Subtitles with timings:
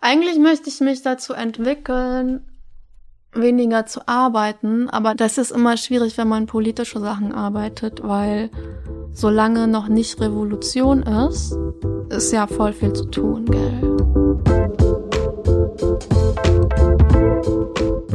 [0.00, 2.44] Eigentlich möchte ich mich dazu entwickeln,
[3.32, 8.50] weniger zu arbeiten, aber das ist immer schwierig, wenn man politische Sachen arbeitet, weil
[9.12, 11.56] solange noch nicht Revolution ist,
[12.10, 14.63] ist ja voll viel zu tun, gell?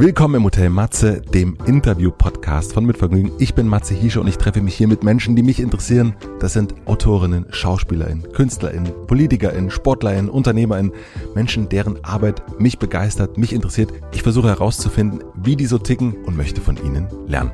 [0.00, 3.32] Willkommen im Hotel Matze, dem Interview-Podcast von Mitvergnügen.
[3.38, 6.16] Ich bin Matze Hiesche und ich treffe mich hier mit Menschen, die mich interessieren.
[6.38, 10.92] Das sind Autorinnen, Schauspielerinnen, Künstlerinnen, Politikerinnen, Sportlerinnen, Unternehmerinnen,
[11.34, 13.92] Menschen, deren Arbeit mich begeistert, mich interessiert.
[14.12, 17.52] Ich versuche herauszufinden, wie die so ticken und möchte von ihnen lernen.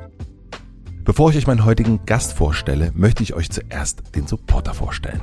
[1.03, 5.21] Bevor ich euch meinen heutigen Gast vorstelle, möchte ich euch zuerst den Supporter vorstellen.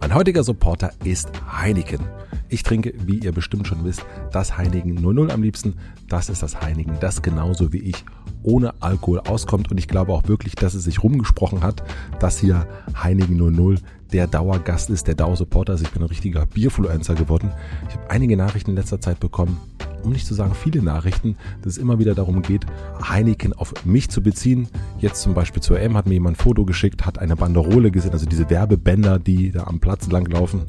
[0.00, 1.28] Mein heutiger Supporter ist
[1.60, 2.00] Heineken.
[2.48, 5.74] Ich trinke, wie ihr bestimmt schon wisst, das Heineken 00 am liebsten.
[6.08, 8.04] Das ist das Heineken, das genauso wie ich
[8.44, 9.72] ohne Alkohol auskommt.
[9.72, 11.82] Und ich glaube auch wirklich, dass es sich rumgesprochen hat,
[12.20, 12.68] dass hier
[13.02, 13.78] Heineken 00
[14.12, 15.82] der Dauergast ist, der Dauersupporter ist.
[15.82, 17.50] Ich bin ein richtiger Bierfluencer geworden.
[17.88, 19.60] Ich habe einige Nachrichten in letzter Zeit bekommen,
[20.02, 22.64] um nicht zu sagen viele Nachrichten, dass es immer wieder darum geht,
[23.06, 24.68] Heineken auf mich zu beziehen.
[24.98, 28.12] Jetzt zum Beispiel zur M hat mir jemand ein Foto geschickt, hat eine Banderole gesehen,
[28.12, 30.62] also diese Werbebänder, die da am Platz langlaufen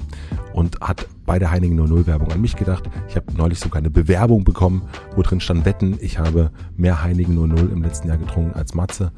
[0.54, 2.90] und hat bei der Heineken 00 Werbung an mich gedacht.
[3.08, 4.84] Ich habe neulich sogar eine Bewerbung bekommen,
[5.16, 9.12] wo drin stand Wetten, ich habe mehr Heineken 00 im letzten Jahr getrunken als Matze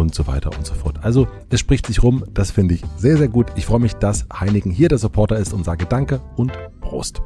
[0.00, 0.98] und so weiter und so fort.
[1.02, 3.46] Also es spricht sich rum, das finde ich sehr, sehr gut.
[3.56, 7.22] Ich freue mich, dass Heineken hier der Supporter ist und sage Danke und Prost.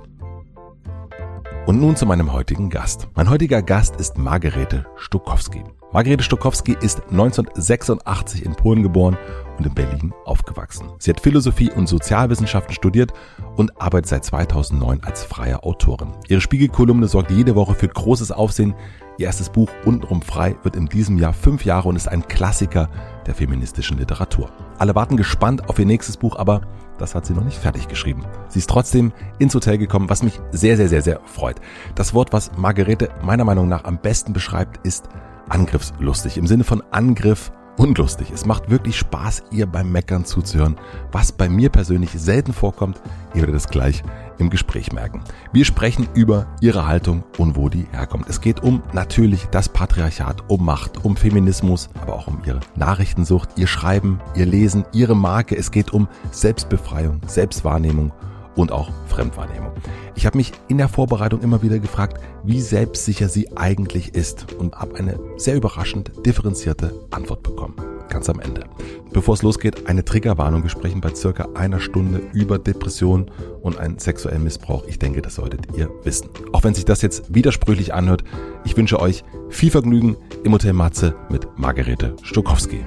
[1.67, 3.08] Und nun zu meinem heutigen Gast.
[3.14, 5.64] Mein heutiger Gast ist Margarete Stukowski.
[5.95, 9.17] Margarete Stukowski ist 1986 in Polen geboren
[9.56, 10.89] und in Berlin aufgewachsen.
[10.98, 13.12] Sie hat Philosophie und Sozialwissenschaften studiert
[13.56, 16.12] und arbeitet seit 2009 als freie Autorin.
[16.28, 18.75] Ihre Spiegelkolumne sorgt jede Woche für großes Aufsehen.
[19.16, 22.90] Ihr erstes Buch Untenrum frei wird in diesem Jahr fünf Jahre und ist ein Klassiker
[23.26, 24.50] der feministischen Literatur.
[24.76, 26.62] Alle warten gespannt auf ihr nächstes Buch, aber
[26.98, 28.24] das hat sie noch nicht fertig geschrieben.
[28.48, 31.60] Sie ist trotzdem ins Hotel gekommen, was mich sehr, sehr, sehr, sehr freut.
[31.94, 35.08] Das Wort, was Margarete meiner Meinung nach am besten beschreibt, ist
[35.48, 36.36] angriffslustig.
[36.36, 38.30] Im Sinne von Angriff unlustig.
[38.33, 40.77] Es macht wirklich Spaß, ihr beim Meckern zuzuhören,
[41.12, 43.01] was bei mir persönlich selten vorkommt.
[43.35, 44.02] Ihr werdet es gleich
[44.39, 45.23] im Gespräch merken.
[45.52, 48.29] Wir sprechen über ihre Haltung und wo die herkommt.
[48.29, 53.51] Es geht um natürlich das Patriarchat, um Macht, um Feminismus, aber auch um ihre Nachrichtensucht,
[53.57, 55.57] ihr Schreiben, ihr Lesen, ihre Marke.
[55.57, 58.13] Es geht um Selbstbefreiung, Selbstwahrnehmung
[58.56, 59.72] und auch Fremdwahrnehmung.
[60.14, 64.74] Ich habe mich in der Vorbereitung immer wieder gefragt, wie selbstsicher sie eigentlich ist und
[64.74, 67.74] habe eine sehr überraschend differenzierte Antwort bekommen.
[68.08, 68.64] Ganz am Ende.
[69.12, 70.62] Bevor es losgeht, eine Triggerwarnung.
[70.62, 73.30] Wir sprechen bei circa einer Stunde über Depression
[73.62, 74.84] und einen sexuellen Missbrauch.
[74.86, 76.28] Ich denke, das solltet ihr wissen.
[76.52, 78.22] Auch wenn sich das jetzt widersprüchlich anhört,
[78.64, 82.84] ich wünsche euch viel Vergnügen im Hotel Matze mit Margarete Stokowski.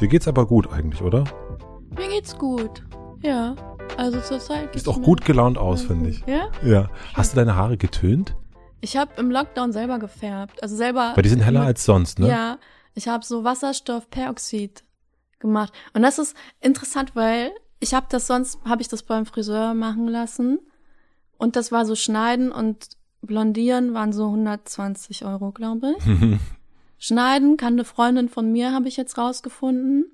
[0.00, 1.24] Dir geht's aber gut eigentlich, oder?
[1.98, 2.84] Mir geht's gut.
[3.22, 3.56] Ja.
[3.96, 4.72] Also zurzeit.
[4.72, 6.24] Sieht auch gut gelaunt aus, finde ich.
[6.28, 6.48] Ja?
[6.64, 6.90] Ja.
[7.14, 8.36] Hast du deine Haare getönt?
[8.80, 10.62] Ich habe im Lockdown selber gefärbt.
[10.62, 11.12] Also selber.
[11.16, 12.28] Weil die sind heller als sonst, ne?
[12.28, 12.58] Ja.
[12.94, 14.84] Ich habe so Wasserstoffperoxid
[15.40, 15.72] gemacht.
[15.92, 17.50] Und das ist interessant, weil
[17.80, 20.60] ich habe das sonst, habe ich das beim Friseur machen lassen.
[21.36, 22.90] Und das war so Schneiden und
[23.22, 26.04] Blondieren waren so 120 Euro, glaube ich.
[26.98, 30.12] Schneiden kann eine Freundin von mir, habe ich jetzt rausgefunden.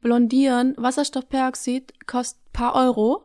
[0.00, 3.24] Blondieren, Wasserstoffperoxid kostet paar Euro.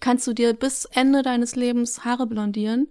[0.00, 2.88] Kannst du dir bis Ende deines Lebens Haare blondieren.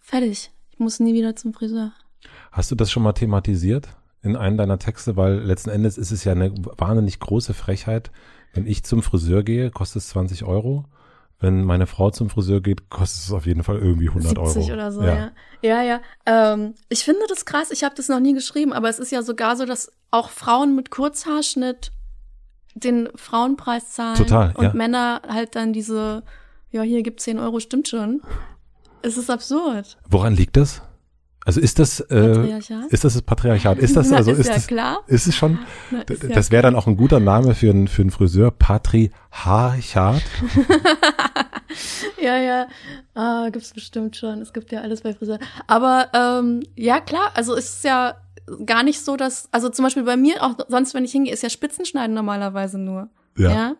[0.00, 0.50] Fertig.
[0.70, 1.92] Ich muss nie wieder zum Friseur.
[2.52, 3.88] Hast du das schon mal thematisiert
[4.22, 5.16] in einem deiner Texte?
[5.16, 8.10] Weil letzten Endes ist es ja eine wahnsinnig große Frechheit.
[8.54, 10.86] Wenn ich zum Friseur gehe, kostet es 20 Euro.
[11.40, 14.72] Wenn meine Frau zum Friseur geht, kostet es auf jeden Fall irgendwie 100 70 Euro.
[14.74, 15.32] oder so, ja.
[15.62, 15.82] Ja, ja.
[15.82, 16.00] ja.
[16.26, 17.70] Ähm, ich finde das krass.
[17.70, 20.76] Ich habe das noch nie geschrieben, aber es ist ja sogar so, dass auch Frauen
[20.76, 21.92] mit Kurzhaarschnitt
[22.74, 24.16] den Frauenpreis zahlen.
[24.16, 24.72] Total, Und ja.
[24.74, 26.22] Männer halt dann diese,
[26.70, 28.22] ja, hier gibt 10 Euro, stimmt schon.
[29.02, 29.96] Es ist absurd.
[30.08, 30.82] Woran liegt das?
[31.44, 32.92] Also ist das, äh, Patriarchat?
[32.92, 33.78] ist das das Patriarchat?
[33.78, 35.00] Ist das also, ist ist ja das, klar.
[35.06, 35.58] ist es schon,
[35.90, 40.22] Na, ist das wäre dann auch ein guter Name für einen, für einen Friseur, Patriarchat.
[42.22, 42.68] Ja, ja,
[43.14, 44.40] ah, gibt's bestimmt schon.
[44.40, 45.38] Es gibt ja alles bei Friseur.
[45.66, 48.16] Aber ähm, ja, klar, also es ist ja
[48.66, 51.42] gar nicht so, dass, also zum Beispiel bei mir, auch sonst, wenn ich hingehe, ist
[51.42, 53.08] ja Spitzenschneiden normalerweise nur.
[53.36, 53.76] Ja.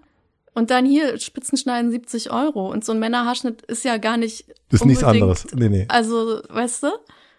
[0.54, 2.70] Und dann hier Spitzenschneiden 70 Euro.
[2.70, 4.46] Und so ein Männerhaarschnitt ist ja gar nicht.
[4.70, 5.46] Ist nichts anderes.
[5.54, 5.86] Nee, nee.
[5.88, 6.88] Also, weißt du,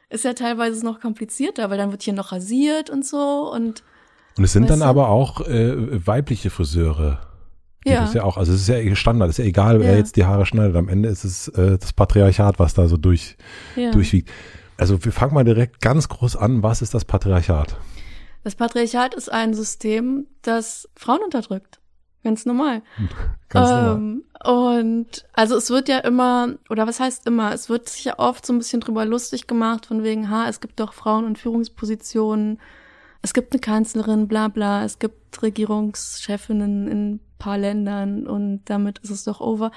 [0.09, 3.83] ist ja teilweise noch komplizierter, weil dann wird hier noch rasiert und so und
[4.37, 4.85] Und es sind dann du?
[4.85, 7.19] aber auch äh, weibliche Friseure.
[7.85, 8.03] Ja.
[8.03, 8.37] es ja auch.
[8.37, 9.97] Also es ist ja Standard, es ist ja egal, wer Ja.
[9.97, 10.75] jetzt die Haare schneidet.
[10.75, 13.37] Am Ende ist es äh, das Patriarchat, was da so durch,
[13.75, 13.91] ja.
[13.91, 14.29] durchwiegt.
[14.77, 16.63] Also wir fangen mal direkt ganz groß an.
[16.63, 17.77] Was ist das Patriarchat?
[18.43, 21.79] Das Patriarchat ist ein System, das Frauen unterdrückt.
[22.23, 22.83] Ganz normal.
[23.49, 28.05] Ganz ähm, Und also es wird ja immer, oder was heißt immer, es wird sich
[28.05, 31.25] ja oft so ein bisschen drüber lustig gemacht, von wegen, ha, es gibt doch Frauen
[31.25, 32.59] in Führungspositionen,
[33.23, 39.09] es gibt eine Kanzlerin, bla bla, es gibt Regierungschefinnen in paar Ländern und damit ist
[39.09, 39.71] es doch over.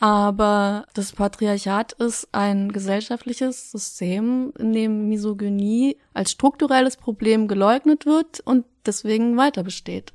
[0.00, 8.40] Aber das Patriarchat ist ein gesellschaftliches System, in dem Misogynie als strukturelles Problem geleugnet wird
[8.40, 10.12] und deswegen weiter besteht.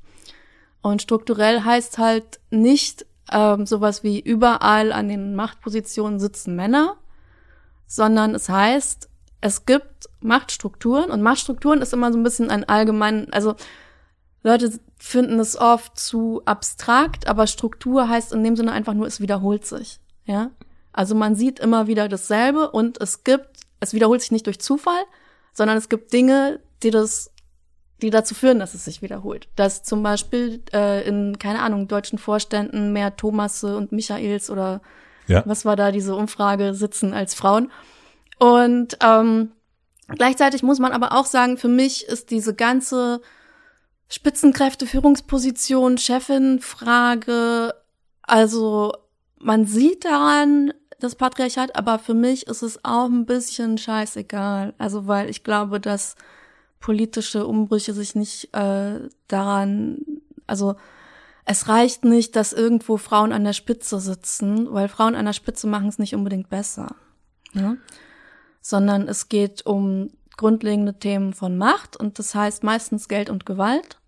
[0.80, 6.96] Und strukturell heißt halt nicht ähm, sowas wie überall an den Machtpositionen sitzen Männer,
[7.86, 9.10] sondern es heißt,
[9.42, 13.54] es gibt Machtstrukturen und Machtstrukturen ist immer so ein bisschen ein allgemein, also
[14.42, 19.20] Leute finden es oft zu abstrakt, aber Struktur heißt in dem Sinne einfach nur, es
[19.20, 20.00] wiederholt sich.
[20.24, 20.50] Ja,
[20.94, 25.02] also man sieht immer wieder dasselbe und es gibt, es wiederholt sich nicht durch Zufall,
[25.52, 27.30] sondern es gibt Dinge, die das,
[28.00, 29.48] die dazu führen, dass es sich wiederholt.
[29.56, 34.80] Dass zum Beispiel äh, in keine Ahnung deutschen Vorständen mehr Thomasse und Michaels oder
[35.26, 35.42] Ja.
[35.44, 37.70] was war da diese Umfrage sitzen als Frauen
[38.38, 39.52] und ähm,
[40.08, 43.20] gleichzeitig muss man aber auch sagen, für mich ist diese ganze
[44.08, 47.74] Spitzenkräfte, Führungsposition, Chefin-Frage,
[48.22, 48.92] also
[49.38, 54.74] man sieht daran das Patriarchat, aber für mich ist es auch ein bisschen scheißegal.
[54.78, 56.16] Also weil ich glaube, dass
[56.80, 59.98] politische Umbrüche sich nicht äh, daran,
[60.46, 60.76] also
[61.44, 65.66] es reicht nicht, dass irgendwo Frauen an der Spitze sitzen, weil Frauen an der Spitze
[65.66, 66.94] machen es nicht unbedingt besser.
[67.52, 67.76] Ne?
[68.62, 73.98] Sondern es geht um grundlegende Themen von Macht und das heißt meistens Geld und Gewalt.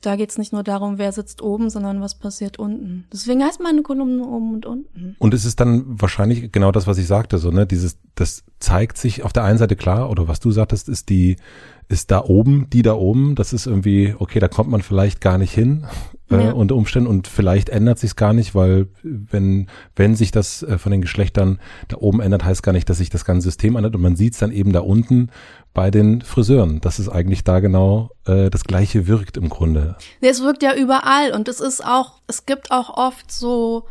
[0.00, 3.06] Da geht es nicht nur darum, wer sitzt oben, sondern was passiert unten.
[3.12, 5.14] Deswegen heißt meine Kolumne oben und unten.
[5.18, 8.96] Und es ist dann wahrscheinlich genau das, was ich sagte, so, ne, dieses, das zeigt
[8.96, 11.36] sich auf der einen Seite klar, oder was du sagtest, ist die,
[11.90, 15.38] ist da oben, die da oben, das ist irgendwie, okay, da kommt man vielleicht gar
[15.38, 15.86] nicht hin,
[16.30, 16.52] äh, Ja.
[16.52, 19.66] unter Umständen, und vielleicht ändert sich gar nicht, weil, wenn,
[19.96, 21.58] wenn sich das äh, von den Geschlechtern
[21.88, 24.34] da oben ändert, heißt gar nicht, dass sich das ganze System ändert, und man sieht
[24.34, 25.30] es dann eben da unten
[25.74, 29.96] bei den Friseuren, dass es eigentlich da genau äh, das Gleiche wirkt im Grunde.
[30.20, 33.84] Nee, Es wirkt ja überall und es ist auch, es gibt auch oft so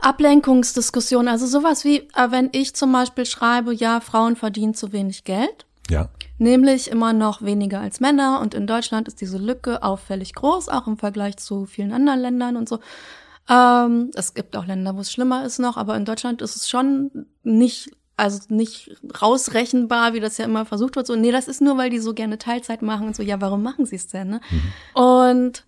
[0.00, 1.28] Ablenkungsdiskussionen.
[1.28, 5.64] Also sowas wie, äh, wenn ich zum Beispiel schreibe, ja, Frauen verdienen zu wenig Geld,
[5.88, 6.08] Ja.
[6.42, 10.86] Nämlich immer noch weniger als Männer und in Deutschland ist diese Lücke auffällig groß, auch
[10.86, 12.80] im Vergleich zu vielen anderen Ländern und so.
[13.48, 16.68] Ähm, es gibt auch Länder, wo es schlimmer ist noch, aber in Deutschland ist es
[16.68, 21.06] schon nicht, also nicht rausrechenbar, wie das ja immer versucht wird.
[21.06, 23.62] So, nee, das ist nur, weil die so gerne Teilzeit machen und so, ja, warum
[23.62, 24.40] machen sie es denn, ne?
[24.94, 25.64] Und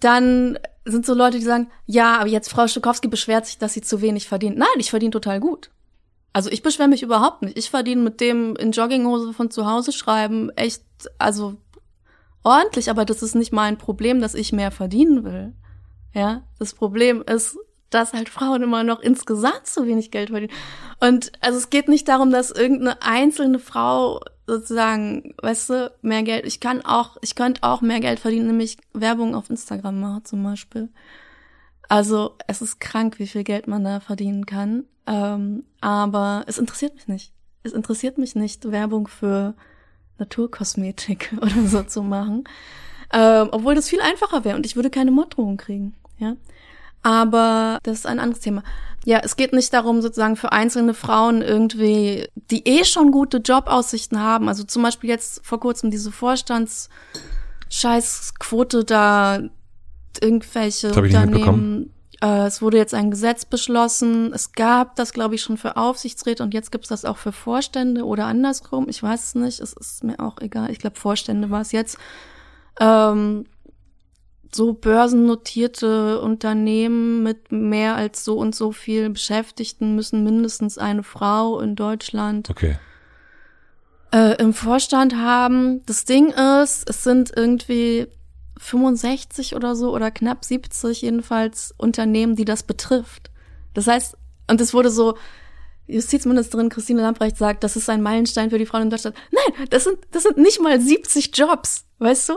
[0.00, 3.82] dann sind so Leute, die sagen, ja, aber jetzt Frau Stokowski beschwert sich, dass sie
[3.82, 4.56] zu wenig verdient.
[4.56, 5.70] Nein, ich verdiene total gut.
[6.32, 7.58] Also ich beschwere mich überhaupt nicht.
[7.58, 10.82] Ich verdiene mit dem in Jogginghose von zu Hause schreiben echt,
[11.18, 11.56] also
[12.42, 15.52] ordentlich, aber das ist nicht mein Problem, dass ich mehr verdienen will.
[16.14, 17.56] Ja, das Problem ist,
[17.90, 20.52] dass halt Frauen immer noch insgesamt zu wenig Geld verdienen.
[21.00, 26.46] Und also es geht nicht darum, dass irgendeine einzelne Frau sozusagen, weißt du, mehr Geld,
[26.46, 30.42] ich kann auch, ich könnte auch mehr Geld verdienen, nämlich Werbung auf Instagram machen zum
[30.42, 30.88] Beispiel.
[31.88, 34.84] Also es ist krank, wie viel Geld man da verdienen kann.
[35.06, 37.32] Ähm, aber es interessiert mich nicht.
[37.62, 39.54] Es interessiert mich nicht, Werbung für
[40.18, 42.44] Naturkosmetik oder so zu machen.
[43.12, 45.94] Ähm, obwohl das viel einfacher wäre und ich würde keine Morddrohung kriegen.
[46.18, 46.36] Ja.
[47.02, 48.62] Aber das ist ein anderes Thema.
[49.04, 54.20] Ja, es geht nicht darum, sozusagen für einzelne Frauen irgendwie, die eh schon gute Jobaussichten
[54.20, 54.48] haben.
[54.48, 59.40] Also zum Beispiel jetzt vor kurzem diese Vorstandsscheißquote da
[60.20, 61.92] irgendwelche Unternehmen.
[62.22, 64.32] Äh, es wurde jetzt ein Gesetz beschlossen.
[64.32, 67.32] Es gab das, glaube ich, schon für Aufsichtsräte und jetzt gibt es das auch für
[67.32, 68.88] Vorstände oder andersrum.
[68.88, 69.60] Ich weiß es nicht.
[69.60, 70.70] Es ist mir auch egal.
[70.70, 71.98] Ich glaube, Vorstände war es jetzt.
[72.80, 73.44] Ähm,
[74.54, 81.58] so börsennotierte Unternehmen mit mehr als so und so viel Beschäftigten müssen mindestens eine Frau
[81.60, 82.76] in Deutschland Okay.
[84.12, 85.84] äh, im Vorstand haben.
[85.86, 88.08] Das Ding ist, es sind irgendwie
[88.62, 93.30] 65 oder so oder knapp 70 jedenfalls Unternehmen, die das betrifft.
[93.74, 94.16] Das heißt,
[94.48, 95.16] und es wurde so,
[95.86, 99.16] Justizministerin Christine Lamprecht sagt, das ist ein Meilenstein für die Frauen in Deutschland.
[99.30, 102.34] Nein, das sind, das sind nicht mal 70 Jobs, weißt du?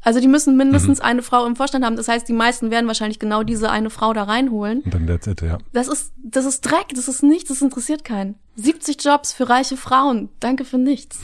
[0.00, 1.96] Also die müssen mindestens eine Frau im Vorstand haben.
[1.96, 4.80] Das heißt, die meisten werden wahrscheinlich genau diese eine Frau da reinholen.
[4.80, 5.58] Und dann that's it, ja.
[5.72, 8.34] Das ist, das ist Dreck, das ist nichts, das interessiert keinen.
[8.56, 10.28] 70 Jobs für reiche Frauen.
[10.40, 11.20] Danke für nichts.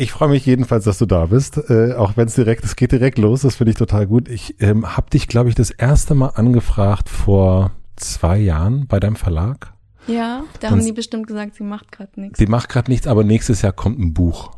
[0.00, 2.92] Ich freue mich jedenfalls, dass du da bist, äh, auch wenn es direkt, es geht
[2.92, 4.28] direkt los, das finde ich total gut.
[4.28, 9.16] Ich ähm, habe dich, glaube ich, das erste Mal angefragt vor zwei Jahren bei deinem
[9.16, 9.72] Verlag.
[10.06, 12.38] Ja, da Sonst- haben die bestimmt gesagt, sie macht gerade nichts.
[12.38, 14.52] Die macht gerade nichts, aber nächstes Jahr kommt ein Buch.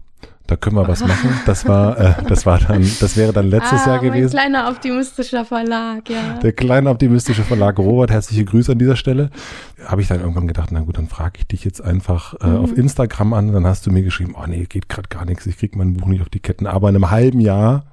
[0.50, 1.30] Da können wir was machen.
[1.46, 4.34] Das war, äh, das war dann, das wäre dann letztes ah, Jahr gewesen.
[4.34, 6.38] Mein kleiner optimistischer Verlag, ja.
[6.42, 9.30] Der kleine optimistische Verlag Robert, herzliche Grüße an dieser Stelle.
[9.86, 12.56] Habe ich dann irgendwann gedacht, na gut, dann frage ich dich jetzt einfach äh, mhm.
[12.56, 13.52] auf Instagram an.
[13.52, 16.08] Dann hast du mir geschrieben, oh nee, geht gerade gar nichts, ich krieg mein Buch
[16.08, 16.66] nicht auf die Ketten.
[16.66, 17.84] Aber in einem halben Jahr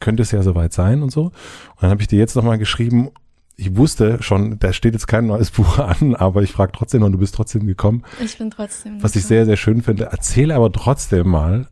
[0.00, 1.24] könnte es ja soweit sein und so.
[1.24, 3.10] Und dann habe ich dir jetzt nochmal geschrieben,
[3.58, 7.12] ich wusste schon, da steht jetzt kein neues Buch an, aber ich frage trotzdem und
[7.12, 8.02] du bist trotzdem gekommen.
[8.24, 9.20] Ich bin trotzdem Was gekommen.
[9.20, 10.04] ich sehr, sehr schön finde.
[10.04, 11.68] Erzähle aber trotzdem mal,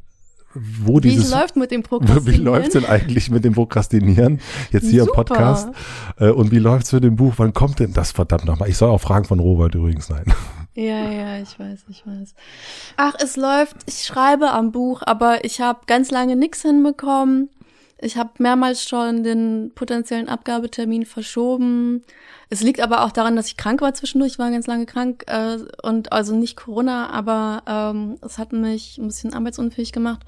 [0.84, 1.30] wo wie dieses.
[1.30, 2.26] Wie läuft mit dem Prokrastinieren?
[2.26, 4.40] Wie läuft's denn eigentlich mit dem Prokrastinieren?
[4.72, 5.20] Jetzt hier Super.
[5.20, 5.68] im Podcast.
[6.18, 7.34] Äh, und wie läuft's mit dem Buch?
[7.36, 8.68] Wann kommt denn das verdammt nochmal?
[8.68, 10.24] Ich soll auch fragen von Robert übrigens, nein.
[10.74, 12.34] Ja, ja, ich weiß, ich weiß.
[12.98, 17.48] Ach, es läuft, ich schreibe am Buch, aber ich habe ganz lange nichts hinbekommen.
[17.98, 22.04] Ich habe mehrmals schon den potenziellen Abgabetermin verschoben.
[22.50, 24.32] Es liegt aber auch daran, dass ich krank war zwischendurch.
[24.32, 28.98] Ich war ganz lange krank äh, und also nicht Corona, aber ähm, es hat mich
[28.98, 30.20] ein bisschen arbeitsunfähig gemacht.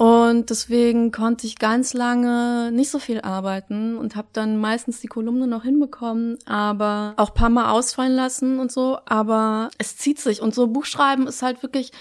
[0.00, 5.08] Und deswegen konnte ich ganz lange nicht so viel arbeiten und habe dann meistens die
[5.08, 8.98] Kolumne noch hinbekommen, aber auch paar Mal ausfallen lassen und so.
[9.04, 11.92] Aber es zieht sich und so Buchschreiben ist halt wirklich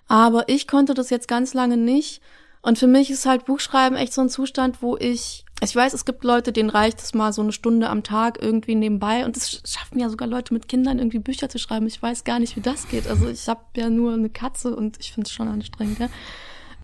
[0.08, 2.22] Aber ich konnte das jetzt ganz lange nicht.
[2.62, 6.06] Und für mich ist halt Buchschreiben echt so ein Zustand, wo ich, ich weiß, es
[6.06, 9.26] gibt Leute, denen reicht es mal so eine Stunde am Tag irgendwie nebenbei.
[9.26, 11.88] Und es schaffen ja sogar Leute mit Kindern irgendwie Bücher zu schreiben.
[11.88, 13.08] Ich weiß gar nicht, wie das geht.
[13.08, 16.00] Also ich habe ja nur eine Katze und ich finde es schon anstrengend.
[16.00, 16.10] Ja.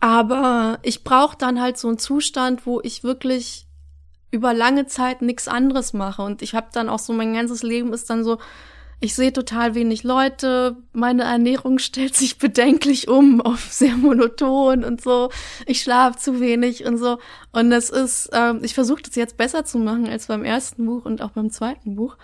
[0.01, 3.68] Aber ich brauche dann halt so einen Zustand, wo ich wirklich
[4.31, 6.21] über lange Zeit nichts anderes mache.
[6.21, 8.37] Und ich habe dann auch so, mein ganzes Leben ist dann so,
[9.01, 15.01] ich sehe total wenig Leute, meine Ernährung stellt sich bedenklich um auf sehr monoton und
[15.01, 15.29] so.
[15.65, 17.17] Ich schlafe zu wenig und so.
[17.51, 21.05] Und das ist, ähm, ich versuche das jetzt besser zu machen als beim ersten Buch
[21.05, 22.17] und auch beim zweiten Buch.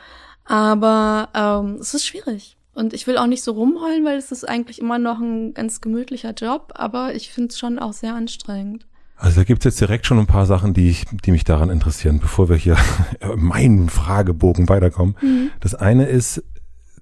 [0.43, 2.57] Aber ähm, es ist schwierig.
[2.74, 5.79] Und ich will auch nicht so rumheulen, weil es ist eigentlich immer noch ein ganz
[5.79, 8.85] gemütlicher Job, aber ich finde es schon auch sehr anstrengend.
[9.17, 12.19] Also da gibt's jetzt direkt schon ein paar Sachen, die, ich, die mich daran interessieren,
[12.19, 12.77] bevor wir hier
[13.36, 15.15] meinen Fragebogen weiterkommen.
[15.22, 15.51] Mhm.
[15.62, 16.43] Das eine ist,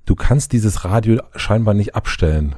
[0.06, 2.56] du kannst dieses Radio scheinbar nicht abstellen.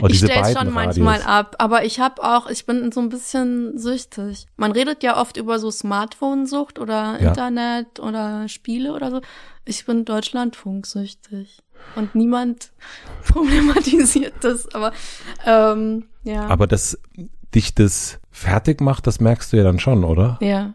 [0.00, 3.78] Oder ich stelle schon manchmal ab, aber ich habe auch, ich bin so ein bisschen
[3.78, 4.46] süchtig.
[4.56, 7.28] Man redet ja oft über so Smartphone-Sucht oder ja.
[7.28, 9.20] Internet oder Spiele oder so.
[9.64, 11.62] Ich bin Deutschlandfunksüchtig
[11.96, 12.72] und niemand
[13.28, 14.92] problematisiert das, aber
[15.44, 16.46] ähm, ja.
[16.46, 16.98] Aber das
[17.54, 20.38] dich das fertig macht, das merkst du ja dann schon, oder?
[20.40, 20.74] Ja.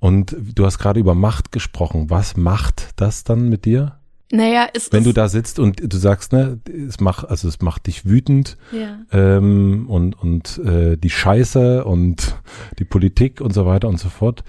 [0.00, 2.10] Und du hast gerade über Macht gesprochen.
[2.10, 3.98] Was macht das dann mit dir?
[4.30, 7.86] Naja, es Wenn du da sitzt und du sagst, ne, es macht, also es macht
[7.86, 8.98] dich wütend ja.
[9.12, 12.34] ähm, und, und äh, die Scheiße und
[12.78, 14.42] die Politik und so weiter und so fort,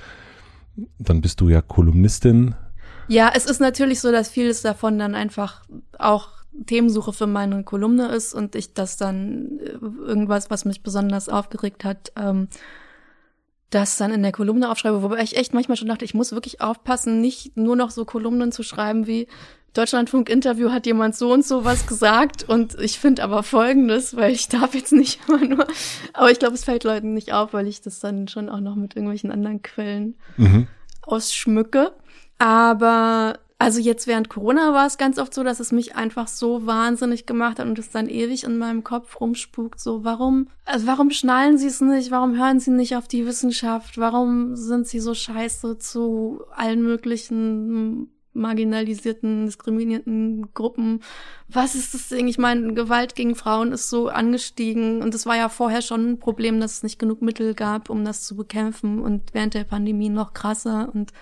[0.98, 2.56] dann bist du ja Kolumnistin.
[3.08, 5.62] Ja, es ist natürlich so, dass vieles davon dann einfach
[6.00, 6.30] auch
[6.66, 9.72] Themensuche für meine Kolumne ist und ich das dann äh,
[10.08, 12.48] irgendwas, was mich besonders aufgeregt hat, ähm,
[13.70, 16.62] das dann in der Kolumne aufschreibe, wobei ich echt manchmal schon dachte, ich muss wirklich
[16.62, 19.28] aufpassen, nicht nur noch so Kolumnen zu schreiben wie
[19.74, 24.48] Deutschlandfunk-Interview hat jemand so und so was gesagt und ich finde aber Folgendes, weil ich
[24.48, 25.68] darf jetzt nicht immer nur,
[26.14, 28.76] aber ich glaube, es fällt Leuten nicht auf, weil ich das dann schon auch noch
[28.76, 30.68] mit irgendwelchen anderen Quellen mhm.
[31.02, 31.92] ausschmücke.
[32.38, 36.66] Aber also jetzt während Corona war es ganz oft so, dass es mich einfach so
[36.66, 39.80] wahnsinnig gemacht hat und es dann ewig in meinem Kopf rumspukt.
[39.80, 42.12] So, warum, also warum schnallen sie es nicht?
[42.12, 43.98] Warum hören sie nicht auf die Wissenschaft?
[43.98, 51.02] Warum sind sie so scheiße zu allen möglichen marginalisierten, diskriminierten Gruppen.
[51.48, 52.28] Was ist das Ding?
[52.28, 56.20] Ich meine, Gewalt gegen Frauen ist so angestiegen und es war ja vorher schon ein
[56.20, 60.10] Problem, dass es nicht genug Mittel gab, um das zu bekämpfen und während der Pandemie
[60.10, 61.14] noch krasser und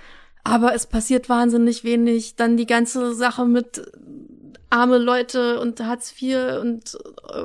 [0.44, 2.36] aber es passiert wahnsinnig wenig.
[2.36, 3.82] Dann die ganze Sache mit
[4.74, 6.98] arme Leute und Hartz IV und
[7.32, 7.44] äh,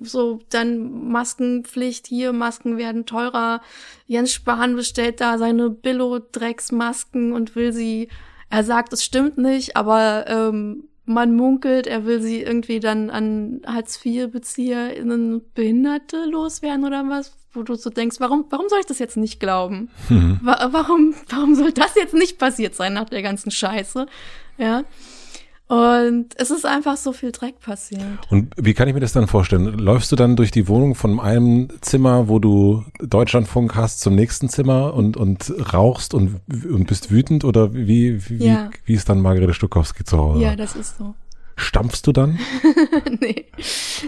[0.00, 3.60] so dann Maskenpflicht hier, Masken werden teurer.
[4.06, 8.08] Jens Spahn bestellt da seine Billo-Drecksmasken und will sie,
[8.48, 13.60] er sagt, es stimmt nicht, aber ähm, man munkelt, er will sie irgendwie dann an
[13.66, 19.16] Hartz-IV-BezieherInnen Behinderte loswerden oder was, wo du so denkst, warum, warum soll ich das jetzt
[19.16, 19.90] nicht glauben?
[20.08, 20.40] Mhm.
[20.42, 24.06] Wa warum, warum soll das jetzt nicht passiert sein nach der ganzen Scheiße?
[24.58, 24.84] Ja.
[25.70, 28.02] Und es ist einfach so viel Dreck passiert.
[28.28, 29.78] Und wie kann ich mir das dann vorstellen?
[29.78, 34.48] Läufst du dann durch die Wohnung von einem Zimmer, wo du Deutschlandfunk hast, zum nächsten
[34.48, 37.44] Zimmer und, und rauchst und, und bist wütend?
[37.44, 38.70] Oder wie, wie, ja.
[38.84, 40.42] wie ist dann Margarete Stokowski zu Hause?
[40.42, 41.14] Ja, das ist so.
[41.54, 42.40] Stampfst du dann?
[43.20, 43.44] nee.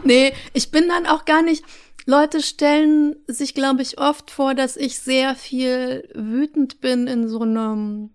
[0.05, 1.63] Nee, ich bin dann auch gar nicht.
[2.07, 7.41] Leute stellen sich, glaube ich, oft vor, dass ich sehr viel wütend bin in so
[7.41, 8.11] einem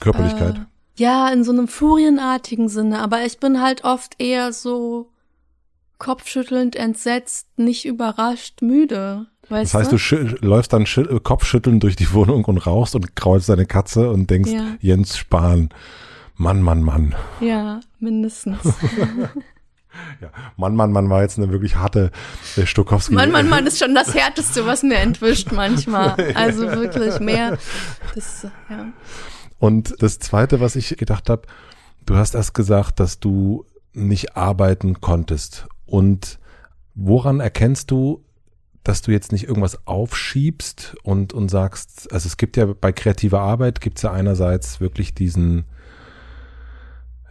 [0.00, 0.56] Körperlichkeit.
[0.56, 0.60] Äh,
[0.96, 5.10] ja, in so einem furienartigen Sinne, aber ich bin halt oft eher so
[5.98, 9.26] kopfschüttelnd, entsetzt, nicht überrascht, müde.
[9.48, 10.86] Weißt das heißt, du, du läufst dann
[11.22, 14.76] kopfschüttelnd durch die Wohnung und rauchst und kraulst deine Katze und denkst, ja.
[14.80, 15.70] Jens Spahn,
[16.36, 17.14] Mann, Mann, Mann.
[17.40, 18.58] Ja, mindestens.
[20.20, 22.10] ja, Mann, Mann, Mann war jetzt eine wirklich harte
[22.56, 23.14] äh, Stokowski.
[23.14, 26.16] Mann, Mann, Mann ist schon das Härteste, was mir entwischt manchmal.
[26.34, 27.58] Also wirklich mehr.
[28.14, 28.86] Das, ja.
[29.58, 31.42] Und das Zweite, was ich gedacht habe,
[32.06, 35.66] du hast erst gesagt, dass du nicht arbeiten konntest.
[35.86, 36.38] Und
[36.94, 38.24] woran erkennst du,
[38.84, 43.40] dass du jetzt nicht irgendwas aufschiebst und, und sagst, also es gibt ja bei kreativer
[43.40, 45.64] Arbeit, gibt es ja einerseits wirklich diesen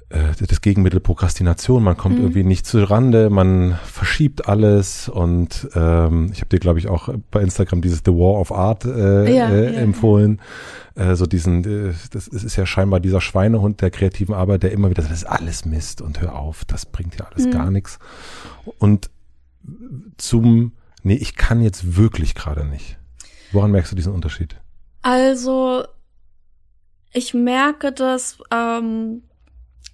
[0.10, 1.84] das Gegenmittel Prokrastination.
[1.84, 2.22] Man kommt mhm.
[2.22, 7.10] irgendwie nicht zu Rande, man verschiebt alles und ähm, ich habe dir, glaube ich, auch
[7.30, 10.40] bei Instagram dieses The War of Art äh, ja, äh, ja, empfohlen.
[10.96, 11.12] Ja.
[11.12, 14.90] Äh, so diesen, äh, das ist ja scheinbar dieser Schweinehund der kreativen Arbeit, der immer
[14.90, 17.52] wieder sagt, das ist alles Mist und hör auf, das bringt ja alles mhm.
[17.52, 18.00] gar nichts.
[18.80, 19.10] Und
[20.16, 20.72] zum,
[21.04, 22.98] nee, ich kann jetzt wirklich gerade nicht.
[23.52, 24.56] Woran merkst du diesen Unterschied?
[25.02, 25.84] Also,
[27.12, 29.24] ich merke das, ähm,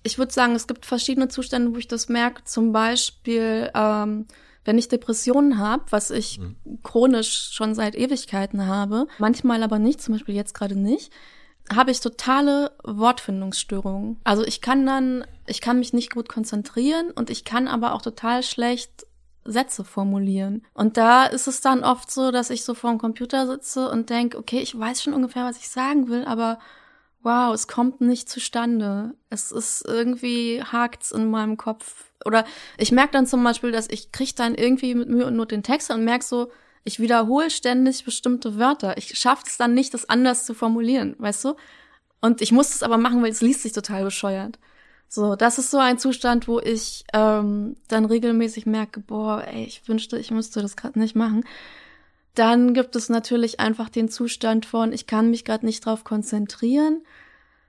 [0.04, 2.44] ich würde sagen, es gibt verschiedene Zustände, wo ich das merke.
[2.44, 4.28] Zum Beispiel, ähm,
[4.66, 6.56] wenn ich Depressionen habe, was ich mhm.
[6.84, 11.12] chronisch schon seit Ewigkeiten habe, manchmal aber nicht, zum Beispiel jetzt gerade nicht,
[11.74, 14.20] habe ich totale Wortfindungsstörungen.
[14.24, 18.02] Also ich kann dann, ich kann mich nicht gut konzentrieren und ich kann aber auch
[18.02, 19.08] total schlecht
[19.46, 20.66] Sätze formulieren.
[20.74, 24.10] Und da ist es dann oft so, dass ich so vor dem Computer sitze und
[24.10, 26.60] denke, okay, ich weiß schon ungefähr, was ich sagen will, aber
[27.24, 29.16] wow, es kommt nicht zustande.
[29.30, 32.06] Es ist irgendwie hakt's in meinem Kopf.
[32.26, 32.46] Oder
[32.78, 35.64] ich merke dann zum Beispiel, dass ich krieg dann irgendwie mit Mühe und Not den
[35.64, 36.52] Text und merk so,
[36.84, 38.98] ich wiederhole ständig bestimmte Wörter.
[38.98, 41.56] Ich schaffe es dann nicht, das anders zu formulieren, weißt du?
[42.22, 44.60] Und ich muss es aber machen, weil es liest sich total bescheuert.
[45.08, 49.88] So, das ist so ein Zustand, wo ich ähm, dann regelmäßig merke, boah, ey, ich
[49.88, 51.44] wünschte, ich müsste das gerade nicht machen.
[52.36, 57.02] Dann gibt es natürlich einfach den Zustand von, ich kann mich gerade nicht drauf konzentrieren.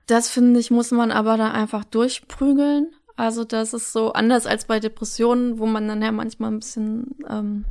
[0.07, 2.93] Das finde ich, muss man aber da einfach durchprügeln.
[3.15, 7.15] Also das ist so anders als bei Depressionen, wo man dann ja manchmal ein bisschen
[7.29, 7.65] ähm,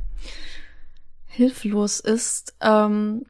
[1.27, 2.55] hilflos ist.
[2.61, 3.25] Ähm,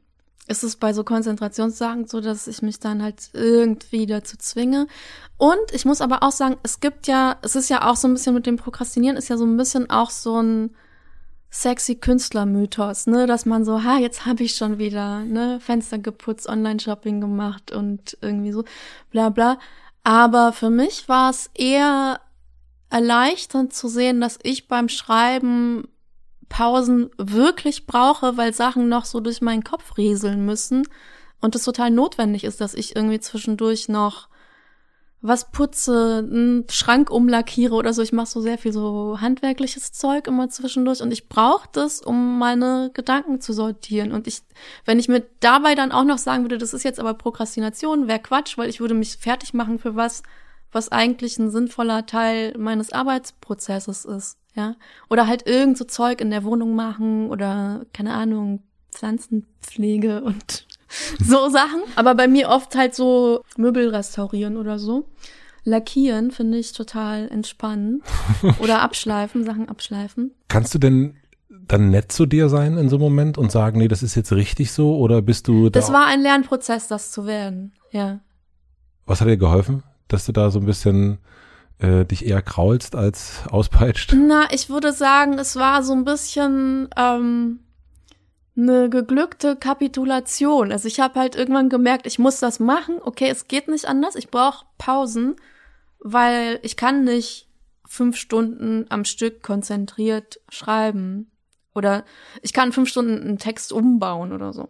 [0.47, 4.88] ist es bei so Konzentrationssachen so, dass ich mich dann halt irgendwie dazu zwinge.
[5.38, 8.13] Und ich muss aber auch sagen, es gibt ja, es ist ja auch so ein
[8.13, 10.75] bisschen mit dem Prokrastinieren, ist ja so ein bisschen auch so ein
[11.55, 16.49] sexy Künstlermythos, ne, dass man so, ha, jetzt habe ich schon wieder, ne, Fenster geputzt,
[16.49, 18.65] Online-Shopping gemacht und irgendwie so,
[19.09, 19.57] bla bla.
[20.03, 22.19] Aber für mich war es eher
[22.89, 25.87] erleichternd zu sehen, dass ich beim Schreiben
[26.49, 30.85] Pausen wirklich brauche, weil Sachen noch so durch meinen Kopf rieseln müssen
[31.39, 34.27] und es total notwendig ist, dass ich irgendwie zwischendurch noch
[35.27, 38.01] was putze, einen Schrank umlackiere oder so.
[38.01, 42.38] Ich mache so sehr viel so handwerkliches Zeug immer zwischendurch und ich brauche das, um
[42.38, 44.11] meine Gedanken zu sortieren.
[44.11, 44.41] Und ich,
[44.85, 48.19] wenn ich mir dabei dann auch noch sagen würde, das ist jetzt aber Prokrastination, wäre
[48.19, 50.21] Quatsch, weil ich würde mich fertig machen für was,
[50.71, 54.75] was eigentlich ein sinnvoller Teil meines Arbeitsprozesses ist, ja.
[55.09, 58.61] Oder halt irgend so Zeug in der Wohnung machen oder keine Ahnung,
[58.91, 60.67] Pflanzenpflege und
[61.23, 61.81] so Sachen.
[61.95, 65.08] Aber bei mir oft halt so Möbel restaurieren oder so.
[65.63, 68.03] Lackieren finde ich total entspannend.
[68.60, 70.31] Oder abschleifen, Sachen abschleifen.
[70.47, 71.15] Kannst du denn
[71.49, 74.31] dann nett zu dir sein in so einem Moment und sagen, nee, das ist jetzt
[74.31, 74.95] richtig so?
[74.97, 75.79] Oder bist du da?
[75.79, 78.19] Das war ein Lernprozess, das zu werden, ja.
[79.08, 81.17] Was hat dir geholfen, dass du da so ein bisschen
[81.79, 84.13] äh, dich eher kraulst als auspeitscht?
[84.15, 87.60] Na, ich würde sagen, es war so ein bisschen ähm,
[88.57, 90.71] eine geglückte Kapitulation.
[90.71, 92.99] Also ich habe halt irgendwann gemerkt, ich muss das machen.
[93.01, 94.15] Okay, es geht nicht anders.
[94.15, 95.35] Ich brauche Pausen,
[95.99, 97.47] weil ich kann nicht
[97.85, 101.31] fünf Stunden am Stück konzentriert schreiben.
[101.73, 102.05] Oder
[102.41, 104.69] ich kann fünf Stunden einen Text umbauen oder so.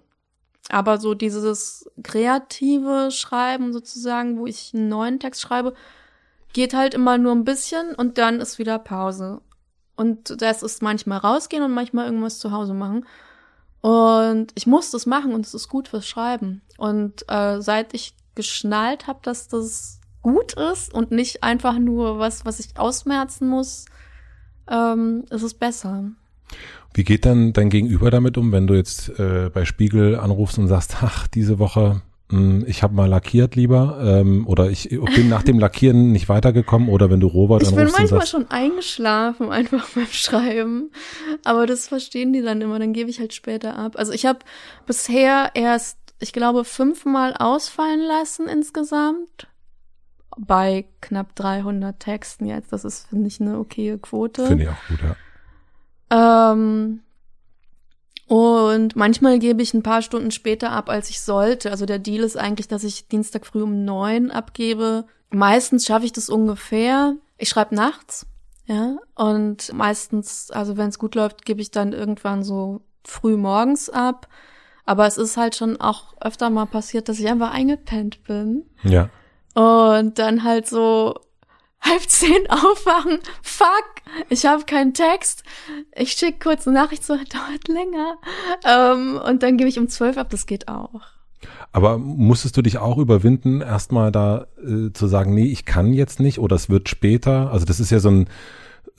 [0.70, 5.76] Aber so dieses kreative Schreiben sozusagen, wo ich einen neuen Text schreibe,
[6.54, 9.42] geht halt immer nur ein bisschen und dann ist wieder Pause.
[9.96, 13.06] Und das ist manchmal rausgehen und manchmal irgendwas zu Hause machen.
[13.86, 16.64] Und ich muss das machen und es ist gut fürs Schreiben.
[16.80, 22.46] Und äh, seit ich geschnallt habe, dass das gut ist und nicht einfach nur was,
[22.46, 23.86] was ich ausmerzen muss,
[24.68, 26.06] ähm, ist es besser.
[26.96, 30.68] Wie geht dann dein Gegenüber damit um, wenn du jetzt äh, bei Spiegel anrufst und
[30.68, 35.60] sagst, ach, diese Woche, ich habe mal lackiert lieber ähm, oder ich bin nach dem
[35.60, 39.52] Lackieren nicht weitergekommen oder wenn du Robert ich anrufst Ich bin manchmal sagst, schon eingeschlafen
[39.52, 40.92] einfach beim Schreiben,
[41.44, 43.94] aber das verstehen die dann immer, dann gebe ich halt später ab.
[43.96, 44.40] Also ich habe
[44.88, 49.48] bisher erst, ich glaube, fünfmal ausfallen lassen insgesamt
[50.38, 52.74] bei knapp 300 Texten jetzt.
[52.74, 54.48] Das ist, finde ich, eine okaye Quote.
[54.48, 56.52] Finde ich auch gut, ja.
[56.52, 57.02] Ähm,
[58.28, 61.70] und manchmal gebe ich ein paar Stunden später ab, als ich sollte.
[61.70, 65.06] Also der Deal ist eigentlich, dass ich Dienstag früh um neun abgebe.
[65.30, 67.16] Meistens schaffe ich das ungefähr.
[67.38, 68.26] Ich schreibe nachts,
[68.66, 68.98] ja.
[69.14, 74.28] Und meistens, also wenn es gut läuft, gebe ich dann irgendwann so früh morgens ab.
[74.86, 78.66] Aber es ist halt schon auch öfter mal passiert, dass ich einfach eingepennt bin.
[78.84, 79.10] Ja.
[79.54, 81.16] Und dann halt so
[81.82, 83.20] halb zehn aufwachen.
[83.42, 83.86] Fuck,
[84.30, 85.44] ich habe keinen Text.
[85.96, 88.18] Ich schicke kurz eine Nachricht, so dauert länger.
[88.66, 91.02] Ähm, und dann gebe ich um zwölf ab, das geht auch.
[91.72, 96.20] Aber musstest du dich auch überwinden, erstmal da äh, zu sagen, nee, ich kann jetzt
[96.20, 97.52] nicht oder es wird später?
[97.52, 98.28] Also das ist ja so ein,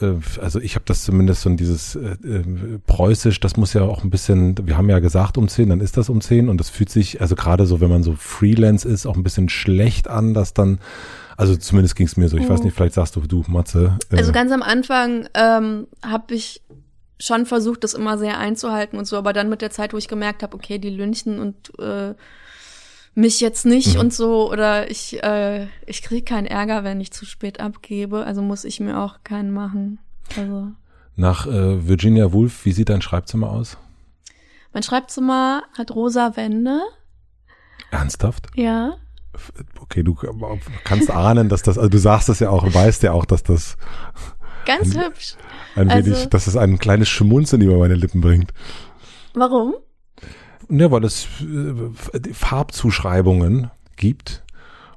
[0.01, 3.83] äh, also ich habe das zumindest so ein dieses äh, äh, preußisch, das muss ja
[3.83, 6.59] auch ein bisschen, wir haben ja gesagt um zehn, dann ist das um zehn und
[6.59, 10.09] das fühlt sich, also gerade so, wenn man so Freelance ist, auch ein bisschen schlecht
[10.09, 10.79] an, dass dann
[11.37, 12.37] also zumindest ging es mir so.
[12.37, 12.49] Ich mhm.
[12.49, 13.99] weiß nicht, vielleicht sagst du, du, Matze.
[14.11, 16.63] Äh, also ganz am Anfang ähm, habe ich
[17.19, 20.09] schon versucht, das immer sehr einzuhalten und so, aber dann mit der Zeit, wo ich
[20.09, 22.15] gemerkt habe, okay, die lünchen und äh,
[23.15, 24.01] mich jetzt nicht mhm.
[24.01, 28.43] und so oder ich äh, ich kriege keinen Ärger, wenn ich zu spät abgebe, also
[28.43, 29.99] muss ich mir auch keinen machen.
[30.37, 30.69] Also
[31.17, 33.79] nach äh, Virginia Woolf, wie sieht dein Schreibzimmer aus?
[34.75, 36.81] Mein Schreibzimmer hat rosa Wände.
[37.91, 38.49] Ernsthaft?
[38.55, 38.99] Ja
[39.81, 40.17] okay, du
[40.85, 43.77] kannst ahnen, dass das, also du sagst es ja auch, weißt ja auch, dass das
[44.67, 45.37] ganz ein, hübsch.
[45.75, 48.53] Ein also, wenig, dass es ein kleines Schmunzeln über meine Lippen bringt.
[49.35, 49.75] Warum?
[50.69, 54.45] Ja, weil es äh, Farbzuschreibungen gibt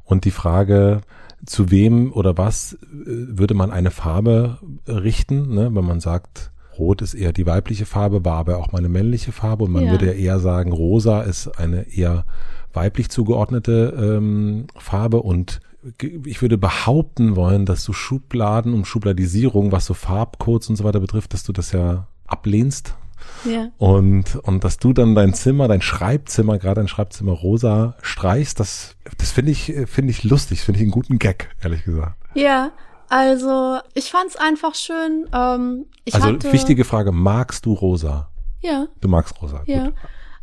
[0.03, 1.01] und die Frage,
[1.45, 5.69] zu wem oder was äh, würde man eine Farbe richten, ne?
[5.73, 9.31] wenn man sagt, Rot ist eher die weibliche Farbe, war aber auch mal eine männliche
[9.31, 9.91] Farbe und man ja.
[9.91, 12.25] würde ja eher sagen, rosa ist eine eher
[12.73, 15.61] weiblich zugeordnete ähm, Farbe und
[16.01, 20.99] ich würde behaupten wollen, dass du Schubladen und Schubladisierung, was so Farbcodes und so weiter
[20.99, 22.95] betrifft, dass du das ja ablehnst.
[23.45, 23.69] Ja.
[23.77, 28.95] Und, und dass du dann dein Zimmer, dein Schreibzimmer, gerade dein Schreibzimmer rosa streichst, das,
[29.17, 32.17] das finde ich, finde ich lustig, finde ich einen guten Gag, ehrlich gesagt.
[32.33, 32.71] Ja,
[33.07, 35.27] also ich fand's einfach schön.
[35.33, 38.29] Ähm, ich also hatte, wichtige Frage, magst du rosa?
[38.61, 38.87] Ja.
[39.01, 39.63] Du magst rosa.
[39.65, 39.85] Ja.
[39.85, 39.93] Gut.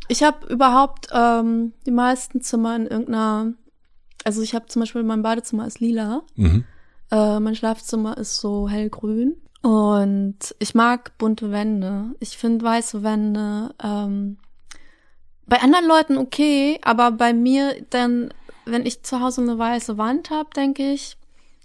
[0.07, 3.53] Ich habe überhaupt ähm, die meisten Zimmer in irgendeiner,
[4.23, 6.63] also ich habe zum Beispiel mein Badezimmer ist lila, mhm.
[7.11, 12.15] äh, mein Schlafzimmer ist so hellgrün und ich mag bunte Wände.
[12.19, 14.37] Ich finde weiße Wände ähm,
[15.45, 18.33] bei anderen Leuten okay, aber bei mir dann,
[18.65, 21.17] wenn ich zu Hause eine weiße Wand habe, denke ich,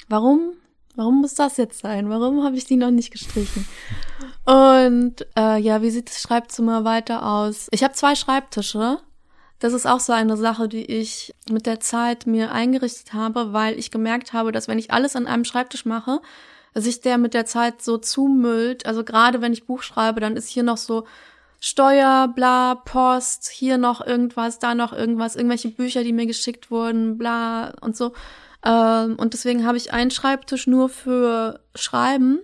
[0.08, 0.54] warum
[0.94, 2.10] Warum muss das jetzt sein?
[2.10, 3.66] Warum habe ich die noch nicht gestrichen?
[4.44, 7.68] Und äh, ja, wie sieht das Schreibzimmer weiter aus?
[7.70, 8.98] Ich habe zwei Schreibtische.
[9.58, 13.78] Das ist auch so eine Sache, die ich mit der Zeit mir eingerichtet habe, weil
[13.78, 16.20] ich gemerkt habe, dass wenn ich alles an einem Schreibtisch mache,
[16.74, 18.86] sich der mit der Zeit so zumüllt.
[18.86, 21.04] Also gerade wenn ich Buch schreibe, dann ist hier noch so
[21.60, 27.16] Steuer, bla, Post, hier noch irgendwas, da noch irgendwas, irgendwelche Bücher, die mir geschickt wurden,
[27.16, 28.12] bla und so.
[28.64, 32.40] Ähm, und deswegen habe ich einen Schreibtisch nur für Schreiben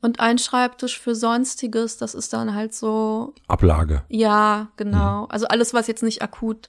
[0.00, 1.96] und einen Schreibtisch für Sonstiges.
[1.96, 3.34] Das ist dann halt so.
[3.46, 4.04] Ablage.
[4.08, 5.22] Ja, genau.
[5.22, 5.30] Mhm.
[5.30, 6.68] Also alles, was jetzt nicht akut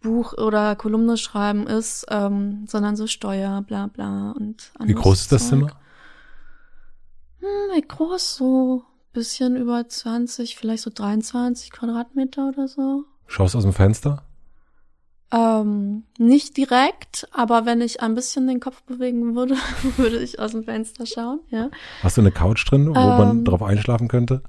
[0.00, 5.32] Buch oder Kolumne schreiben ist, ähm, sondern so Steuer, bla bla und Wie groß ist
[5.32, 5.58] das Zeug.
[5.58, 5.70] Zimmer?
[7.40, 8.36] Hm, wie groß?
[8.36, 13.04] So bisschen über 20, vielleicht so 23 Quadratmeter oder so.
[13.26, 14.22] Schaust aus dem Fenster?
[15.30, 19.56] Ähm, nicht direkt, aber wenn ich ein bisschen den Kopf bewegen würde,
[19.98, 21.70] würde ich aus dem Fenster schauen, ja.
[22.02, 24.42] Hast du eine Couch drin, wo ähm, man drauf einschlafen könnte?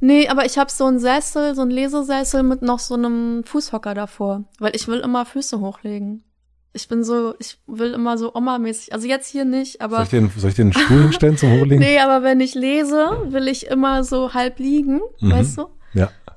[0.00, 3.94] Nee, aber ich habe so einen Sessel, so einen Lesesessel mit noch so einem Fußhocker
[3.94, 6.24] davor, weil ich will immer Füße hochlegen.
[6.72, 8.92] Ich bin so, ich will immer so Oma-mäßig.
[8.92, 9.96] Also jetzt hier nicht, aber.
[9.98, 11.78] Soll ich den, soll ich den Stuhl hinstellen zum Hochlegen?
[11.78, 15.30] Nee, aber wenn ich lese, will ich immer so halb liegen, Mhm.
[15.30, 15.66] weißt du?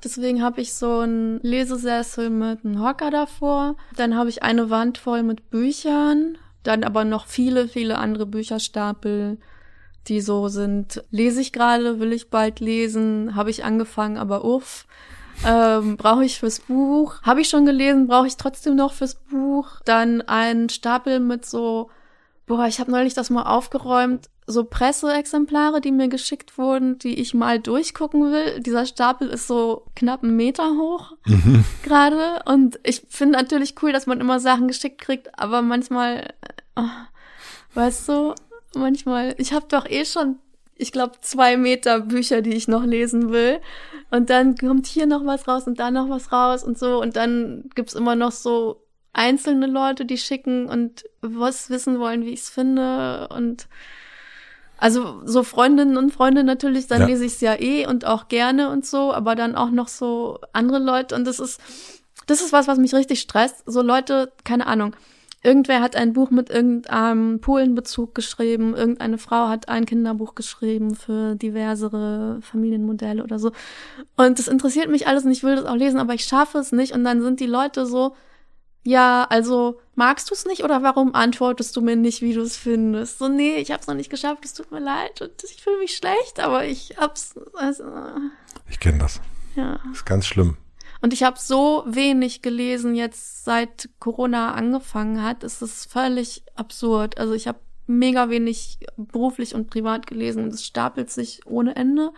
[0.02, 3.76] Deswegen habe ich so einen Lesesessel mit einem Hocker davor.
[3.96, 6.38] Dann habe ich eine Wand voll mit Büchern.
[6.62, 9.38] Dann aber noch viele, viele andere Bücherstapel,
[10.06, 11.04] die so sind.
[11.10, 14.86] Lese ich gerade, will ich bald lesen, habe ich angefangen, aber uff.
[15.46, 17.22] Ähm, brauche ich fürs Buch.
[17.22, 19.80] Habe ich schon gelesen, brauche ich trotzdem noch fürs Buch.
[19.84, 21.90] Dann ein Stapel mit so,
[22.46, 27.34] boah, ich habe neulich das mal aufgeräumt, so Presseexemplare, die mir geschickt wurden, die ich
[27.34, 28.60] mal durchgucken will.
[28.60, 31.64] Dieser Stapel ist so knapp einen Meter hoch Mhm.
[31.82, 32.40] gerade.
[32.46, 36.34] Und ich finde natürlich cool, dass man immer Sachen geschickt kriegt, aber manchmal,
[36.76, 36.82] äh,
[37.74, 38.34] weißt du,
[38.74, 40.38] manchmal, ich habe doch eh schon,
[40.76, 43.60] ich glaube, zwei Meter Bücher, die ich noch lesen will.
[44.10, 47.02] Und dann kommt hier noch was raus und da noch was raus und so.
[47.02, 48.82] Und dann gibt's immer noch so
[49.12, 53.28] einzelne Leute, die schicken und was wissen wollen, wie ich's finde.
[53.28, 53.68] Und
[54.78, 57.06] also so Freundinnen und Freunde natürlich, dann Ja.
[57.06, 60.78] lese ich's ja eh und auch gerne und so, aber dann auch noch so andere
[60.78, 61.14] Leute.
[61.14, 61.60] Und das ist,
[62.26, 63.62] das ist was, was mich richtig stresst.
[63.66, 64.94] So Leute, keine Ahnung.
[65.44, 71.36] Irgendwer hat ein Buch mit irgendeinem Polenbezug geschrieben, irgendeine Frau hat ein Kinderbuch geschrieben für
[71.36, 73.52] diversere Familienmodelle oder so.
[74.16, 76.72] Und das interessiert mich alles und ich will das auch lesen, aber ich schaffe es
[76.72, 76.92] nicht.
[76.92, 78.14] Und dann sind die Leute so,
[78.88, 82.56] ja, also magst du es nicht oder warum antwortest du mir nicht, wie du es
[82.56, 83.18] findest?
[83.18, 85.94] So, nee, ich hab's noch nicht geschafft, es tut mir leid und ich fühle mich
[85.94, 87.84] schlecht, aber ich hab's, also,
[88.70, 89.20] Ich kenne das.
[89.56, 89.78] ja.
[89.92, 90.56] Ist ganz schlimm.
[91.02, 95.44] Und ich habe so wenig gelesen jetzt seit Corona angefangen hat.
[95.44, 97.18] Es ist völlig absurd.
[97.18, 102.10] Also ich habe mega wenig beruflich und privat gelesen und es stapelt sich ohne Ende.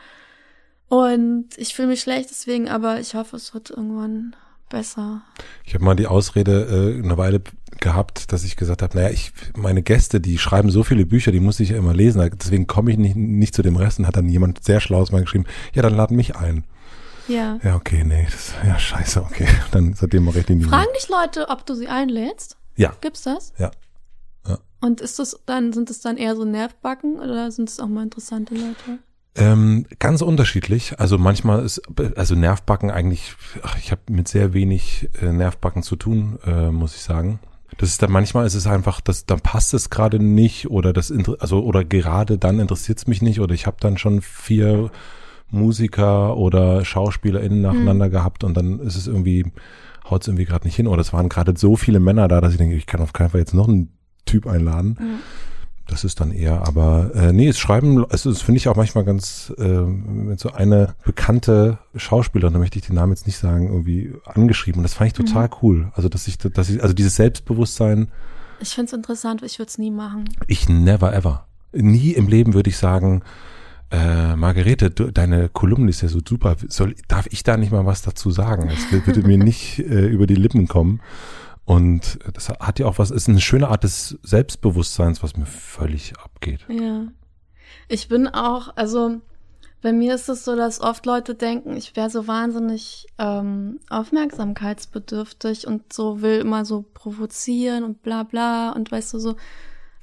[0.89, 4.37] Und ich fühle mich schlecht deswegen, aber ich hoffe, es wird irgendwann
[4.71, 5.21] besser.
[5.65, 7.43] Ich habe mal die Ausrede äh, eine Weile
[7.81, 11.41] gehabt, dass ich gesagt habe, naja, ich, meine Gäste, die schreiben so viele Bücher, die
[11.41, 14.17] muss ich ja immer lesen, deswegen komme ich nicht, nicht zu dem Rest und hat
[14.17, 16.65] dann jemand sehr schlaues mal geschrieben, ja, dann lad mich ein.
[17.29, 17.59] Ja.
[17.63, 19.47] Ja, okay, nee, das, ja, scheiße, okay.
[19.71, 20.63] Dann seitdem mache ich den.
[20.63, 22.57] Fragen dich Leute, ob du sie einlädst?
[22.77, 23.53] Ja, Gibt's das?
[23.59, 23.71] ja.
[24.81, 28.03] Und ist das dann, sind es dann eher so Nervbacken oder sind es auch mal
[28.03, 28.99] interessante Leute?
[29.37, 30.99] Ähm, ganz unterschiedlich.
[30.99, 31.83] Also manchmal ist,
[32.17, 36.97] also Nervbacken eigentlich, ach, ich habe mit sehr wenig äh, Nervbacken zu tun, äh, muss
[36.97, 37.39] ich sagen.
[37.79, 41.13] Das ist dann manchmal ist es einfach, dass dann passt es gerade nicht oder das
[41.39, 44.91] also oder gerade dann interessiert es mich nicht oder ich habe dann schon vier
[45.51, 49.53] Musiker oder SchauspielerInnen nacheinander gehabt und dann ist es irgendwie
[50.11, 52.53] haut es irgendwie gerade nicht hin oder es waren gerade so viele Männer da, dass
[52.53, 53.93] ich denke, ich kann auf keinen Fall jetzt noch einen
[54.27, 54.97] Typ einladen.
[55.91, 59.05] Das ist dann eher, aber äh, nee, es schreiben, also das finde ich auch manchmal
[59.05, 63.67] ganz, äh, wenn so eine bekannte Schauspielerin, da möchte ich den Namen jetzt nicht sagen,
[63.67, 65.91] irgendwie angeschrieben und das fand ich total cool.
[65.95, 68.09] Also dass ich, dass ich, also dieses Selbstbewusstsein,
[68.61, 70.25] Ich find's interessant, ich würde es nie machen.
[70.47, 71.47] ich never ever.
[71.73, 73.23] Nie im Leben würde ich sagen,
[73.91, 76.55] äh, Margarete, du, deine Kolumne ist ja so super.
[76.69, 78.71] Soll, darf ich da nicht mal was dazu sagen?
[78.71, 81.01] Es würde mir nicht äh, über die Lippen kommen.
[81.65, 86.15] Und das hat ja auch was, ist eine schöne Art des Selbstbewusstseins, was mir völlig
[86.19, 86.67] abgeht.
[86.69, 87.07] Ja.
[87.89, 89.21] Ich bin auch, also
[89.83, 95.67] bei mir ist es so, dass oft Leute denken, ich wäre so wahnsinnig ähm, aufmerksamkeitsbedürftig
[95.67, 99.37] und so will immer so provozieren und bla bla und weißt du so,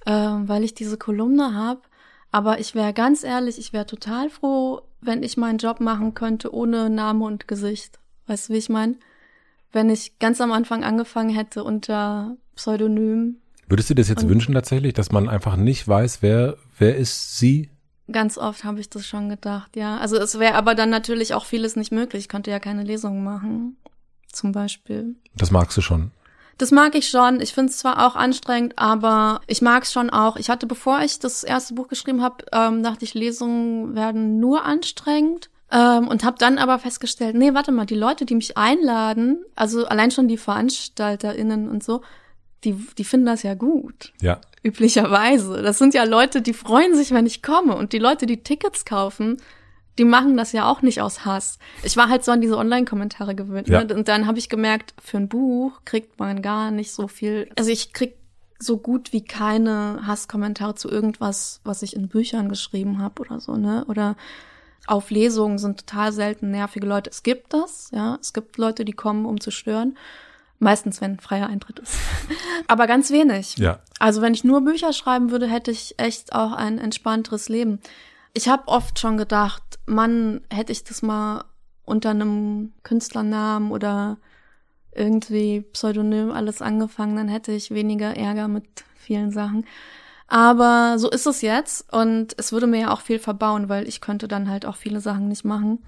[0.06, 1.82] ähm, weil ich diese Kolumne habe.
[2.32, 6.54] Aber ich wäre ganz ehrlich, ich wäre total froh, wenn ich meinen Job machen könnte
[6.54, 8.00] ohne Name und Gesicht.
[8.26, 8.96] Weißt du, wie ich meine?
[9.72, 13.38] Wenn ich ganz am Anfang angefangen hätte unter Pseudonym,
[13.70, 17.38] Würdest du dir das jetzt wünschen tatsächlich, dass man einfach nicht weiß, wer, wer ist
[17.38, 17.70] sie?
[18.10, 19.98] Ganz oft habe ich das schon gedacht, ja.
[19.98, 22.22] Also es wäre aber dann natürlich auch vieles nicht möglich.
[22.24, 23.76] Ich könnte ja keine Lesung machen,
[24.32, 25.16] zum Beispiel.
[25.36, 26.12] Das magst du schon.
[26.58, 27.42] Das mag ich schon.
[27.42, 30.38] Ich finde es zwar auch anstrengend, aber ich mag es schon auch.
[30.38, 34.64] Ich hatte, bevor ich das erste Buch geschrieben habe, ähm, dachte ich, Lesungen werden nur
[34.64, 35.50] anstrengend.
[35.72, 39.86] Ähm, und habe dann aber festgestellt, nee, warte mal, die Leute, die mich einladen, also
[39.86, 42.02] allein schon die VeranstalterInnen und so,
[42.64, 44.40] die, die finden das ja gut Ja.
[44.64, 45.62] üblicherweise.
[45.62, 47.76] Das sind ja Leute, die freuen sich, wenn ich komme.
[47.76, 49.38] Und die Leute, die Tickets kaufen,
[49.98, 51.60] die machen das ja auch nicht aus Hass.
[51.84, 53.68] Ich war halt so an diese Online-Kommentare gewöhnt.
[53.68, 53.84] Ja.
[53.84, 53.94] Ne?
[53.94, 57.50] Und dann habe ich gemerkt, für ein Buch kriegt man gar nicht so viel.
[57.58, 58.16] Also ich krieg
[58.60, 63.56] so gut wie keine Hasskommentare zu irgendwas, was ich in Büchern geschrieben habe oder so,
[63.56, 63.86] ne?
[63.88, 64.16] Oder
[64.86, 67.10] auf Lesungen sind total selten nervige Leute.
[67.10, 68.18] Es gibt das, ja.
[68.22, 69.98] Es gibt Leute, die kommen, um zu stören.
[70.60, 71.96] Meistens, wenn freier Eintritt ist.
[72.68, 73.58] Aber ganz wenig.
[73.58, 73.80] Ja.
[74.00, 77.80] Also wenn ich nur Bücher schreiben würde, hätte ich echt auch ein entspannteres Leben.
[78.34, 81.44] ich habe oft schon gedacht, Mann, hätte ich das mal
[81.86, 84.18] unter einem Künstlernamen oder
[84.98, 89.66] irgendwie Pseudonym alles angefangen, dann hätte ich weniger Ärger mit vielen Sachen.
[90.28, 94.02] Aber so ist es jetzt und es würde mir ja auch viel verbauen, weil ich
[94.02, 95.80] könnte dann halt auch viele Sachen nicht machen.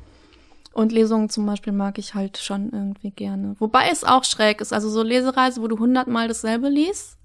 [0.71, 3.55] Und Lesungen zum Beispiel mag ich halt schon irgendwie gerne.
[3.59, 4.71] Wobei es auch schräg ist.
[4.71, 7.17] Also so Lesereise, wo du hundertmal dasselbe liest,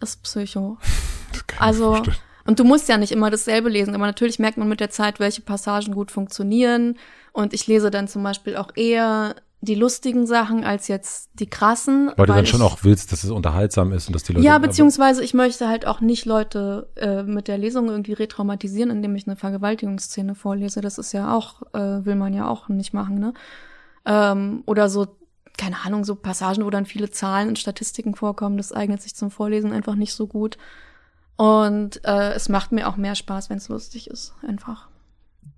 [0.00, 0.78] ist Psycho.
[1.58, 2.02] Also,
[2.44, 5.20] und du musst ja nicht immer dasselbe lesen, aber natürlich merkt man mit der Zeit,
[5.20, 6.96] welche Passagen gut funktionieren.
[7.32, 12.08] Und ich lese dann zum Beispiel auch eher die lustigen Sachen als jetzt die krassen.
[12.08, 14.44] Weil, weil du dann schon auch willst, dass es unterhaltsam ist und dass die Leute.
[14.44, 19.16] Ja, beziehungsweise ich möchte halt auch nicht Leute äh, mit der Lesung irgendwie retraumatisieren, indem
[19.16, 20.80] ich eine Vergewaltigungsszene vorlese.
[20.80, 23.34] Das ist ja auch, äh, will man ja auch nicht machen, ne?
[24.04, 25.08] Ähm, oder so,
[25.56, 29.30] keine Ahnung, so Passagen, wo dann viele Zahlen und Statistiken vorkommen, das eignet sich zum
[29.30, 30.58] Vorlesen einfach nicht so gut.
[31.36, 34.88] Und äh, es macht mir auch mehr Spaß, wenn es lustig ist, einfach.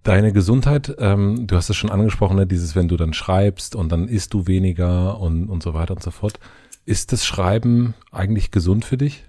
[0.02, 3.90] Deine Gesundheit, ähm, du hast es schon angesprochen, ne, dieses, wenn du dann schreibst und
[3.90, 6.40] dann isst du weniger und, und so weiter und so fort.
[6.84, 9.24] Ist das Schreiben eigentlich gesund für dich?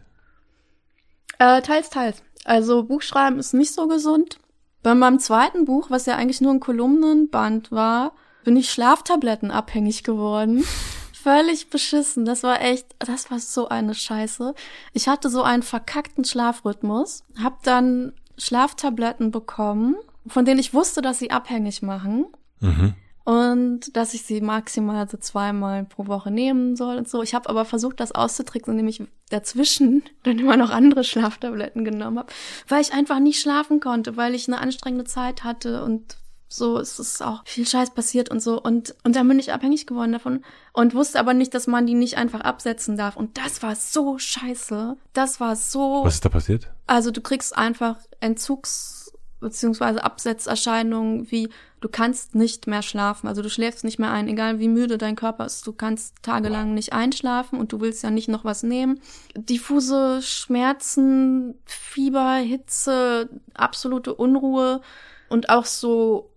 [1.39, 2.23] Äh, teils, teils.
[2.45, 4.39] Also Buchschreiben ist nicht so gesund.
[4.81, 10.03] Bei meinem zweiten Buch, was ja eigentlich nur ein Kolumnenband war, bin ich Schlaftabletten abhängig
[10.03, 10.63] geworden.
[11.13, 12.23] Völlig beschissen.
[12.23, 14.53] Das war echt, das war so eine Scheiße.
[14.93, 19.97] Ich hatte so einen verkackten Schlafrhythmus, hab dann Schlaftabletten bekommen
[20.29, 22.25] von denen ich wusste, dass sie abhängig machen.
[22.59, 22.93] Mhm.
[23.25, 27.21] Und dass ich sie maximal so zweimal pro Woche nehmen soll und so.
[27.21, 32.17] Ich habe aber versucht, das auszutricksen, indem ich dazwischen dann immer noch andere Schlaftabletten genommen
[32.17, 32.33] habe,
[32.67, 36.17] weil ich einfach nicht schlafen konnte, weil ich eine anstrengende Zeit hatte und
[36.51, 39.85] so es ist auch viel Scheiß passiert und so und und dann bin ich abhängig
[39.85, 43.61] geworden davon und wusste aber nicht, dass man die nicht einfach absetzen darf und das
[43.61, 44.97] war so scheiße.
[45.13, 46.71] Das war so Was ist da passiert?
[46.87, 48.98] Also du kriegst einfach Entzugs
[49.39, 51.49] beziehungsweise Absetzerscheinungen wie
[51.81, 55.15] du kannst nicht mehr schlafen, also du schläfst nicht mehr ein, egal wie müde dein
[55.15, 58.99] Körper ist, du kannst tagelang nicht einschlafen und du willst ja nicht noch was nehmen.
[59.35, 64.81] Diffuse Schmerzen, Fieber, Hitze, absolute Unruhe
[65.29, 66.29] und auch so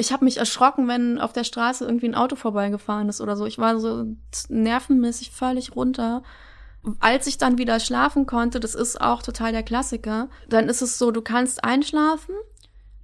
[0.00, 3.46] ich habe mich erschrocken, wenn auf der Straße irgendwie ein Auto vorbeigefahren ist oder so.
[3.46, 4.06] Ich war so
[4.48, 6.22] nervenmäßig völlig runter
[7.00, 10.98] als ich dann wieder schlafen konnte, das ist auch total der Klassiker, dann ist es
[10.98, 12.34] so, du kannst einschlafen,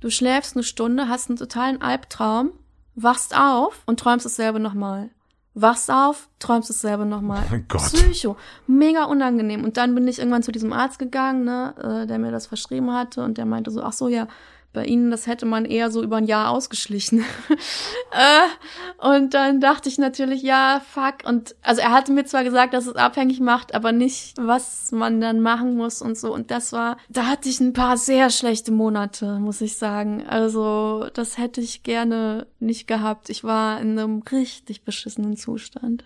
[0.01, 2.53] du schläfst eine Stunde, hast einen totalen Albtraum,
[2.95, 5.11] wachst auf und träumst dasselbe nochmal.
[5.57, 7.45] Wachst auf, träumst dasselbe nochmal.
[7.53, 7.83] Oh Gott.
[7.83, 8.37] Psycho.
[8.67, 9.63] Mega unangenehm.
[9.63, 12.93] Und dann bin ich irgendwann zu diesem Arzt gegangen, ne, äh, der mir das verschrieben
[12.93, 14.27] hatte und der meinte so, ach so, ja,
[14.75, 17.21] bei ihnen, das hätte man eher so über ein Jahr ausgeschlichen.
[18.11, 21.25] äh, und dann dachte ich natürlich, ja, fuck.
[21.25, 25.21] Und also er hatte mir zwar gesagt, dass es abhängig macht, aber nicht, was man
[25.21, 26.35] dann machen muss und so.
[26.35, 30.27] Und das war, da hatte ich ein paar sehr schlechte Monate, muss ich sagen.
[30.27, 33.31] Also das hätte ich gerne nicht gehabt.
[33.31, 36.05] Ich war in einem richtig beschissenen Zustand.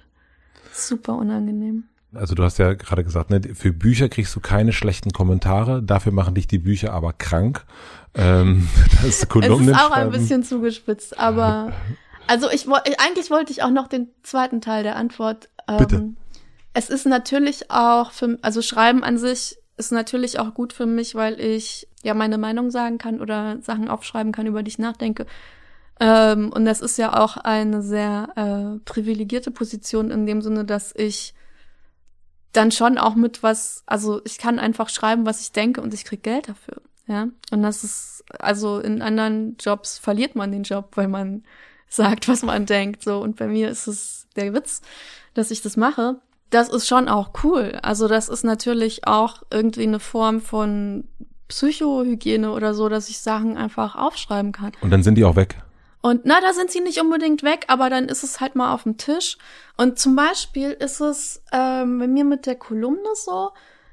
[0.72, 1.88] Super unangenehm.
[2.14, 6.12] Also du hast ja gerade gesagt, ne, für Bücher kriegst du keine schlechten Kommentare, dafür
[6.12, 7.64] machen dich die Bücher aber krank.
[8.14, 11.73] Ähm, das ist Kolumnen es ist auch ein bisschen zugespitzt, aber
[12.27, 15.49] also ich eigentlich wollte ich auch noch den zweiten Teil der Antwort.
[15.66, 16.09] Ähm, Bitte.
[16.73, 21.14] Es ist natürlich auch für, also Schreiben an sich ist natürlich auch gut für mich,
[21.14, 25.27] weil ich ja meine Meinung sagen kann oder Sachen aufschreiben kann, über die ich nachdenke.
[26.01, 30.94] Ähm, und das ist ja auch eine sehr äh, privilegierte Position in dem Sinne, dass
[30.97, 31.35] ich
[32.53, 36.05] dann schon auch mit was, also ich kann einfach schreiben, was ich denke und ich
[36.05, 36.81] krieg Geld dafür.
[37.07, 37.29] Ja.
[37.51, 41.45] Und das ist, also in anderen Jobs verliert man den Job, weil man
[41.89, 43.03] sagt, was man denkt.
[43.03, 43.21] So.
[43.21, 44.83] Und bei mir ist es der Witz,
[45.35, 46.21] dass ich das mache.
[46.51, 47.79] Das ist schon auch cool.
[47.83, 51.05] Also das ist natürlich auch irgendwie eine Form von
[51.49, 54.73] Psychohygiene oder so, dass ich Sachen einfach aufschreiben kann.
[54.81, 55.57] Und dann sind die auch weg.
[56.01, 58.85] Und na, da sind sie nicht unbedingt weg, aber dann ist es halt mal auf
[58.85, 59.37] dem Tisch.
[59.77, 63.51] Und zum Beispiel ist es ähm, bei mir mit der Kolumne so,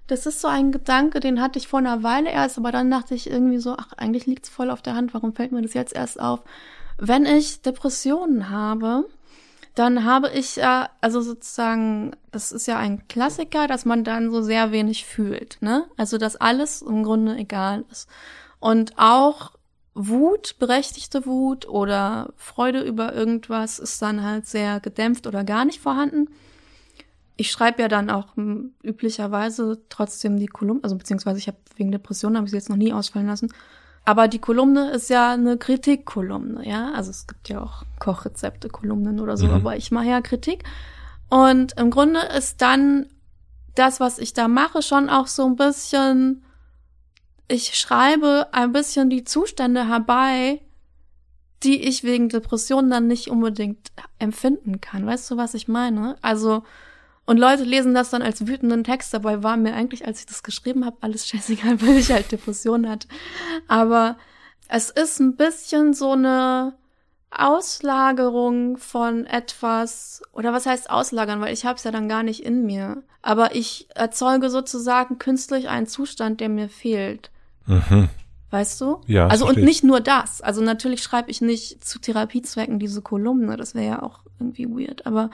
[0.07, 3.15] das ist so ein Gedanke, den hatte ich vor einer Weile erst, aber dann dachte
[3.15, 5.95] ich irgendwie so, ach, eigentlich liegt's voll auf der Hand, warum fällt mir das jetzt
[5.95, 6.41] erst auf?
[6.97, 9.05] Wenn ich Depressionen habe,
[9.73, 14.41] dann habe ich ja, also sozusagen, das ist ja ein Klassiker, dass man dann so
[14.41, 15.85] sehr wenig fühlt, ne?
[15.97, 18.07] Also, dass alles im Grunde egal ist.
[18.59, 19.51] Und auch
[19.95, 25.79] Wut, berechtigte Wut oder Freude über irgendwas ist dann halt sehr gedämpft oder gar nicht
[25.79, 26.27] vorhanden.
[27.37, 31.91] Ich schreibe ja dann auch hm, üblicherweise trotzdem die Kolumne, also beziehungsweise ich habe wegen
[31.91, 33.53] Depressionen habe ich sie jetzt noch nie ausfallen lassen.
[34.03, 36.91] Aber die Kolumne ist ja eine Kritikkolumne, ja.
[36.91, 39.53] Also es gibt ja auch Kochrezepte-Kolumnen oder so, mhm.
[39.53, 40.63] aber ich mache ja Kritik.
[41.29, 43.07] Und im Grunde ist dann
[43.73, 46.44] das, was ich da mache, schon auch so ein bisschen
[47.47, 50.61] ich schreibe ein bisschen die Zustände herbei,
[51.63, 55.05] die ich wegen Depressionen dann nicht unbedingt empfinden kann.
[55.05, 56.15] Weißt du, was ich meine?
[56.21, 56.63] Also,
[57.25, 60.43] und Leute lesen das dann als wütenden Text, dabei war mir eigentlich, als ich das
[60.43, 63.07] geschrieben habe, alles scheißegal, weil ich halt Depressionen hatte.
[63.67, 64.17] Aber
[64.67, 66.75] es ist ein bisschen so eine
[67.31, 72.43] Auslagerung von etwas, oder was heißt auslagern, weil ich habe es ja dann gar nicht
[72.43, 73.03] in mir.
[73.21, 77.31] Aber ich erzeuge sozusagen künstlich einen Zustand, der mir fehlt.
[77.65, 78.09] Mhm.
[78.51, 79.01] Weißt du?
[79.07, 79.27] Ja.
[79.27, 80.41] Also und nicht nur das.
[80.41, 85.05] Also natürlich schreibe ich nicht zu Therapiezwecken diese Kolumne, das wäre ja auch irgendwie weird.
[85.05, 85.29] Aber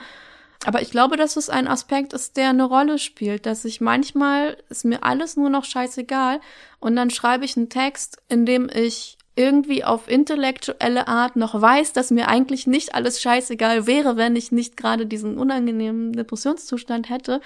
[0.64, 4.56] aber ich glaube, dass es ein Aspekt ist, der eine Rolle spielt, dass ich manchmal
[4.68, 6.40] ist mir alles nur noch scheißegal
[6.78, 11.94] und dann schreibe ich einen Text, in dem ich irgendwie auf intellektuelle Art noch weiß,
[11.94, 17.40] dass mir eigentlich nicht alles scheißegal wäre, wenn ich nicht gerade diesen unangenehmen Depressionszustand hätte.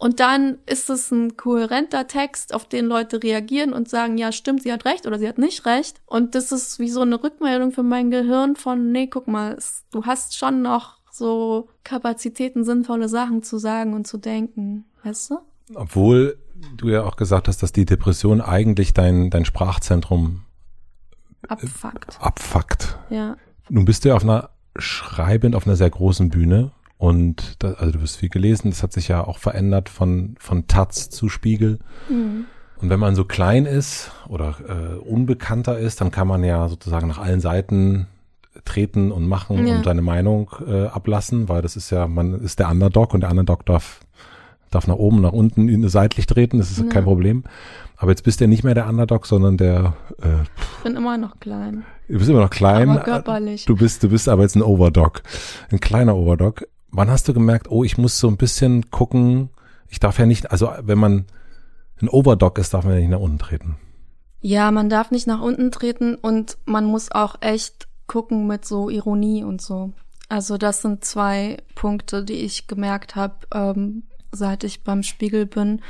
[0.00, 4.62] Und dann ist es ein kohärenter Text, auf den Leute reagieren und sagen, ja, stimmt,
[4.62, 6.00] sie hat recht oder sie hat nicht recht.
[6.06, 9.58] Und das ist wie so eine Rückmeldung für mein Gehirn von, nee, guck mal,
[9.90, 14.86] du hast schon noch so Kapazitäten, sinnvolle Sachen zu sagen und zu denken.
[15.04, 15.38] Weißt du?
[15.74, 16.38] Obwohl
[16.78, 20.46] du ja auch gesagt hast, dass die Depression eigentlich dein, dein Sprachzentrum
[21.46, 22.18] abfuckt.
[22.22, 22.98] Abfuckt.
[23.10, 23.36] Ja.
[23.68, 27.92] Nun bist du ja auf einer schreibend auf einer sehr großen Bühne und da, also
[27.92, 31.78] du wirst viel gelesen, das hat sich ja auch verändert von, von Taz zu Spiegel.
[32.10, 32.44] Mhm.
[32.76, 37.08] Und wenn man so klein ist oder äh, unbekannter ist, dann kann man ja sozusagen
[37.08, 38.06] nach allen Seiten
[38.66, 39.76] treten und machen ja.
[39.76, 43.30] und seine Meinung äh, ablassen, weil das ist ja, man ist der Underdog und der
[43.30, 44.00] Underdog darf,
[44.70, 46.86] darf nach oben, nach unten seitlich treten, das ist ja.
[46.86, 47.44] kein Problem.
[47.96, 49.94] Aber jetzt bist du ja nicht mehr der Underdog, sondern der.
[50.20, 50.42] Äh,
[50.76, 51.84] ich bin immer noch klein.
[52.08, 52.90] Du bist immer noch klein.
[52.90, 53.64] Aber körperlich.
[53.64, 55.22] Du bist, du bist aber jetzt ein Overdog,
[55.70, 59.50] ein kleiner Overdog wann hast du gemerkt, oh, ich muss so ein bisschen gucken,
[59.88, 61.26] ich darf ja nicht, also wenn man
[62.00, 63.76] ein Overdog ist, darf man ja nicht nach unten treten.
[64.40, 68.88] Ja, man darf nicht nach unten treten und man muss auch echt gucken mit so
[68.88, 69.92] Ironie und so.
[70.28, 75.82] Also das sind zwei Punkte, die ich gemerkt habe, ähm, seit ich beim Spiegel bin.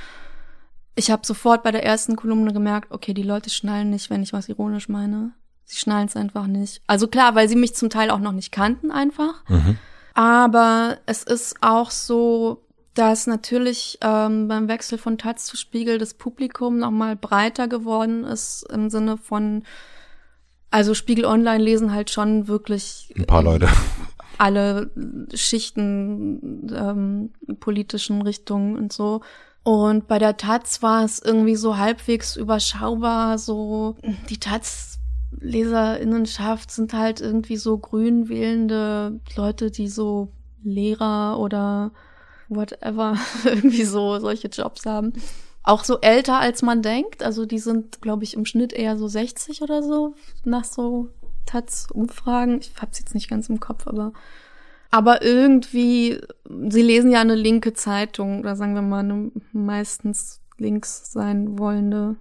[0.97, 4.33] Ich habe sofort bei der ersten Kolumne gemerkt, okay, die Leute schnallen nicht, wenn ich
[4.33, 5.33] was ironisch meine.
[5.65, 6.83] Sie schnallen es einfach nicht.
[6.87, 9.49] Also klar, weil sie mich zum Teil auch noch nicht kannten einfach.
[9.49, 9.79] Mhm.
[10.15, 12.63] Aber es ist auch so,
[12.95, 18.67] dass natürlich ähm, beim Wechsel von Taz zu Spiegel das Publikum nochmal breiter geworden ist
[18.73, 19.63] im Sinne von,
[20.71, 23.69] also Spiegel Online lesen halt schon wirklich ein paar Leute.
[24.39, 24.91] Alle
[25.35, 29.21] Schichten, ähm, politischen Richtungen und so.
[29.63, 33.97] Und bei der Taz war es irgendwie so halbwegs überschaubar, so
[34.31, 34.90] die Taz
[35.39, 40.29] Leserinnenschaft sind halt irgendwie so grün wählende Leute, die so
[40.63, 41.93] Lehrer oder
[42.49, 45.13] whatever irgendwie so solche Jobs haben.
[45.63, 47.23] Auch so älter als man denkt.
[47.23, 50.15] Also die sind, glaube ich, im Schnitt eher so 60 oder so
[50.45, 51.09] nach so
[51.47, 52.59] Taz-Umfragen.
[52.61, 54.13] Ich hab's jetzt nicht ganz im Kopf, aber
[54.93, 56.21] aber irgendwie,
[56.69, 62.17] sie lesen ja eine linke Zeitung oder sagen wir mal eine meistens links sein wollende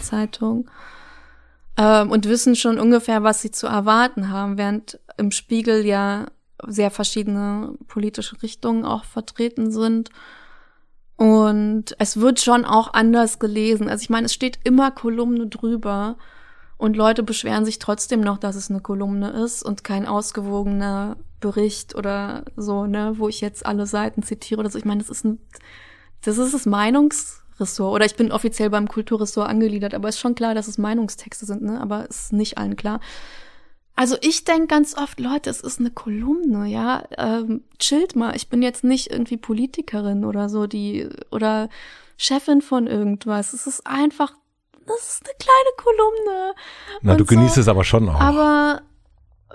[0.00, 0.70] Zeitung
[1.76, 6.26] ähm, und wissen schon ungefähr, was sie zu erwarten haben, während im Spiegel ja
[6.66, 10.10] sehr verschiedene politische Richtungen auch vertreten sind.
[11.16, 13.88] Und es wird schon auch anders gelesen.
[13.88, 16.16] Also ich meine, es steht immer Kolumne drüber
[16.76, 21.94] und Leute beschweren sich trotzdem noch, dass es eine Kolumne ist und kein ausgewogener Bericht
[21.94, 24.78] oder so, ne, wo ich jetzt alle Seiten zitiere oder so.
[24.78, 25.38] Ich meine, das ist ein,
[26.22, 27.94] das ist das Meinungs Ressort.
[27.94, 31.62] Oder ich bin offiziell beim Kulturressort angegliedert, aber ist schon klar, dass es Meinungstexte sind,
[31.62, 31.80] ne?
[31.80, 33.00] Aber ist nicht allen klar.
[33.96, 37.04] Also ich denke ganz oft, Leute, es ist eine Kolumne, ja.
[37.16, 41.68] Ähm, chillt mal, ich bin jetzt nicht irgendwie Politikerin oder so, die oder
[42.16, 43.52] Chefin von irgendwas.
[43.52, 44.32] Es ist einfach,
[44.86, 46.54] das ist eine kleine Kolumne.
[47.02, 47.60] Na, Und du genießt so.
[47.60, 48.20] es aber schon auch.
[48.20, 48.82] Aber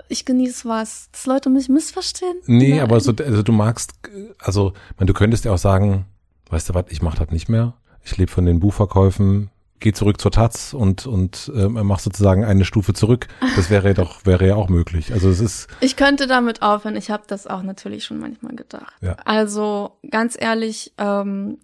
[0.08, 2.40] ich genieße was, dass Leute mich missverstehen.
[2.46, 2.80] Nee, Nein.
[2.80, 3.92] aber so, also du magst,
[4.38, 6.06] also, man, du könntest ja auch sagen,
[6.48, 7.74] weißt du was, ich mach das nicht mehr
[8.04, 12.64] ich lebe von den Buchverkäufen, geh zurück zur Taz und und äh, mach sozusagen eine
[12.64, 13.28] Stufe zurück.
[13.56, 15.12] Das wäre doch wäre ja auch möglich.
[15.12, 15.68] Also es ist.
[15.80, 16.96] Ich könnte damit aufhören.
[16.96, 18.94] Ich habe das auch natürlich schon manchmal gedacht.
[19.00, 19.16] Ja.
[19.24, 21.58] Also ganz ehrlich, ähm,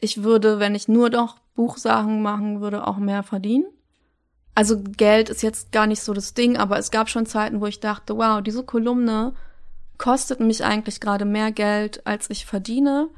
[0.00, 3.66] ich würde, wenn ich nur doch Buchsachen machen würde, auch mehr verdienen.
[4.54, 7.66] Also Geld ist jetzt gar nicht so das Ding, aber es gab schon Zeiten, wo
[7.66, 9.34] ich dachte, wow, diese Kolumne
[9.96, 13.08] kostet mich eigentlich gerade mehr Geld, als ich verdiene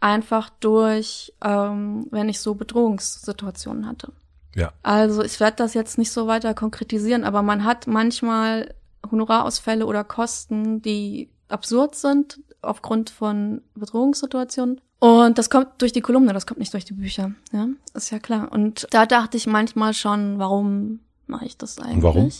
[0.00, 4.12] einfach durch, ähm, wenn ich so Bedrohungssituationen hatte.
[4.54, 4.72] Ja.
[4.82, 8.74] Also ich werde das jetzt nicht so weiter konkretisieren, aber man hat manchmal
[9.08, 14.80] Honorarausfälle oder Kosten, die absurd sind aufgrund von Bedrohungssituationen.
[14.98, 17.32] Und das kommt durch die Kolumne, das kommt nicht durch die Bücher.
[17.52, 18.52] Ja, ist ja klar.
[18.52, 22.02] Und da dachte ich manchmal schon, warum mache ich das eigentlich?
[22.02, 22.30] warum?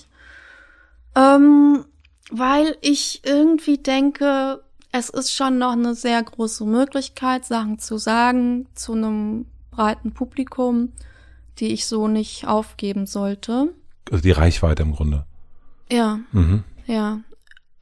[1.14, 1.84] Ähm,
[2.30, 4.62] weil ich irgendwie denke,
[4.92, 10.92] es ist schon noch eine sehr große Möglichkeit, Sachen zu sagen zu einem breiten Publikum,
[11.58, 13.72] die ich so nicht aufgeben sollte.
[14.10, 15.24] Also die Reichweite im Grunde.
[15.90, 16.64] Ja, Mhm.
[16.86, 17.20] ja.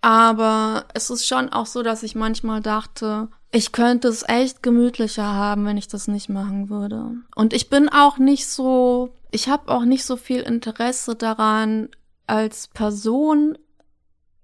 [0.00, 5.24] Aber es ist schon auch so, dass ich manchmal dachte, ich könnte es echt gemütlicher
[5.24, 7.12] haben, wenn ich das nicht machen würde.
[7.34, 11.88] Und ich bin auch nicht so, ich habe auch nicht so viel Interesse daran,
[12.26, 13.58] als Person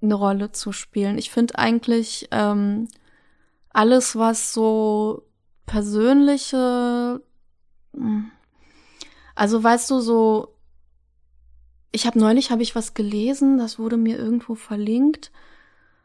[0.04, 1.18] eine Rolle zu spielen.
[1.18, 2.88] Ich finde eigentlich ähm,
[3.70, 5.24] alles, was so
[5.66, 7.20] persönliche,
[7.94, 8.30] hm,
[9.34, 10.54] also weißt du, so
[11.94, 15.30] ich habe neulich habe ich was gelesen, das wurde mir irgendwo verlinkt.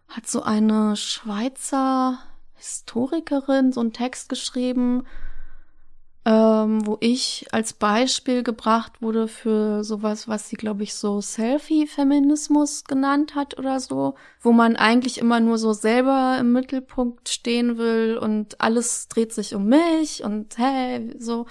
[0.08, 2.20] Hat so eine Schweizer
[2.54, 5.06] Historikerin so einen Text geschrieben,
[6.30, 12.84] ähm, wo ich als Beispiel gebracht wurde für sowas, was sie, glaube ich, so Selfie-Feminismus
[12.84, 18.20] genannt hat oder so, wo man eigentlich immer nur so selber im Mittelpunkt stehen will
[18.22, 21.48] und alles dreht sich um mich und hey, so.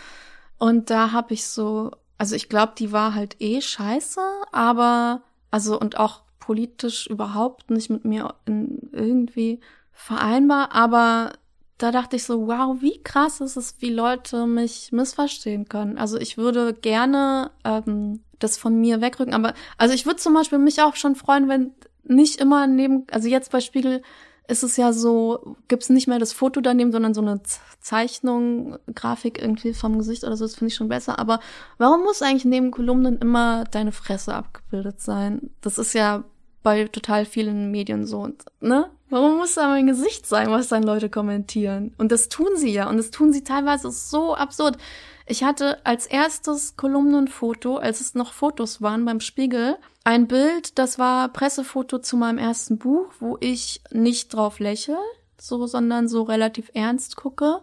[0.58, 4.20] Und da habe ich so also ich glaube, die war halt eh scheiße,
[4.52, 9.60] aber also und auch politisch überhaupt nicht mit mir in, irgendwie
[9.92, 11.32] vereinbar, aber
[11.78, 15.96] da dachte ich so, wow, wie krass ist es, wie Leute mich missverstehen können.
[15.96, 20.58] Also ich würde gerne ähm, das von mir wegrücken, aber also ich würde zum Beispiel
[20.58, 21.72] mich auch schon freuen, wenn
[22.04, 24.02] nicht immer neben, also jetzt bei Spiegel
[24.48, 27.42] ist es ja so, gibt's nicht mehr das Foto daneben, sondern so eine
[27.80, 31.18] Zeichnung, Grafik irgendwie vom Gesicht oder so, das finde ich schon besser.
[31.18, 31.38] Aber
[31.76, 35.50] warum muss eigentlich neben Kolumnen immer deine Fresse abgebildet sein?
[35.60, 36.24] Das ist ja
[36.62, 38.28] bei total vielen Medien so,
[38.60, 38.90] ne?
[39.10, 41.94] Warum muss da mein Gesicht sein, was dann Leute kommentieren?
[41.96, 42.90] Und das tun sie ja.
[42.90, 44.76] Und das tun sie teilweise so absurd.
[45.26, 50.98] Ich hatte als erstes Kolumnenfoto, als es noch Fotos waren beim Spiegel, ein Bild, das
[50.98, 54.96] war Pressefoto zu meinem ersten Buch, wo ich nicht drauf lächel,
[55.38, 57.60] so, sondern so relativ ernst gucke.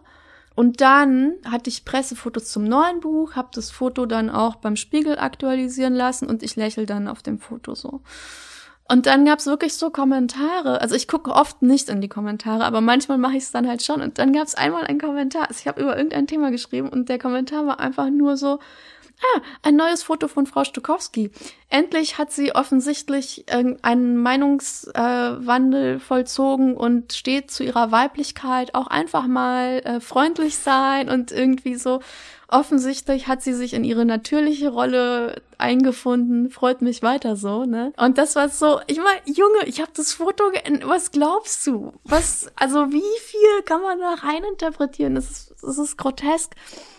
[0.54, 5.18] Und dann hatte ich Pressefotos zum neuen Buch, habe das Foto dann auch beim Spiegel
[5.18, 8.00] aktualisieren lassen und ich lächel dann auf dem Foto so.
[8.88, 10.80] Und dann gab's wirklich so Kommentare.
[10.80, 13.82] Also ich gucke oft nicht in die Kommentare, aber manchmal mache ich es dann halt
[13.82, 14.00] schon.
[14.00, 15.48] Und dann gab's einmal einen Kommentar.
[15.48, 18.60] Also ich habe über irgendein Thema geschrieben und der Kommentar war einfach nur so,
[19.20, 21.30] ah, ein neues Foto von Frau Stukowski.
[21.68, 23.46] Endlich hat sie offensichtlich
[23.82, 28.74] einen Meinungswandel vollzogen und steht zu ihrer Weiblichkeit.
[28.74, 32.00] Auch einfach mal äh, freundlich sein und irgendwie so
[32.48, 37.92] offensichtlich hat sie sich in ihre natürliche Rolle eingefunden, freut mich weiter so, ne?
[37.96, 40.44] Und das war so, ich meine, Junge, ich habe das Foto,
[40.84, 41.92] was glaubst du?
[42.04, 45.14] Was, also wie viel kann man da reininterpretieren?
[45.14, 46.54] Das ist, das ist grotesk.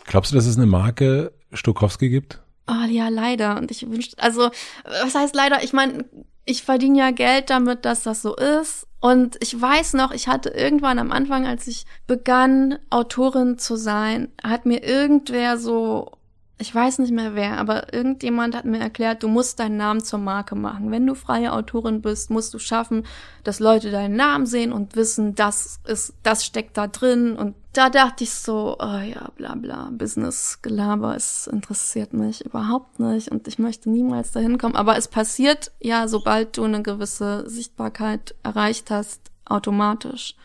[0.05, 2.41] Glaubst du, dass es eine Marke Stokowski gibt?
[2.69, 3.57] Oh ja, leider.
[3.57, 4.49] Und ich wünschte, also,
[4.83, 5.63] was heißt leider?
[5.63, 6.03] Ich meine,
[6.47, 8.87] ich verdiene ja Geld damit, dass das so ist.
[8.99, 14.31] Und ich weiß noch, ich hatte irgendwann am Anfang, als ich begann, Autorin zu sein,
[14.43, 16.11] hat mir irgendwer so,
[16.59, 20.17] ich weiß nicht mehr wer, aber irgendjemand hat mir erklärt, du musst deinen Namen zur
[20.17, 20.89] Marke machen.
[20.89, 23.05] Wenn du freie Autorin bist, musst du schaffen,
[23.43, 27.35] dass Leute deinen Namen sehen und wissen, das ist, das steckt da drin.
[27.35, 33.29] Und da dachte ich so, oh ja, bla bla, Business-Gelaber, es interessiert mich überhaupt nicht
[33.29, 34.75] und ich möchte niemals dahin kommen.
[34.75, 40.35] Aber es passiert ja, sobald du eine gewisse Sichtbarkeit erreicht hast, automatisch.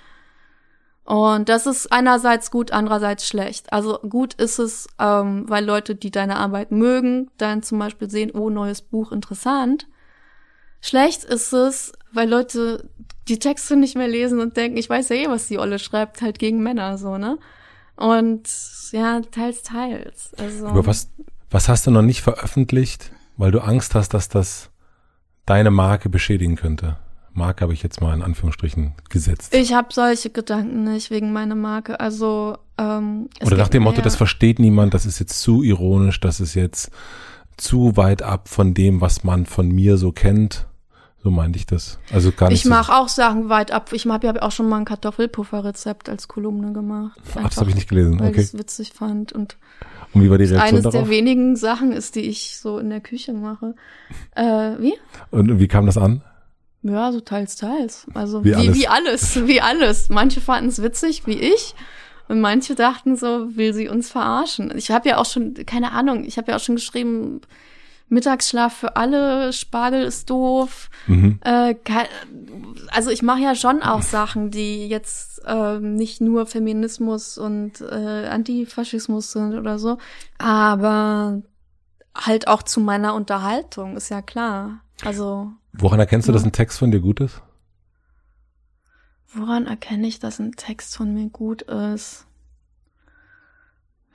[1.05, 3.73] Und das ist einerseits gut, andererseits schlecht.
[3.73, 8.31] Also gut ist es, ähm, weil Leute, die deine Arbeit mögen, dann zum Beispiel sehen,
[8.33, 9.89] oh, neues Buch, interessant.
[10.81, 12.89] Schlecht ist es, weil Leute
[13.29, 16.23] die Texte nicht mehr lesen und denken, ich weiß ja eh, was die Olle schreibt,
[16.23, 17.39] halt gegen Männer, so, ne?
[17.97, 18.49] Und
[18.91, 20.33] ja, teils, teils.
[20.39, 21.09] Also, Über was,
[21.51, 24.71] was hast du noch nicht veröffentlicht, weil du Angst hast, dass das
[25.47, 26.97] deine Marke beschädigen könnte?
[27.35, 29.55] Marke habe ich jetzt mal in Anführungsstrichen gesetzt.
[29.55, 32.01] Ich habe solche Gedanken nicht wegen meiner Marke.
[32.01, 36.41] Also ähm, Oder nach dem Motto, das versteht niemand, das ist jetzt zu ironisch, das
[36.41, 36.91] ist jetzt
[37.57, 40.67] zu weit ab von dem, was man von mir so kennt.
[41.23, 42.01] So meinte ich das.
[42.13, 42.65] Also gar nicht.
[42.65, 43.93] Ich mache auch Sachen weit ab.
[43.93, 47.21] Ich habe ja auch schon mal ein Kartoffelpufferrezept als Kolumne gemacht.
[47.37, 48.19] Ach, das habe ich nicht gelesen.
[48.19, 48.41] Weil okay.
[48.41, 49.57] ich es witzig fand und
[50.15, 51.09] und wie war die Reaktion eines darauf?
[51.09, 53.75] der wenigen Sachen ist, die ich so in der Küche mache.
[54.35, 54.43] Äh,
[54.79, 54.95] wie?
[55.31, 56.23] Und wie kam das an?
[56.83, 58.07] Ja, so teils, teils.
[58.15, 58.75] Also Wie wie, alles.
[58.77, 60.09] wie alles, wie alles.
[60.09, 61.75] Manche fanden es witzig, wie ich.
[62.29, 64.73] Und manche dachten so, will sie uns verarschen.
[64.77, 67.41] Ich habe ja auch schon, keine Ahnung, ich habe ja auch schon geschrieben,
[68.09, 70.91] Mittagsschlaf für alle, Spargel ist doof.
[71.07, 71.39] Mhm.
[71.43, 71.75] Äh,
[72.89, 78.27] also ich mache ja schon auch Sachen, die jetzt äh, nicht nur Feminismus und äh,
[78.29, 79.99] Antifaschismus sind oder so,
[80.39, 81.43] aber
[82.15, 84.81] halt auch zu meiner Unterhaltung, ist ja klar.
[85.05, 85.53] Also.
[85.73, 87.43] Woran erkennst du, dass ein Text von dir gut ist?
[89.35, 92.27] Woran erkenne ich, dass ein Text von mir gut ist?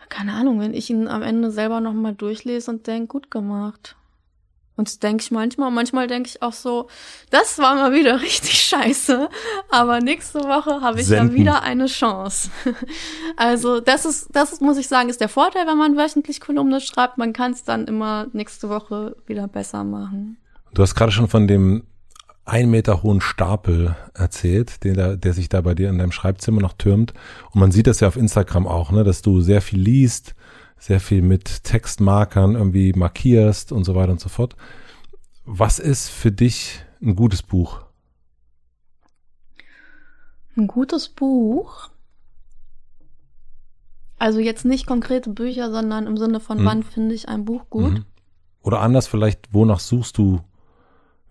[0.09, 3.95] keine Ahnung, wenn ich ihn am Ende selber nochmal durchlese und denke, gut gemacht.
[4.75, 6.87] Und das denke ich manchmal, manchmal denke ich auch so,
[7.31, 9.27] das war mal wieder richtig scheiße,
[9.69, 11.35] aber nächste Woche habe ich Senden.
[11.35, 12.51] ja wieder eine Chance.
[13.35, 17.17] Also das ist, das muss ich sagen, ist der Vorteil, wenn man wöchentlich Kolumne schreibt,
[17.17, 20.37] man kann es dann immer nächste Woche wieder besser machen.
[20.77, 21.85] Du hast gerade schon von dem
[22.45, 26.73] ein Meter hohen Stapel erzählt, da, der sich da bei dir in deinem Schreibzimmer noch
[26.73, 27.15] türmt.
[27.51, 30.35] Und man sieht das ja auf Instagram auch, ne, dass du sehr viel liest,
[30.77, 34.55] sehr viel mit Textmarkern irgendwie markierst und so weiter und so fort.
[35.45, 37.81] Was ist für dich ein gutes Buch?
[40.55, 41.89] Ein gutes Buch?
[44.19, 46.65] Also jetzt nicht konkrete Bücher, sondern im Sinne von, mhm.
[46.65, 47.93] wann finde ich ein Buch gut?
[47.93, 48.05] Mhm.
[48.61, 50.43] Oder anders vielleicht, wonach suchst du,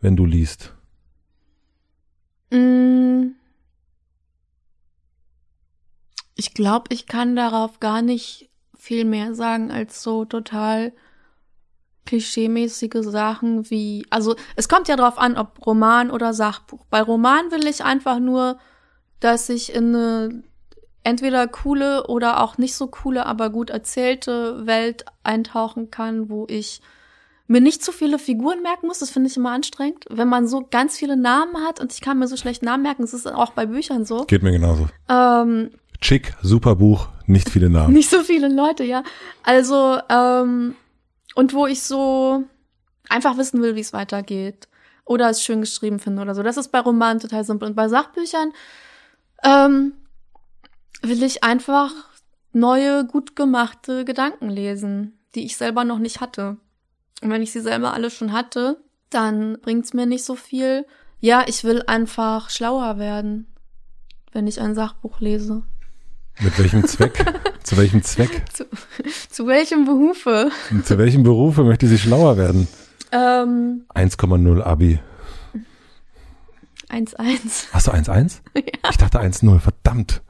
[0.06, 0.72] wenn du liest?
[2.52, 3.32] Mm.
[6.36, 10.92] Ich glaube, ich kann darauf gar nicht viel mehr sagen als so total
[12.04, 16.86] klischeemäßige Sachen wie, also es kommt ja drauf an, ob Roman oder Sachbuch.
[16.88, 18.60] Bei Roman will ich einfach nur,
[19.18, 20.44] dass ich in eine
[21.02, 26.80] entweder coole oder auch nicht so coole, aber gut erzählte Welt eintauchen kann, wo ich
[27.46, 30.04] mir nicht zu viele Figuren merken muss, das finde ich immer anstrengend.
[30.10, 33.02] Wenn man so ganz viele Namen hat und ich kann mir so schlecht Namen merken,
[33.02, 34.24] das ist auch bei Büchern so.
[34.24, 34.88] Geht mir genauso.
[35.08, 35.70] Ähm,
[36.00, 37.92] Chick, super Buch, nicht viele Namen.
[37.94, 39.02] Nicht so viele Leute, ja.
[39.42, 40.74] Also, ähm,
[41.34, 42.44] und wo ich so
[43.08, 44.68] einfach wissen will, wie es weitergeht.
[45.04, 46.42] Oder es schön geschrieben finde oder so.
[46.42, 47.68] Das ist bei Romanen total simpel.
[47.68, 48.52] Und bei Sachbüchern
[49.44, 49.92] ähm,
[51.02, 51.92] will ich einfach
[52.52, 56.56] neue, gut gemachte Gedanken lesen, die ich selber noch nicht hatte.
[57.22, 58.78] Und wenn ich sie selber alle schon hatte,
[59.10, 60.86] dann bringt's mir nicht so viel.
[61.20, 63.46] Ja, ich will einfach schlauer werden,
[64.32, 65.62] wenn ich ein Sachbuch lese.
[66.40, 67.24] Mit welchem Zweck?
[67.62, 68.42] zu welchem Zweck?
[68.52, 68.66] Zu,
[69.30, 70.50] zu welchem Berufe?
[70.84, 72.68] zu welchem Berufe möchte sie schlauer werden?
[73.12, 75.00] Ähm, 1,0 Abi.
[76.90, 77.72] 1,1.
[77.72, 78.40] Hast du 1,1?
[78.54, 78.90] Ja.
[78.90, 80.22] Ich dachte 1,0, verdammt.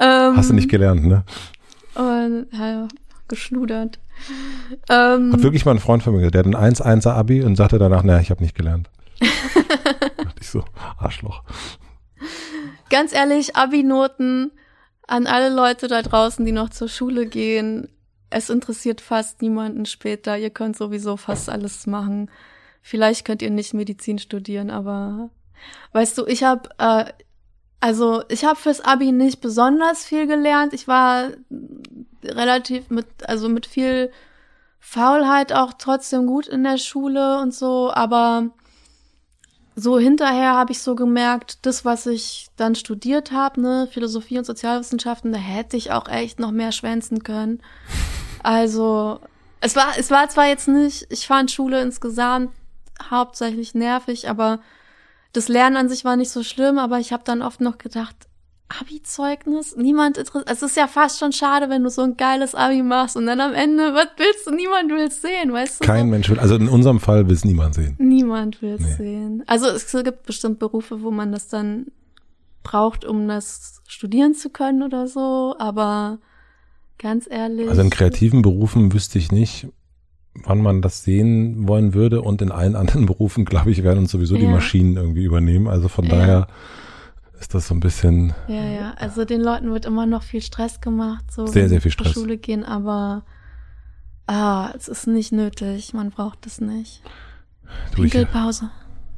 [0.00, 1.24] Ähm, Hast du nicht gelernt, ne?
[1.94, 2.88] Und, ja,
[3.28, 3.98] geschludert.
[4.88, 7.78] Ähm, Hat wirklich mal ein Freund von mir, der hat ein 1-1er Abi und sagte
[7.78, 8.90] danach, naja, ich habe nicht gelernt.
[9.20, 10.64] dachte ich so,
[10.98, 11.42] Arschloch.
[12.90, 14.52] Ganz ehrlich, Abi-Noten
[15.06, 17.88] an alle Leute da draußen, die noch zur Schule gehen.
[18.30, 20.36] Es interessiert fast niemanden später.
[20.38, 22.30] Ihr könnt sowieso fast alles machen.
[22.82, 25.30] Vielleicht könnt ihr nicht Medizin studieren, aber
[25.92, 27.04] weißt du, ich habe äh,
[27.80, 30.72] also ich habe fürs Abi nicht besonders viel gelernt.
[30.72, 31.28] Ich war
[32.24, 34.10] relativ mit, also mit viel
[34.80, 38.50] Faulheit auch trotzdem gut in der Schule und so, aber
[39.76, 44.44] so hinterher habe ich so gemerkt, das, was ich dann studiert habe, ne, Philosophie und
[44.44, 47.60] Sozialwissenschaften, da hätte ich auch echt noch mehr schwänzen können.
[48.46, 49.20] Also,
[49.62, 52.50] es war, es war zwar jetzt nicht, ich fand Schule insgesamt
[53.10, 54.60] hauptsächlich nervig, aber
[55.32, 58.14] das Lernen an sich war nicht so schlimm, aber ich habe dann oft noch gedacht,
[58.68, 59.76] Abi-Zeugnis?
[59.76, 60.50] Niemand interessiert.
[60.50, 63.40] Es ist ja fast schon schade, wenn du so ein geiles Abi machst und dann
[63.40, 64.54] am Ende, was willst du?
[64.54, 65.86] Niemand will es sehen, weißt du?
[65.86, 67.94] Kein Mensch will, also in unserem Fall will es niemand sehen.
[67.98, 68.94] Niemand will es nee.
[68.96, 69.42] sehen.
[69.46, 71.86] Also es gibt bestimmt Berufe, wo man das dann
[72.62, 76.18] braucht, um das studieren zu können oder so, aber
[76.98, 77.68] ganz ehrlich.
[77.68, 79.68] Also in kreativen Berufen wüsste ich nicht,
[80.34, 84.10] wann man das sehen wollen würde und in allen anderen Berufen, glaube ich, werden uns
[84.10, 84.40] sowieso ja.
[84.40, 85.68] die Maschinen irgendwie übernehmen.
[85.68, 86.10] Also von ja.
[86.10, 86.46] daher
[87.38, 88.32] ist das so ein bisschen.
[88.48, 88.94] Ja, ja.
[88.96, 92.12] Also den Leuten wird immer noch viel Stress gemacht, so sehr, sehr viel Stress.
[92.12, 93.24] Zur Schule gehen, aber
[94.26, 95.94] ah, es ist nicht nötig.
[95.94, 97.02] Man braucht es nicht.
[97.92, 98.70] Pinkelpause.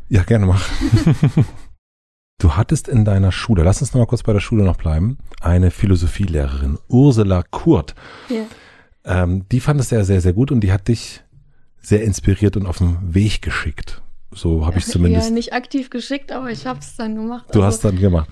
[0.09, 0.63] Ja, gerne mach.
[2.39, 5.19] du hattest in deiner Schule, lass uns noch mal kurz bei der Schule noch bleiben,
[5.41, 7.95] eine Philosophielehrerin, Ursula Kurt.
[8.29, 8.45] Ja.
[9.05, 11.23] Ähm, die fand es ja sehr, sehr gut und die hat dich
[11.81, 14.03] sehr inspiriert und auf den Weg geschickt.
[14.37, 15.29] So habe ich zumindest.
[15.29, 17.47] Ja, nicht aktiv geschickt, aber ich habe es dann gemacht.
[17.53, 18.29] Du also, hast dann gemacht.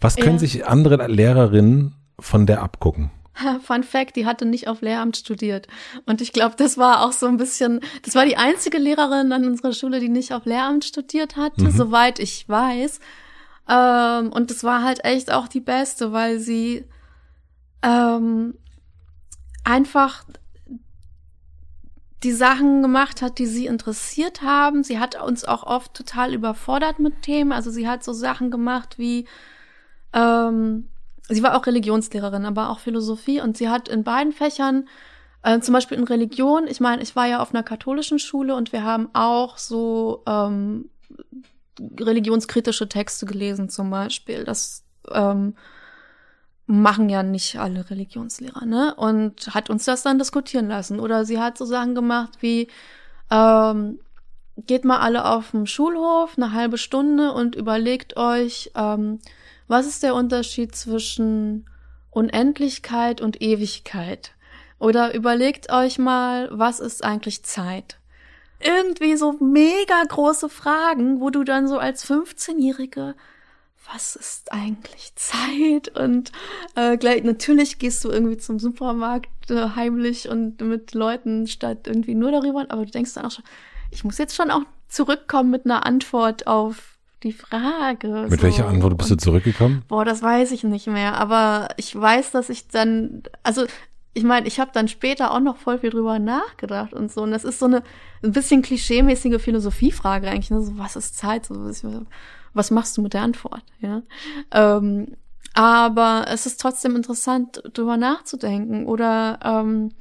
[0.00, 0.38] Was können ja.
[0.38, 3.10] sich andere Lehrerinnen von der abgucken?
[3.62, 5.66] Fun Fact, die hatte nicht auf Lehramt studiert.
[6.06, 9.44] Und ich glaube, das war auch so ein bisschen, das war die einzige Lehrerin an
[9.46, 11.70] unserer Schule, die nicht auf Lehramt studiert hatte, mhm.
[11.70, 13.00] soweit ich weiß.
[13.68, 16.84] Ähm, und das war halt echt auch die beste, weil sie
[17.82, 18.54] ähm,
[19.64, 20.24] einfach
[22.24, 24.82] die Sachen gemacht hat, die sie interessiert haben.
[24.82, 27.52] Sie hat uns auch oft total überfordert mit Themen.
[27.52, 29.26] Also sie hat so Sachen gemacht wie,
[30.12, 30.88] ähm,
[31.28, 34.88] sie war auch Religionslehrerin, aber auch Philosophie und sie hat in beiden Fächern,
[35.42, 38.72] äh, zum Beispiel in Religion, ich meine, ich war ja auf einer katholischen Schule und
[38.72, 40.90] wir haben auch so ähm,
[42.00, 44.42] religionskritische Texte gelesen zum Beispiel.
[44.42, 45.54] Das ähm,
[46.68, 48.94] machen ja nicht alle Religionslehrer, ne?
[48.94, 51.00] Und hat uns das dann diskutieren lassen.
[51.00, 52.68] Oder sie hat so Sachen gemacht wie,
[53.30, 53.98] ähm,
[54.66, 59.18] geht mal alle auf den Schulhof eine halbe Stunde und überlegt euch, ähm,
[59.66, 61.64] was ist der Unterschied zwischen
[62.10, 64.32] Unendlichkeit und Ewigkeit?
[64.78, 67.98] Oder überlegt euch mal, was ist eigentlich Zeit?
[68.60, 73.14] Irgendwie so mega große Fragen, wo du dann so als 15-Jährige
[73.92, 75.96] was ist eigentlich Zeit?
[75.98, 76.32] Und
[76.74, 82.14] äh, gleich, natürlich gehst du irgendwie zum Supermarkt äh, heimlich und mit Leuten statt irgendwie
[82.14, 83.44] nur darüber, aber du denkst dann auch schon,
[83.90, 88.26] ich muss jetzt schon auch zurückkommen mit einer Antwort auf die Frage.
[88.28, 88.46] Mit so.
[88.46, 89.82] welcher Antwort bist du zurückgekommen?
[89.88, 93.66] Boah, das weiß ich nicht mehr, aber ich weiß, dass ich dann, also
[94.14, 97.22] ich meine, ich habe dann später auch noch voll viel drüber nachgedacht und so.
[97.22, 97.82] Und das ist so eine
[98.22, 100.50] ein bisschen klischeemäßige Philosophiefrage eigentlich.
[100.50, 100.60] Ne?
[100.60, 101.46] So, was ist Zeit?
[101.46, 101.54] So,
[102.54, 103.62] was machst du mit der Antwort?
[103.80, 104.02] Ja.
[104.52, 105.16] Ähm,
[105.54, 108.86] aber es ist trotzdem interessant, drüber nachzudenken.
[108.86, 109.92] Oder ähm,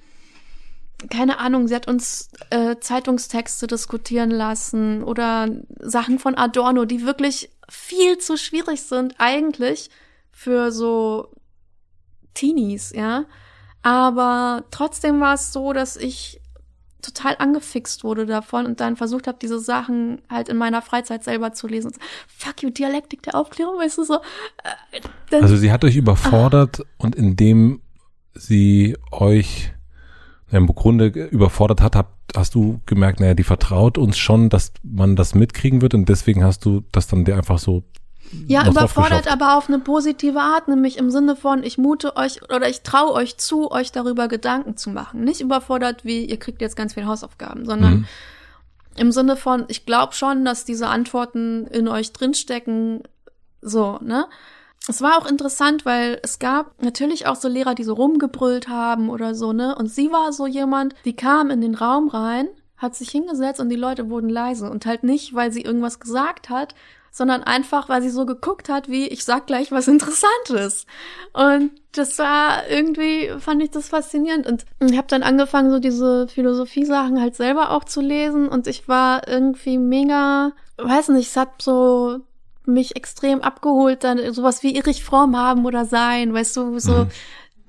[1.09, 5.47] keine Ahnung, sie hat uns äh, Zeitungstexte diskutieren lassen oder
[5.79, 9.89] Sachen von Adorno, die wirklich viel zu schwierig sind eigentlich
[10.31, 11.31] für so
[12.33, 13.25] Teenies, ja.
[13.83, 16.41] Aber trotzdem war es so, dass ich
[17.01, 21.53] total angefixt wurde davon und dann versucht habe, diese Sachen halt in meiner Freizeit selber
[21.53, 21.91] zu lesen.
[22.27, 24.15] Fuck you, Dialektik der Aufklärung, weißt du so.
[24.91, 26.89] Äh, also sie hat euch überfordert ah.
[26.97, 27.81] und indem
[28.33, 29.71] sie euch
[30.49, 35.35] im Grunde überfordert hat, hast du gemerkt, naja, die vertraut uns schon, dass man das
[35.35, 37.83] mitkriegen wird und deswegen hast du das dann dir einfach so
[38.47, 42.67] ja, überfordert aber auf eine positive Art, nämlich im Sinne von, ich mute euch oder
[42.69, 45.23] ich traue euch zu, euch darüber Gedanken zu machen.
[45.23, 48.05] Nicht überfordert wie, ihr kriegt jetzt ganz viele Hausaufgaben, sondern mhm.
[48.97, 53.03] im Sinne von, ich glaube schon, dass diese Antworten in euch drinstecken,
[53.61, 54.28] so, ne?
[54.89, 59.09] Es war auch interessant, weil es gab natürlich auch so Lehrer, die so rumgebrüllt haben
[59.09, 59.75] oder so, ne?
[59.75, 62.47] Und sie war so jemand, die kam in den Raum rein,
[62.78, 66.49] hat sich hingesetzt und die Leute wurden leise und halt nicht, weil sie irgendwas gesagt
[66.49, 66.75] hat,
[67.18, 70.86] sondern einfach, weil sie so geguckt hat, wie ich sag gleich was Interessantes.
[71.34, 74.45] Und das war irgendwie, fand ich das faszinierend.
[74.45, 78.47] Und ich habe dann angefangen, so diese Philosophie-Sachen halt selber auch zu lesen.
[78.47, 82.20] Und ich war irgendwie mega, weiß nicht, es hat so
[82.65, 87.05] mich extrem abgeholt, dann sowas wie Erich Fromm haben oder sein, weißt du, so.
[87.05, 87.09] Mhm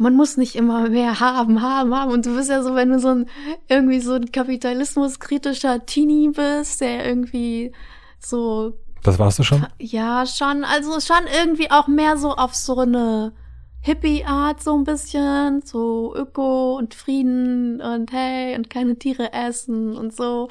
[0.00, 2.12] man muss nicht immer mehr haben, haben, haben.
[2.12, 3.26] Und du bist ja so, wenn du so ein,
[3.68, 7.72] irgendwie so ein kapitalismuskritischer Teenie bist, der irgendwie
[8.20, 9.66] so das warst du schon?
[9.78, 10.64] Ja, schon.
[10.64, 13.32] Also schon irgendwie auch mehr so auf so eine
[13.80, 20.14] Hippie-Art so ein bisschen, so Öko und Frieden und hey und keine Tiere essen und
[20.14, 20.48] so.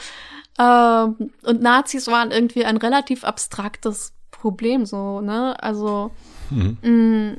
[0.58, 5.62] Ähm, und Nazis waren irgendwie ein relativ abstraktes Problem, so, ne?
[5.62, 6.12] Also
[6.50, 6.78] mhm.
[6.82, 7.38] mh, mm,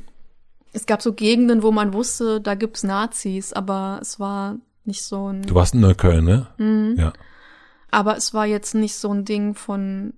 [0.71, 5.31] es gab so Gegenden, wo man wusste, da gibt's Nazis, aber es war nicht so
[5.31, 5.41] ein.
[5.41, 6.47] Du warst in Neukölln, ne?
[6.57, 6.95] Mhm.
[6.97, 7.13] Ja.
[7.91, 10.13] Aber es war jetzt nicht so ein Ding von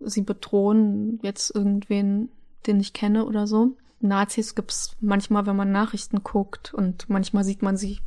[0.00, 2.30] sie bedrohen jetzt irgendwen,
[2.66, 3.76] den ich kenne oder so.
[4.00, 8.00] Nazis gibt's manchmal, wenn man Nachrichten guckt und manchmal sieht man sie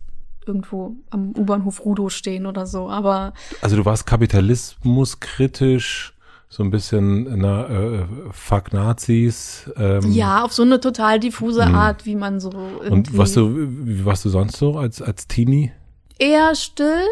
[0.45, 3.33] irgendwo am U-Bahnhof Rudo stehen oder so, aber.
[3.61, 6.13] Also du warst kapitalismuskritisch,
[6.47, 9.69] so ein bisschen, na, äh, fuck Nazis.
[9.77, 11.79] Ähm, ja, auf so eine total diffuse mh.
[11.79, 12.49] Art, wie man so.
[12.49, 15.71] Und warst du, wie warst du sonst so als, als Teenie?
[16.17, 17.05] Eher still,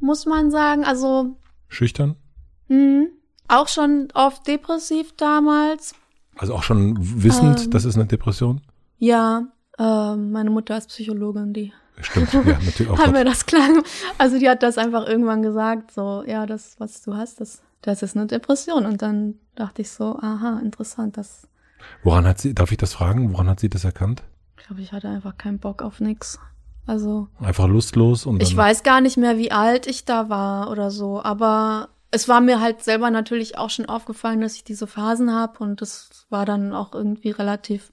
[0.00, 1.36] muss man sagen, also.
[1.68, 2.16] Schüchtern?
[2.68, 3.08] Mhm.
[3.48, 5.94] Auch schon oft depressiv damals.
[6.36, 8.60] Also auch schon wissend, ähm, das ist eine Depression?
[8.98, 12.98] Ja, äh, meine Mutter ist Psychologin, die Stimmt, ja, natürlich auch.
[12.98, 13.82] Hat mir das klang.
[14.18, 18.02] Also die hat das einfach irgendwann gesagt, so, ja, das, was du hast, das, das
[18.02, 18.86] ist eine Depression.
[18.86, 21.48] Und dann dachte ich so, aha, interessant, das.
[22.02, 24.22] Woran hat sie, darf ich das fragen, woran hat sie das erkannt?
[24.58, 26.38] Ich glaube, ich hatte einfach keinen Bock auf nix.
[26.86, 27.28] Also.
[27.40, 28.42] Einfach lustlos und.
[28.42, 32.40] Ich weiß gar nicht mehr, wie alt ich da war oder so, aber es war
[32.40, 36.46] mir halt selber natürlich auch schon aufgefallen, dass ich diese Phasen habe und das war
[36.46, 37.92] dann auch irgendwie relativ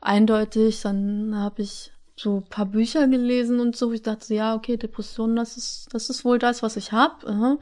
[0.00, 0.82] eindeutig.
[0.82, 3.92] Dann habe ich so paar Bücher gelesen und so.
[3.92, 7.58] Ich dachte, ja, okay, Depression, das ist, das ist wohl das, was ich habe.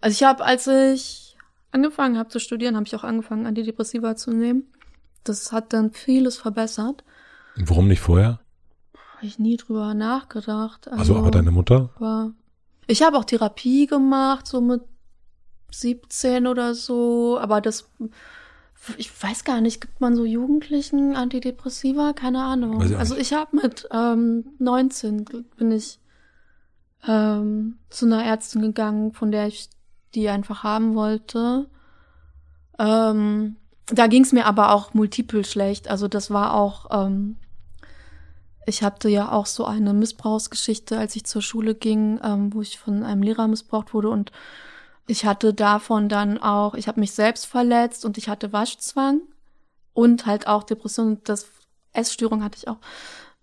[0.00, 1.36] Also ich habe, als ich
[1.72, 4.64] angefangen habe zu studieren, habe ich auch angefangen, Antidepressiva zu nehmen.
[5.24, 7.04] Das hat dann vieles verbessert.
[7.56, 8.40] Warum nicht vorher?
[9.16, 10.86] Habe ich nie drüber nachgedacht.
[10.88, 11.90] Also, also aber deine Mutter?
[11.98, 12.32] War
[12.86, 14.82] Ich habe auch Therapie gemacht, so mit
[15.70, 17.90] 17 oder so, aber das,
[18.96, 22.12] ich weiß gar nicht, gibt man so Jugendlichen Antidepressiva?
[22.12, 22.82] Keine Ahnung.
[22.82, 25.24] Ich Also ich habe mit ähm, 19
[25.56, 25.98] bin ich
[27.06, 29.68] ähm, zu einer Ärztin gegangen, von der ich
[30.14, 31.68] die einfach haben wollte.
[32.78, 33.56] Ähm,
[33.86, 35.88] da ging es mir aber auch multiple schlecht.
[35.88, 37.36] Also das war auch, ähm,
[38.66, 42.78] ich hatte ja auch so eine Missbrauchsgeschichte, als ich zur Schule ging, ähm, wo ich
[42.78, 44.32] von einem Lehrer missbraucht wurde und
[45.08, 49.22] ich hatte davon dann auch, ich habe mich selbst verletzt und ich hatte Waschzwang
[49.94, 51.46] und halt auch Depression, das
[51.92, 52.76] Essstörung hatte ich auch.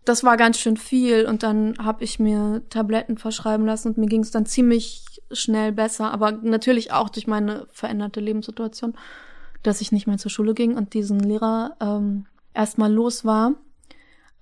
[0.05, 4.05] Das war ganz schön viel und dann habe ich mir Tabletten verschreiben lassen und mir
[4.05, 8.93] ging es dann ziemlich schnell besser, aber natürlich auch durch meine veränderte Lebenssituation,
[9.63, 13.55] dass ich nicht mehr zur Schule ging und diesen Lehrer ähm, erstmal los war.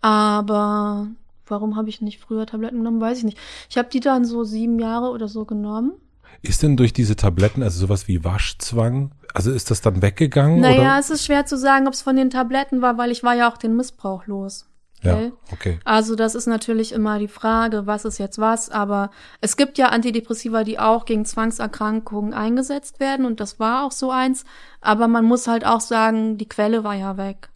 [0.02, 1.08] Aber
[1.48, 3.38] warum habe ich nicht früher Tabletten genommen, weiß ich nicht.
[3.70, 5.94] Ich habe die dann so sieben Jahre oder so genommen.
[6.42, 10.60] Ist denn durch diese Tabletten, also sowas wie Waschzwang, also ist das dann weggegangen?
[10.60, 11.00] Naja, oder?
[11.00, 13.52] es ist schwer zu sagen, ob es von den Tabletten war, weil ich war ja
[13.52, 14.68] auch den Missbrauch los.
[15.02, 15.34] Ja, gell?
[15.52, 15.80] okay.
[15.84, 19.12] Also das ist natürlich immer die Frage, was ist jetzt was, aber
[19.42, 24.12] es gibt ja Antidepressiva, die auch gegen Zwangserkrankungen eingesetzt werden und das war auch so
[24.12, 24.46] eins,
[24.80, 27.50] aber man muss halt auch sagen, die Quelle war ja weg.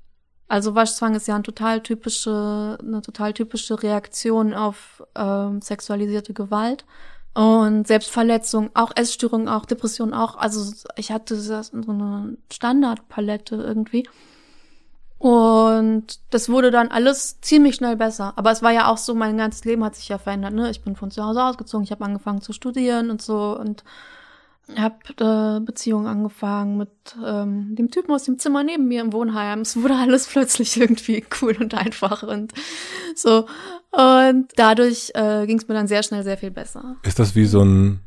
[0.50, 6.86] Also Waschzwang ist ja eine total typische, eine total typische Reaktion auf ähm, sexualisierte Gewalt.
[7.38, 10.38] Und Selbstverletzung, auch Essstörung, auch Depression, auch.
[10.38, 14.10] Also ich hatte das so eine Standardpalette irgendwie.
[15.20, 18.34] Und das wurde dann alles ziemlich schnell besser.
[18.38, 20.54] Aber es war ja auch so, mein ganzes Leben hat sich ja verändert.
[20.56, 20.72] Ne?
[20.72, 23.84] Ich bin von zu Hause ausgezogen, ich habe angefangen zu studieren und so und
[24.76, 26.90] habe äh, Beziehungen angefangen mit
[27.24, 29.62] ähm, dem Typen aus dem Zimmer neben mir im Wohnheim.
[29.62, 32.52] Es wurde alles plötzlich irgendwie cool und einfach und
[33.16, 33.46] so.
[33.92, 36.98] Und dadurch äh, ging es mir dann sehr schnell sehr viel besser.
[37.04, 38.02] Ist das wie so ein,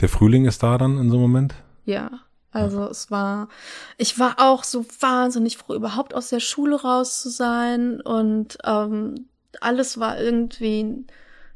[0.00, 1.54] der Frühling ist da dann in so einem Moment?
[1.84, 2.10] Ja,
[2.52, 3.48] also es war,
[3.96, 9.26] ich war auch so wahnsinnig froh, überhaupt aus der Schule raus zu sein und ähm,
[9.60, 11.04] alles war irgendwie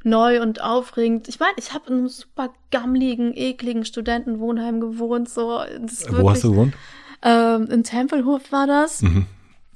[0.04, 1.28] neu und aufregend.
[1.28, 5.28] Ich meine, ich habe in einem super gammligen, ekligen Studentenwohnheim gewohnt.
[5.28, 6.74] So, Wo hast du gewohnt?
[7.22, 9.02] ähm, in Tempelhof war das.
[9.02, 9.26] Mhm.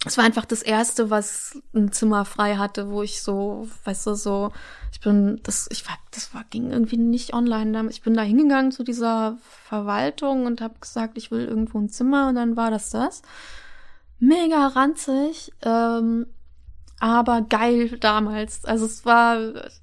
[0.09, 4.15] Es war einfach das erste, was ein Zimmer frei hatte, wo ich so, weißt du,
[4.15, 4.53] so,
[4.91, 7.91] ich bin, das, ich war, das war, ging irgendwie nicht online.
[7.91, 9.37] Ich bin da hingegangen zu dieser
[9.67, 13.21] Verwaltung und habe gesagt, ich will irgendwo ein Zimmer und dann war das das.
[14.19, 16.27] Mega ranzig, ähm,
[17.01, 18.65] aber geil damals.
[18.65, 19.39] Also es war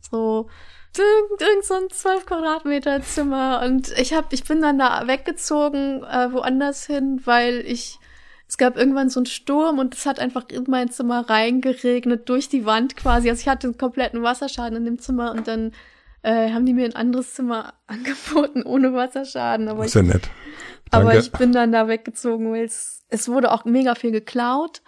[0.09, 0.49] so
[0.97, 6.03] irgend, irgend so ein 12 Quadratmeter Zimmer und ich hab, ich bin dann da weggezogen
[6.03, 7.99] äh, woanders hin, weil ich
[8.47, 12.47] es gab irgendwann so einen Sturm und es hat einfach in mein Zimmer reingeregnet, durch
[12.47, 13.29] die Wand quasi.
[13.29, 15.71] Also ich hatte einen kompletten Wasserschaden in dem Zimmer und dann
[16.21, 19.67] äh, haben die mir ein anderes Zimmer angeboten ohne Wasserschaden.
[19.67, 20.29] Aber Ist ich, ja nett.
[20.91, 21.19] aber Danke.
[21.19, 24.81] ich bin dann da weggezogen, weil es, es wurde auch mega viel geklaut.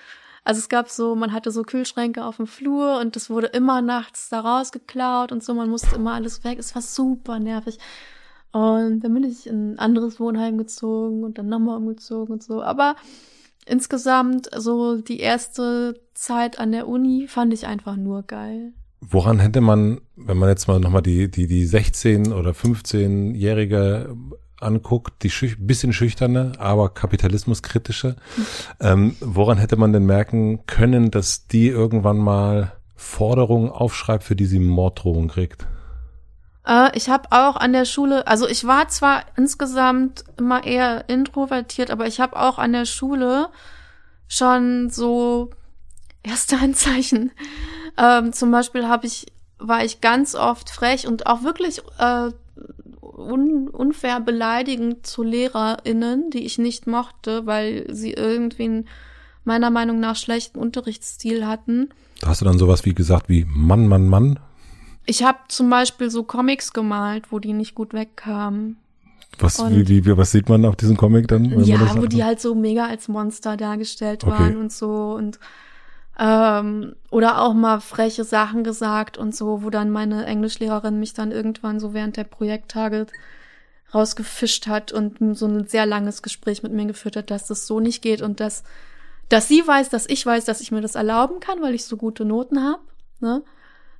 [0.44, 3.82] Also es gab so, man hatte so Kühlschränke auf dem Flur und es wurde immer
[3.82, 6.58] nachts da rausgeklaut und so, man musste immer alles weg.
[6.58, 7.80] Es war super nervig.
[8.54, 12.64] Und dann bin ich in ein anderes Wohnheim gezogen und dann nochmal umgezogen und so.
[12.64, 12.96] Aber
[13.68, 18.74] insgesamt, so die erste Zeit an der Uni fand ich einfach nur geil.
[19.00, 24.16] Woran hätte man, wenn man jetzt mal nochmal die, die, die 16- oder 15-Jährige
[24.60, 28.16] anguckt, die schüch bisschen schüchterne, aber kapitalismuskritische,
[28.80, 34.46] ähm, woran hätte man denn merken können, dass die irgendwann mal Forderungen aufschreibt, für die
[34.46, 35.68] sie Morddrohungen kriegt?
[36.68, 41.90] Äh, ich habe auch an der Schule, also ich war zwar insgesamt immer eher introvertiert,
[41.90, 43.48] aber ich habe auch an der Schule
[44.28, 45.50] schon so
[46.24, 47.32] erste Anzeichen.
[47.98, 52.32] Ähm, zum Beispiel habe ich, war ich ganz oft frech und auch wirklich äh,
[53.02, 58.88] un, unfair beleidigend zu LehrerInnen, die ich nicht mochte, weil sie irgendwie einen,
[59.46, 61.90] meiner Meinung nach schlechten Unterrichtsstil hatten.
[62.20, 64.40] Da hast du dann sowas wie gesagt wie Mann, Mann, Mann.
[65.08, 68.78] Ich habe zum Beispiel so Comics gemalt, wo die nicht gut wegkamen.
[69.40, 71.46] Was, Und- wie, wie, was sieht man auf diesem Comic dann?
[71.64, 72.14] Ja, wo sagt?
[72.14, 74.32] die halt so mega als Monster dargestellt Okay.
[74.34, 75.40] waren und so und
[76.20, 81.32] ähm, oder auch mal freche Sachen gesagt und so, wo dann meine Englischlehrerin mich dann
[81.32, 83.06] irgendwann so während der Projekttage
[83.94, 87.80] rausgefischt hat und so ein sehr langes Gespräch mit mir geführt hat, dass das so
[87.80, 88.64] nicht geht und dass
[89.30, 91.98] dass sie weiß, dass ich weiß, dass ich mir das erlauben kann, weil ich so
[91.98, 92.82] gute Noten habe,
[93.20, 93.44] ne?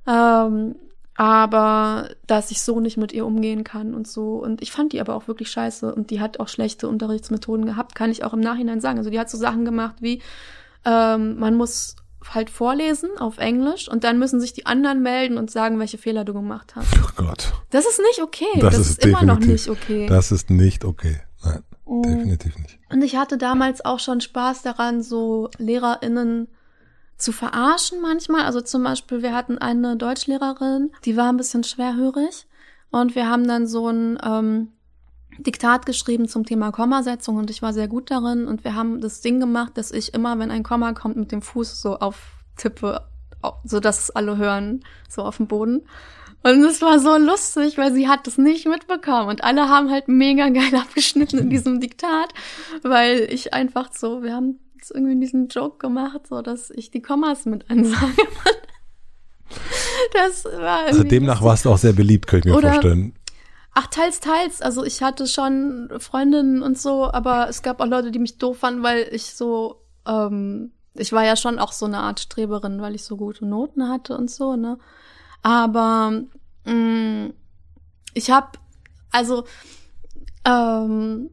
[0.06, 0.74] Ähm,
[1.18, 4.36] aber dass ich so nicht mit ihr umgehen kann und so.
[4.36, 7.96] Und ich fand die aber auch wirklich scheiße und die hat auch schlechte Unterrichtsmethoden gehabt,
[7.96, 8.98] kann ich auch im Nachhinein sagen.
[8.98, 10.22] Also die hat so Sachen gemacht wie,
[10.84, 11.96] ähm, man muss
[12.30, 16.24] halt vorlesen auf Englisch und dann müssen sich die anderen melden und sagen, welche Fehler
[16.24, 16.88] du gemacht hast.
[17.02, 17.52] Oh Gott.
[17.70, 18.44] Das ist nicht okay.
[18.60, 20.06] Das, Das, ist, ist, immer noch nicht okay.
[20.06, 21.20] Das ist nicht okay.
[21.44, 22.02] Nein, Mm.
[22.02, 22.78] definitiv nicht.
[22.92, 26.46] Und ich hatte damals auch schon Spaß daran, so LehrerInnen
[27.18, 28.42] zu verarschen manchmal.
[28.42, 32.46] Also zum Beispiel, wir hatten eine Deutschlehrerin, die war ein bisschen schwerhörig
[32.90, 34.68] und wir haben dann so ein ähm,
[35.38, 39.20] Diktat geschrieben zum Thema Kommasetzung und ich war sehr gut darin und wir haben das
[39.20, 43.02] Ding gemacht, dass ich immer, wenn ein Komma kommt, mit dem Fuß so auftippe,
[43.42, 45.82] au- so dass es alle hören, so auf dem Boden.
[46.44, 50.06] Und es war so lustig, weil sie hat das nicht mitbekommen und alle haben halt
[50.08, 52.32] mega geil abgeschnitten in diesem Diktat,
[52.82, 54.58] weil ich einfach so, wir haben
[54.88, 58.12] jetzt irgendwie diesen Joke gemacht, so dass ich die Kommas mit ansage.
[60.12, 63.14] Das war Also demnach warst du auch sehr beliebt, könnte ich mir vorstellen.
[63.72, 64.60] Ach, teils, teils.
[64.60, 68.58] Also ich hatte schon Freundinnen und so, aber es gab auch Leute, die mich doof
[68.58, 72.94] fanden, weil ich so, ähm, ich war ja schon auch so eine Art Streberin, weil
[72.94, 74.78] ich so gute Noten hatte und so, ne?
[75.42, 76.24] Aber
[76.66, 77.30] mh,
[78.12, 78.58] ich habe
[79.10, 79.44] also
[80.44, 81.30] ähm,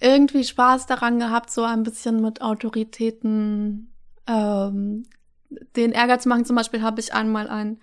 [0.00, 3.92] irgendwie Spaß daran gehabt, so ein bisschen mit Autoritäten
[4.26, 5.04] ähm,
[5.76, 6.44] den Ärger zu machen.
[6.44, 7.80] Zum Beispiel habe ich einmal einen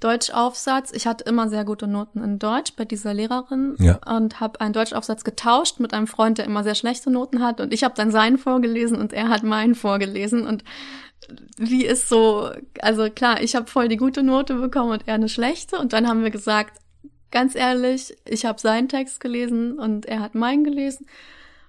[0.00, 0.92] Deutschaufsatz.
[0.92, 3.98] Ich hatte immer sehr gute Noten in Deutsch bei dieser Lehrerin Ja.
[4.06, 7.60] und habe einen Deutschaufsatz getauscht mit einem Freund, der immer sehr schlechte Noten hat.
[7.60, 10.46] Und ich habe dann seinen vorgelesen und er hat meinen vorgelesen.
[10.46, 10.64] Und
[11.56, 12.50] wie ist so,
[12.82, 15.78] also klar, ich habe voll die gute Note bekommen und er eine schlechte.
[15.78, 16.78] Und dann haben wir gesagt,
[17.30, 21.06] ganz ehrlich, ich habe seinen Text gelesen und er hat meinen gelesen.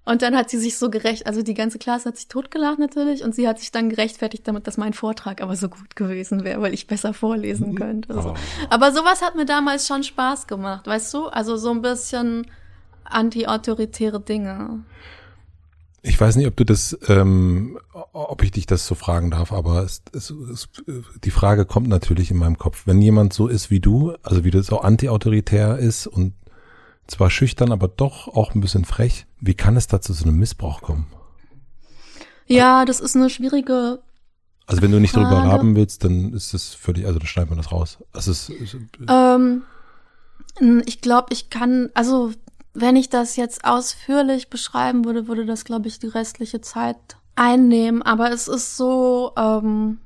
[0.05, 3.23] Und dann hat sie sich so gerecht, also die ganze Klasse hat sich totgelacht natürlich
[3.23, 6.61] und sie hat sich dann gerechtfertigt damit, dass mein Vortrag aber so gut gewesen wäre,
[6.61, 8.13] weil ich besser vorlesen könnte.
[8.13, 8.29] So.
[8.29, 8.33] Oh.
[8.69, 11.25] Aber sowas hat mir damals schon Spaß gemacht, weißt du?
[11.27, 12.45] Also so ein bisschen
[13.03, 14.83] anti-autoritäre Dinge.
[16.03, 17.79] Ich weiß nicht, ob du das, ähm,
[18.13, 20.69] ob ich dich das so fragen darf, aber es, es, es,
[21.23, 22.83] die Frage kommt natürlich in meinem Kopf.
[22.85, 26.33] Wenn jemand so ist wie du, also wie du so anti-autoritär ist und
[27.07, 30.37] zwar schüchtern, aber doch auch ein bisschen frech, wie kann es da zu so einem
[30.37, 31.07] Missbrauch kommen?
[32.47, 33.99] Ja, das ist eine schwierige.
[34.67, 35.51] Also wenn du nicht drüber Frage.
[35.51, 37.99] haben willst, dann ist das völlig, also dann schneiden wir das raus.
[38.13, 38.77] Also es ist,
[39.07, 39.63] Ähm,
[40.85, 42.31] ich glaube, ich kann, also
[42.73, 46.97] wenn ich das jetzt ausführlich beschreiben würde, würde das, glaube ich, die restliche Zeit
[47.35, 48.01] einnehmen.
[48.01, 49.99] Aber es ist so, ähm,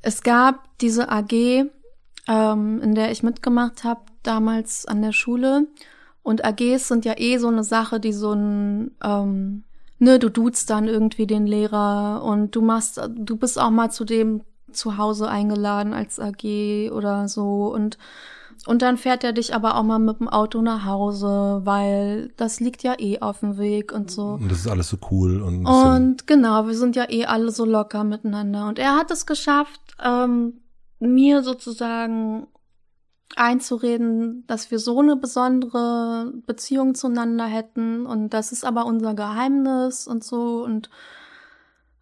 [0.00, 1.32] es gab diese AG,
[2.28, 5.66] ähm, in der ich mitgemacht habe, damals an der Schule.
[6.22, 9.64] Und AGs sind ja eh so eine Sache, die so ein, ähm,
[9.98, 14.04] ne, du duzt dann irgendwie den Lehrer und du machst, du bist auch mal zu
[14.04, 17.98] dem zu Hause eingeladen als AG oder so und
[18.64, 22.60] und dann fährt er dich aber auch mal mit dem Auto nach Hause, weil das
[22.60, 24.38] liegt ja eh auf dem Weg und so.
[24.40, 27.64] und das ist alles so cool und, Und genau, wir sind ja eh alle so
[27.64, 28.68] locker miteinander.
[28.68, 30.60] Und er hat es geschafft, ähm,
[31.00, 32.46] mir sozusagen
[33.36, 40.06] einzureden, dass wir so eine besondere Beziehung zueinander hätten und das ist aber unser Geheimnis
[40.06, 40.90] und so und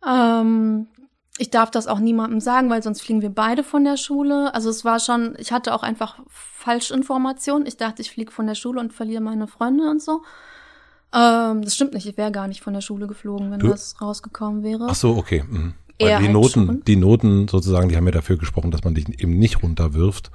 [0.07, 0.87] ähm,
[1.39, 4.55] ich darf das auch niemandem sagen, weil sonst fliegen wir beide von der Schule.
[4.55, 7.67] Also es war schon, ich hatte auch einfach Falschinformationen.
[7.67, 10.21] Ich dachte, ich fliege von der Schule und verliere meine Freunde und so.
[11.15, 14.01] Ähm, das stimmt nicht, ich wäre gar nicht von der Schule geflogen, wenn Du- das
[14.03, 14.87] rausgekommen wäre.
[14.91, 15.45] Ach so, okay.
[15.49, 15.75] Mhm.
[15.99, 16.85] Weil die halt Noten, schon.
[16.85, 20.31] die Noten sozusagen, die haben ja dafür gesprochen, dass man dich eben nicht runterwirft.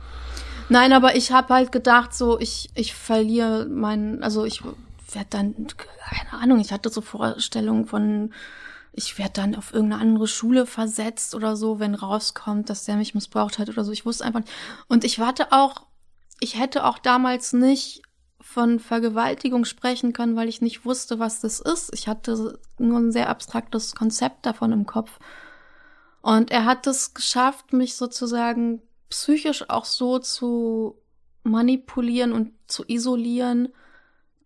[0.69, 5.67] Nein, aber ich habe halt gedacht, so ich ich verliere meinen, also ich werde dann
[5.67, 8.33] keine Ahnung, ich hatte so Vorstellungen von
[8.97, 13.13] ich werde dann auf irgendeine andere Schule versetzt oder so, wenn rauskommt, dass der mich
[13.13, 13.91] missbraucht hat oder so.
[13.91, 14.53] Ich wusste einfach nicht.
[14.87, 15.85] Und ich warte auch,
[16.39, 18.03] ich hätte auch damals nicht
[18.39, 21.93] von Vergewaltigung sprechen können, weil ich nicht wusste, was das ist.
[21.93, 25.19] Ich hatte nur ein sehr abstraktes Konzept davon im Kopf.
[26.21, 30.97] Und er hat es geschafft, mich sozusagen psychisch auch so zu
[31.43, 33.69] manipulieren und zu isolieren,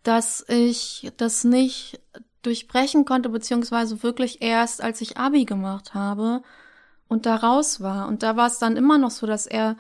[0.04, 2.00] dass ich das nicht
[2.42, 6.42] durchbrechen konnte, beziehungsweise wirklich erst, als ich Abi gemacht habe
[7.08, 8.08] und da raus war.
[8.08, 9.76] Und da war es dann immer noch so, dass er,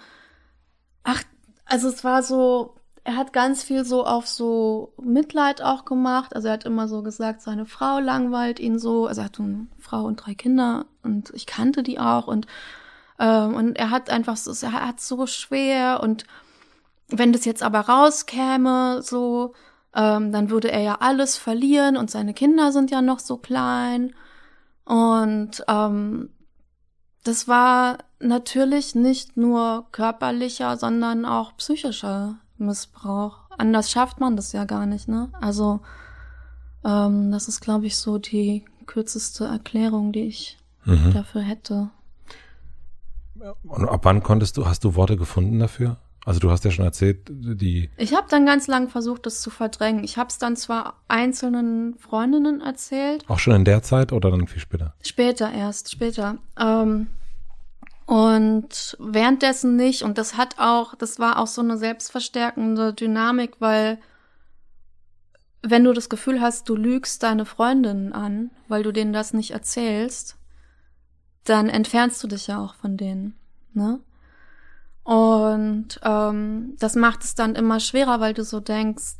[1.03, 1.23] ach,
[1.65, 6.35] also es war so, er hat ganz viel so auf so Mitleid auch gemacht.
[6.35, 9.07] Also er hat immer so gesagt, seine Frau langweilt ihn so.
[9.07, 12.45] Also er hat eine Frau und drei Kinder und ich kannte die auch und
[13.19, 16.25] ähm, und er hat einfach so, er hat so schwer und
[17.09, 19.53] wenn das jetzt aber rauskäme, so,
[19.95, 24.13] ähm, dann würde er ja alles verlieren und seine Kinder sind ja noch so klein.
[24.85, 26.29] Und ähm,
[27.23, 33.39] das war natürlich nicht nur körperlicher, sondern auch psychischer Missbrauch.
[33.57, 35.29] Anders schafft man das ja gar nicht, ne?
[35.41, 35.81] Also,
[36.85, 41.13] ähm, das ist, glaube ich, so die kürzeste Erklärung, die ich Mhm.
[41.13, 41.89] dafür hätte.
[43.63, 45.97] Und ab wann konntest du, hast du Worte gefunden dafür?
[46.25, 47.89] Also du hast ja schon erzählt, die.
[47.97, 50.03] Ich habe dann ganz lang versucht, das zu verdrängen.
[50.03, 53.23] Ich habe es dann zwar einzelnen Freundinnen erzählt.
[53.29, 54.93] Auch schon in der Zeit oder dann viel später?
[55.01, 56.37] Später erst, später.
[56.59, 57.07] Ähm,
[58.05, 60.03] und währenddessen nicht.
[60.03, 63.99] Und das hat auch, das war auch so eine selbstverstärkende Dynamik, weil
[65.61, 69.51] wenn du das Gefühl hast, du lügst deine Freundinnen an, weil du denen das nicht
[69.51, 70.38] erzählst,
[71.49, 73.35] dann entfernst du dich ja auch von denen.
[73.73, 73.99] Ne?
[75.03, 79.15] Und ähm, das macht es dann immer schwerer, weil du so denkst,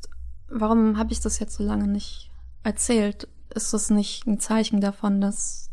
[0.47, 2.29] warum habe ich das jetzt so lange nicht
[2.63, 3.27] erzählt?
[3.53, 5.71] Ist das nicht ein Zeichen davon, dass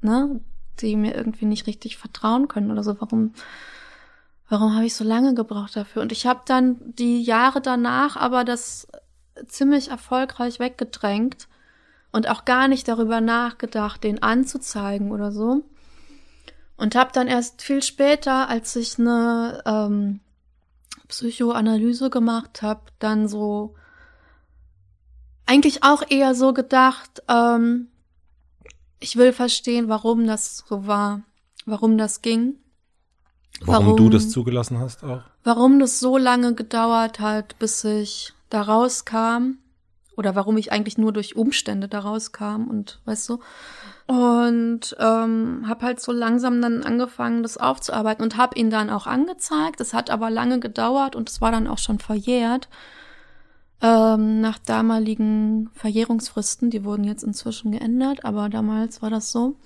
[0.00, 0.40] ne,
[0.80, 2.98] die mir irgendwie nicht richtig vertrauen können oder so?
[3.00, 3.34] Warum,
[4.48, 6.00] warum habe ich so lange gebraucht dafür?
[6.02, 8.88] Und ich habe dann die Jahre danach aber das
[9.46, 11.48] ziemlich erfolgreich weggedrängt
[12.12, 15.64] und auch gar nicht darüber nachgedacht, den anzuzeigen oder so.
[16.80, 20.20] Und habe dann erst viel später, als ich eine ähm,
[21.08, 23.74] Psychoanalyse gemacht habe, dann so
[25.44, 27.88] eigentlich auch eher so gedacht, ähm,
[28.98, 31.20] ich will verstehen, warum das so war,
[31.66, 32.56] warum das ging.
[33.60, 35.20] Warum, warum, du das zugelassen hast auch?
[35.44, 39.58] Warum das so lange gedauert hat, bis ich da rauskam.
[40.20, 43.38] Oder warum ich eigentlich nur durch Umstände da rauskam und weißt du.
[44.06, 49.06] Und ähm, habe halt so langsam dann angefangen, das aufzuarbeiten und habe ihn dann auch
[49.06, 49.80] angezeigt.
[49.80, 52.68] Es hat aber lange gedauert und es war dann auch schon verjährt.
[53.80, 59.56] Ähm, nach damaligen Verjährungsfristen, die wurden jetzt inzwischen geändert, aber damals war das so.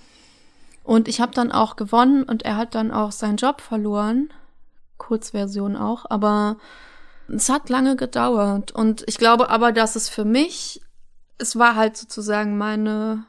[0.85, 4.29] Und ich habe dann auch gewonnen und er hat dann auch seinen Job verloren.
[4.99, 6.59] Kurzversion auch, aber
[7.29, 8.73] es hat lange gedauert.
[8.73, 10.81] Und ich glaube aber, dass es für mich,
[11.39, 13.25] es war halt sozusagen meine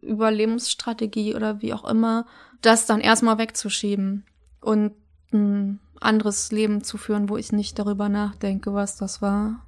[0.00, 2.26] Überlebensstrategie oder wie auch immer,
[2.60, 4.24] das dann erstmal wegzuschieben
[4.60, 4.92] und
[5.32, 9.66] ein anderes Leben zu führen, wo ich nicht darüber nachdenke, was das war.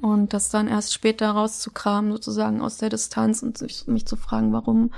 [0.00, 4.92] Und das dann erst später rauszukramen, sozusagen aus der Distanz und mich zu fragen, warum,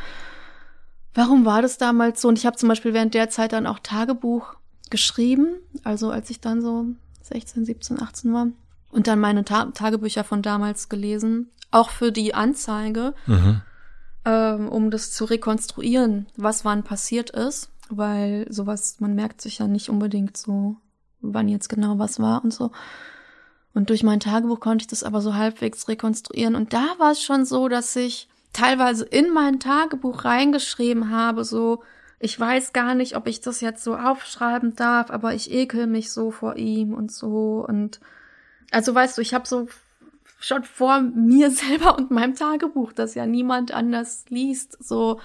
[1.15, 2.29] warum war das damals so?
[2.29, 4.57] Und ich habe zum Beispiel während der Zeit dann auch Tagebuch
[4.91, 6.87] geschrieben, also als ich dann so
[7.29, 8.49] 16, 17, 18 war.
[8.91, 13.14] Und dann meine Ta Tagebücher von damals gelesen, auch für die Anzeige.
[13.27, 13.62] Mhm
[14.27, 19.68] ähm, um das zu rekonstruieren, was wann passiert ist, weil sowas, man merkt sich ja
[19.68, 20.77] nicht unbedingt so,
[21.20, 22.72] wann jetzt genau was war und so.
[23.72, 26.57] Und durch mein Tagebuch konnte ich das aber so halbwegs rekonstruieren.
[26.57, 31.83] Und da war es schon so, dass ich teilweise in mein Tagebuch reingeschrieben habe, so,
[32.19, 36.11] ich weiß gar nicht, ob ich das jetzt so aufschreiben darf, aber ich ekel mich
[36.11, 37.64] so vor ihm und so.
[37.67, 38.01] Und
[38.71, 39.69] also weißt du, ich habe so
[40.39, 45.21] schon vor mir selber und meinem Tagebuch, das ja niemand anders liest, so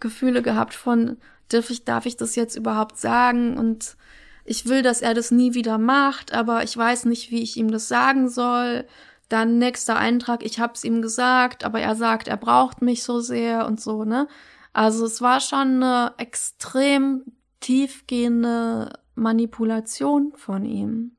[0.00, 1.16] Gefühle gehabt von,
[1.48, 3.56] darf ich, darf ich das jetzt überhaupt sagen?
[3.56, 3.96] Und
[4.44, 7.70] ich will, dass er das nie wieder macht, aber ich weiß nicht, wie ich ihm
[7.70, 8.84] das sagen soll.
[9.28, 13.66] Dann nächster Eintrag, ich hab's ihm gesagt, aber er sagt, er braucht mich so sehr
[13.66, 14.26] und so, ne?
[14.72, 17.24] Also es war schon eine extrem
[17.60, 21.12] tiefgehende Manipulation von ihm.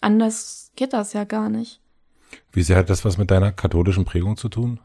[0.00, 1.80] Anders geht das ja gar nicht.
[2.52, 4.80] Wie sehr hat das was mit deiner katholischen Prägung zu tun?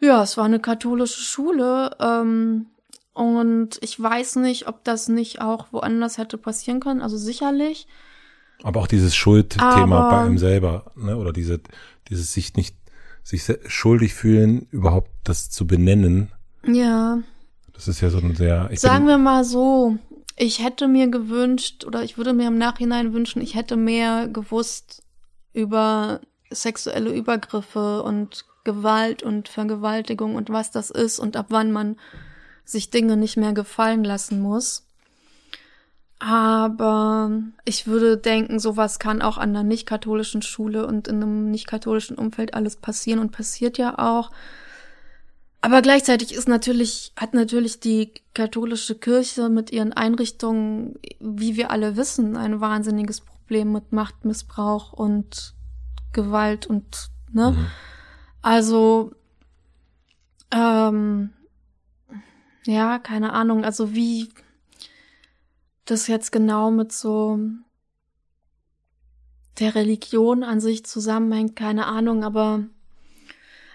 [0.00, 1.96] Ja, es war eine katholische Schule.
[1.98, 2.66] Ähm,
[3.14, 7.00] und ich weiß nicht, ob das nicht auch woanders hätte passieren können.
[7.00, 7.86] Also sicherlich.
[8.62, 11.16] Aber auch dieses Schuldthema bei ihm selber, ne?
[11.16, 11.60] Oder diese,
[12.08, 12.76] dieses sich nicht,
[13.22, 16.32] sich schuldig fühlen, überhaupt das zu benennen.
[16.66, 17.18] Ja.
[17.72, 18.70] Das ist ja so ein sehr.
[18.74, 19.98] Sagen wir mal so,
[20.36, 25.02] ich hätte mir gewünscht, oder ich würde mir im Nachhinein wünschen, ich hätte mehr gewusst,
[25.52, 31.96] über sexuelle Übergriffe und Gewalt und Vergewaltigung und was das ist und ab wann man
[32.64, 34.86] sich Dinge nicht mehr gefallen lassen muss.
[36.18, 37.30] Aber
[37.64, 42.54] ich würde denken, sowas kann auch an einer nicht-katholischen Schule und in einem nicht-katholischen Umfeld
[42.54, 44.30] alles passieren und passiert ja auch.
[45.64, 51.96] Aber gleichzeitig ist natürlich, hat natürlich die katholische Kirche mit ihren Einrichtungen, wie wir alle
[51.96, 55.54] wissen, ein wahnsinniges Problem mit Machtmissbrauch und
[56.12, 57.52] Gewalt und, ne?
[57.52, 57.66] Mhm.
[58.42, 59.12] Also,
[60.50, 61.30] ähm,
[62.66, 64.28] ja, keine Ahnung, also wie
[65.86, 67.38] das jetzt genau mit so
[69.58, 72.64] der Religion an sich zusammenhängt, keine Ahnung, aber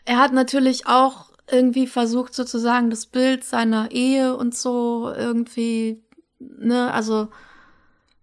[0.05, 6.03] er hat natürlich auch irgendwie versucht sozusagen das Bild seiner Ehe und so irgendwie,
[6.39, 7.29] ne, also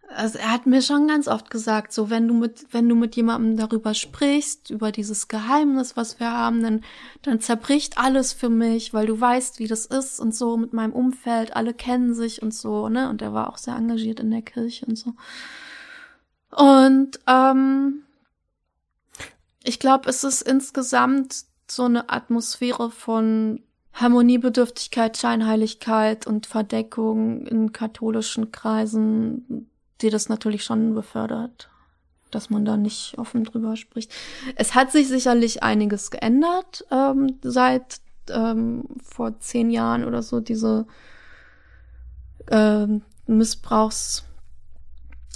[0.09, 3.16] Also er hat mir schon ganz oft gesagt, so wenn du mit, wenn du mit
[3.16, 6.85] jemandem darüber sprichst, über dieses Geheimnis, was wir haben, dann,
[7.23, 10.93] dann zerbricht alles für mich, weil du weißt, wie das ist und so mit meinem
[10.93, 13.11] Umfeld, alle kennen sich und so, ne?
[13.11, 15.15] Und er war auch sehr engagiert in der Kirche und so.
[16.51, 18.05] Und ähm,
[19.65, 23.60] ich glaube, es ist insgesamt so eine Atmosphäre von
[23.93, 29.70] Harmoniebedürftigkeit, Scheinheiligkeit und Verdeckung in katholischen Kreisen,
[30.02, 31.70] die das natürlich schon befördert,
[32.30, 34.12] dass man da nicht offen drüber spricht.
[34.56, 40.86] Es hat sich sicherlich einiges geändert ähm, seit ähm, vor zehn Jahren oder so diese
[42.51, 44.24] ähm, Missbrauchs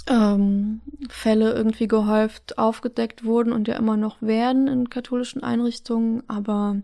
[0.07, 6.23] ähm, Fälle irgendwie gehäuft aufgedeckt wurden und ja immer noch werden in katholischen Einrichtungen.
[6.27, 6.77] Aber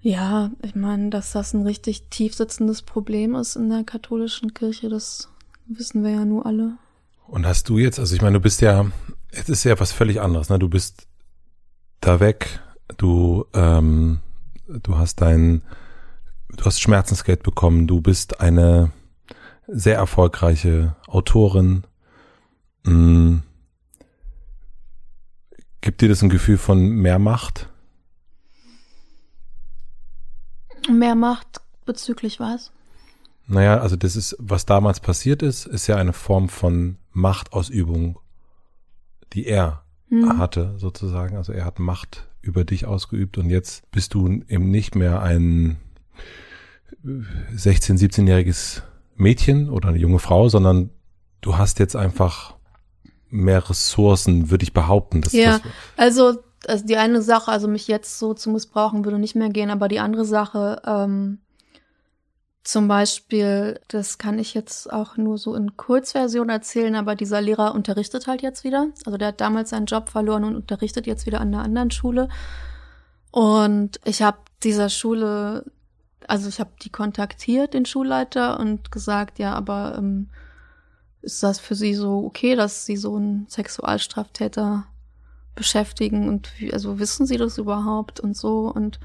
[0.00, 4.88] ja, ich meine, dass das ein richtig tief sitzendes Problem ist in der katholischen Kirche,
[4.88, 5.28] das
[5.66, 6.78] wissen wir ja nur alle.
[7.26, 8.86] Und hast du jetzt, also ich meine, du bist ja,
[9.30, 10.58] es ist ja was völlig anderes, ne?
[10.58, 11.06] Du bist
[12.00, 12.60] da weg,
[12.96, 14.20] du, ähm,
[14.66, 15.62] du hast dein,
[16.56, 18.92] du hast Schmerzensgeld bekommen, du bist eine
[19.66, 21.84] sehr erfolgreiche Autorin.
[22.88, 23.42] Mhm.
[25.80, 27.68] Gibt dir das ein Gefühl von mehr Macht?
[30.90, 32.72] Mehr Macht bezüglich was?
[33.46, 38.18] Naja, also das ist, was damals passiert ist, ist ja eine Form von Machtausübung,
[39.32, 40.38] die er hm.
[40.38, 41.36] hatte, sozusagen.
[41.36, 45.78] Also er hat Macht über dich ausgeübt und jetzt bist du eben nicht mehr ein
[47.04, 48.82] 16-, 17-jähriges
[49.16, 50.90] Mädchen oder eine junge Frau, sondern
[51.40, 52.57] du hast jetzt einfach
[53.30, 55.22] mehr Ressourcen, würde ich behaupten.
[55.22, 55.62] Dass ja, das
[55.96, 59.70] also, also die eine Sache, also mich jetzt so zu missbrauchen, würde nicht mehr gehen,
[59.70, 61.38] aber die andere Sache, ähm,
[62.68, 67.74] zum Beispiel, das kann ich jetzt auch nur so in Kurzversion erzählen, aber dieser Lehrer
[67.74, 68.88] unterrichtet halt jetzt wieder.
[69.06, 72.28] Also der hat damals seinen Job verloren und unterrichtet jetzt wieder an einer anderen Schule.
[73.30, 75.64] Und ich habe dieser Schule,
[76.26, 80.28] also ich habe die kontaktiert, den Schulleiter, und gesagt, ja, aber ähm,
[81.22, 84.86] ist das für Sie so okay, dass Sie so einen Sexualstraftäter
[85.54, 89.00] beschäftigen und wie, also wissen Sie das überhaupt und so und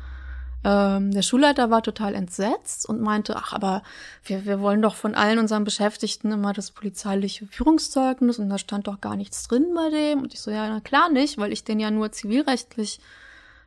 [0.65, 3.83] ähm, der Schulleiter war total entsetzt und meinte, ach, aber
[4.23, 8.87] wir, wir wollen doch von allen unseren Beschäftigten immer das polizeiliche Führungszeugnis und da stand
[8.87, 10.21] doch gar nichts drin bei dem.
[10.21, 13.01] Und ich so, ja, na klar nicht, weil ich den ja nur zivilrechtlich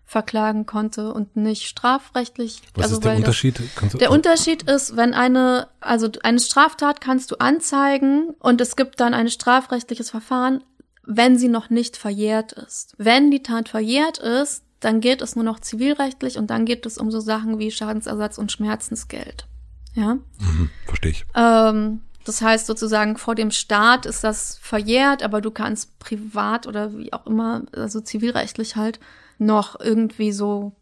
[0.07, 2.63] verklagen konnte und nicht strafrechtlich.
[2.75, 3.61] Was also, ist der Unterschied?
[3.91, 9.01] Du, der Unterschied ist, wenn eine, also eine Straftat kannst du anzeigen und es gibt
[9.01, 10.63] dann ein strafrechtliches Verfahren,
[11.05, 12.95] wenn sie noch nicht verjährt ist.
[12.99, 16.99] Wenn die Tat verjährt ist, dann geht es nur noch zivilrechtlich und dann geht es
[16.99, 19.49] um so Sachen wie Schadensersatz und Schmerzensgeld.
[19.95, 20.15] Ja.
[20.39, 21.25] Mhm, verstehe ich.
[21.35, 26.97] Ähm, das heißt sozusagen vor dem Staat ist das verjährt, aber du kannst privat oder
[26.97, 29.01] wie auch immer, also zivilrechtlich halt,
[29.39, 30.73] noch irgendwie so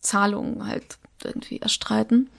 [0.00, 2.30] Zahlungen halt irgendwie erstreiten.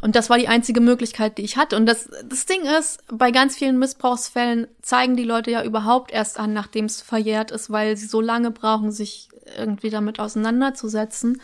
[0.00, 1.76] Und das war die einzige Möglichkeit, die ich hatte.
[1.76, 6.38] Und das, das Ding ist, bei ganz vielen Missbrauchsfällen zeigen die Leute ja überhaupt erst
[6.38, 11.40] an, nachdem es verjährt ist, weil sie so lange brauchen, sich irgendwie damit auseinanderzusetzen.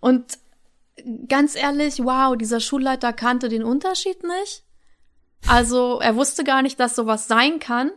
[0.00, 0.38] Und
[1.28, 4.64] ganz ehrlich, wow, dieser Schulleiter kannte den Unterschied nicht.
[5.46, 7.90] Also er wusste gar nicht, dass sowas sein kann.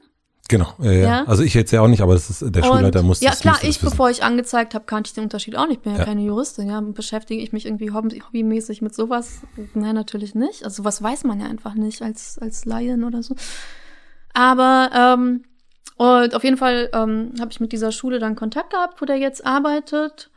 [0.48, 1.08] Genau, ja, ja.
[1.08, 1.24] ja.
[1.26, 3.80] Also ich jetzt ja auch nicht, aber das ist, der Schulleiter muss Ja, klar, ich,
[3.80, 5.82] bevor ich angezeigt habe, kannte ich den Unterschied auch nicht.
[5.82, 6.80] Bin ja, ja keine Juristin, ja.
[6.82, 9.42] Beschäftige ich mich irgendwie hobby hobbymäßig mit sowas?
[9.74, 10.64] Nein, natürlich nicht.
[10.64, 13.36] Also sowas weiß man ja einfach nicht als, als Laien oder so.
[14.34, 15.46] Aber ähm,
[15.98, 19.18] und auf jeden Fall ähm, habe ich mit dieser Schule dann Kontakt gehabt, wo der
[19.18, 20.30] jetzt arbeitet.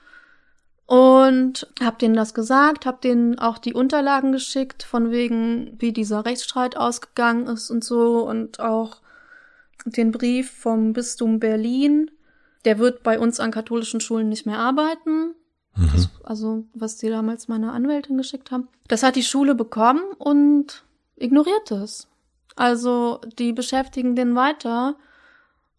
[0.86, 6.24] Und habe denen das gesagt, habe denen auch die Unterlagen geschickt, von wegen, wie dieser
[6.24, 8.26] Rechtsstreit ausgegangen ist und so.
[8.26, 9.02] Und auch
[9.84, 12.10] den Brief vom Bistum Berlin.
[12.64, 15.34] Der wird bei uns an katholischen Schulen nicht mehr arbeiten.
[15.76, 15.90] Mhm.
[15.92, 18.68] Das, also, was die damals meiner Anwältin geschickt haben.
[18.88, 20.84] Das hat die Schule bekommen und
[21.16, 22.08] ignoriert es.
[22.56, 24.96] Also, die beschäftigen den weiter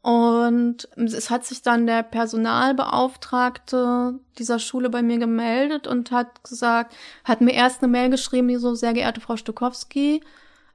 [0.01, 6.95] und es hat sich dann der Personalbeauftragte dieser Schule bei mir gemeldet und hat gesagt,
[7.25, 10.21] hat mir erst eine Mail geschrieben, die so, sehr geehrte Frau Stokowski,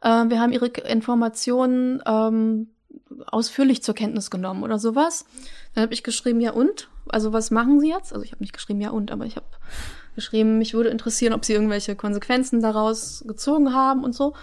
[0.02, 2.68] äh, wir haben Ihre Informationen ähm,
[3.34, 5.26] ausführlich zur Kenntnis genommen oder sowas.
[5.74, 6.88] Dann habe ich geschrieben, ja und?
[7.08, 8.12] Also was machen Sie jetzt?
[8.12, 9.46] Also ich habe nicht geschrieben, ja und, aber ich habe
[10.14, 14.34] geschrieben, mich würde interessieren, ob Sie irgendwelche Konsequenzen daraus gezogen haben und so.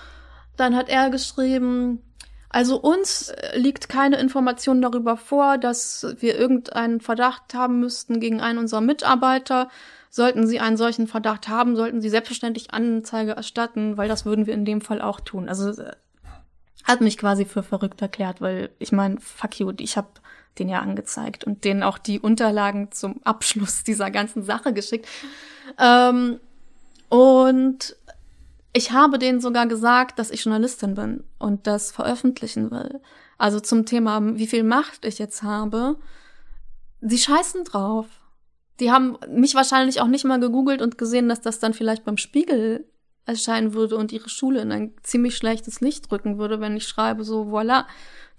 [0.58, 2.04] Dann hat er geschrieben,
[2.50, 8.42] also uns äh, liegt keine Information darüber vor, dass wir irgendeinen Verdacht haben müssten gegen
[8.42, 9.70] einen unserer Mitarbeiter.
[10.10, 14.54] Sollten Sie einen solchen Verdacht haben, sollten Sie selbstverständlich Anzeige erstatten, weil das würden wir
[14.54, 15.48] in dem Fall auch tun.
[15.48, 15.94] Also äh,
[16.84, 20.10] hat mich quasi für verrückt erklärt, weil ich meine, fuck you, ich habe
[20.60, 25.08] den ja angezeigt und denen auch die Unterlagen zum Abschluss dieser ganzen Sache geschickt.
[25.78, 26.40] Ähm,
[27.10, 27.96] und
[28.74, 33.02] ich habe denen sogar gesagt, dass ich Journalistin bin und das veröffentlichen will.
[33.38, 35.98] Also zum Thema, wie viel Macht ich jetzt habe.
[37.02, 38.06] Sie scheißen drauf.
[38.80, 42.18] Die haben mich wahrscheinlich auch nicht mal gegoogelt und gesehen, dass das dann vielleicht beim
[42.18, 42.86] Spiegel
[43.26, 47.24] erscheinen würde und ihre Schule in ein ziemlich schlechtes Licht rücken würde, wenn ich schreibe,
[47.24, 47.86] so voilà,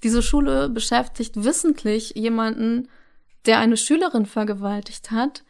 [0.03, 2.89] diese Schule beschäftigt wissentlich jemanden,
[3.47, 5.45] der eine Schülerin vergewaltigt hat.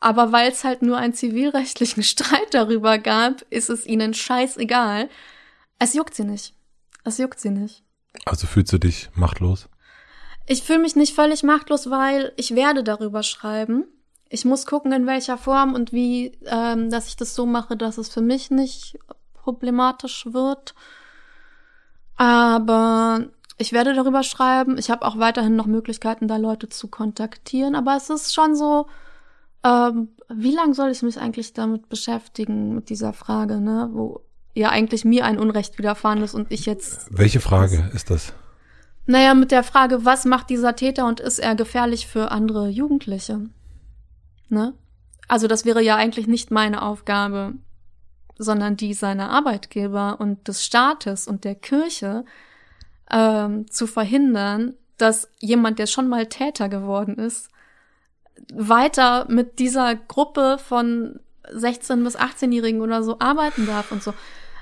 [0.00, 5.08] Aber weil es halt nur einen zivilrechtlichen Streit darüber gab, ist es ihnen scheißegal.
[5.78, 6.54] Es juckt sie nicht.
[7.04, 7.82] Es juckt sie nicht.
[8.24, 9.68] Also fühlst du dich machtlos?
[10.46, 13.84] Ich fühle mich nicht völlig machtlos, weil ich werde darüber schreiben.
[14.28, 17.98] Ich muss gucken, in welcher Form und wie, ähm, dass ich das so mache, dass
[17.98, 18.98] es für mich nicht
[19.34, 20.74] problematisch wird.
[22.16, 23.26] Aber
[23.58, 24.78] ich werde darüber schreiben.
[24.78, 27.74] Ich habe auch weiterhin noch Möglichkeiten, da Leute zu kontaktieren.
[27.74, 28.86] Aber es ist schon so,
[29.64, 33.90] ähm, wie lange soll ich mich eigentlich damit beschäftigen, mit dieser Frage, ne?
[33.92, 34.20] Wo
[34.54, 37.06] ja eigentlich mir ein Unrecht widerfahren ist und ich jetzt.
[37.10, 38.32] Welche Frage ist das?
[39.06, 43.40] Naja, mit der Frage, was macht dieser Täter und ist er gefährlich für andere Jugendliche?
[44.48, 44.74] Ne?
[45.28, 47.54] Also das wäre ja eigentlich nicht meine Aufgabe,
[48.38, 52.24] sondern die seiner Arbeitgeber und des Staates und der Kirche
[53.10, 57.50] ähm, zu verhindern, dass jemand, der schon mal Täter geworden ist,
[58.52, 61.20] weiter mit dieser Gruppe von
[61.50, 64.12] 16 bis 18-Jährigen oder so arbeiten darf und so.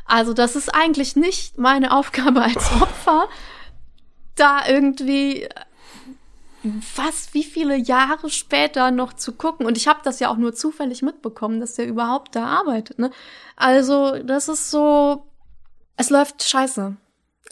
[0.04, 3.28] Also das ist eigentlich nicht meine Aufgabe als Opfer,
[4.36, 5.48] da irgendwie
[6.96, 9.66] was, wie viele Jahre später noch zu gucken.
[9.66, 12.98] Und ich habe das ja auch nur zufällig mitbekommen, dass der überhaupt da arbeitet.
[12.98, 13.10] Ne?
[13.56, 15.26] Also das ist so,
[15.96, 16.96] es läuft scheiße.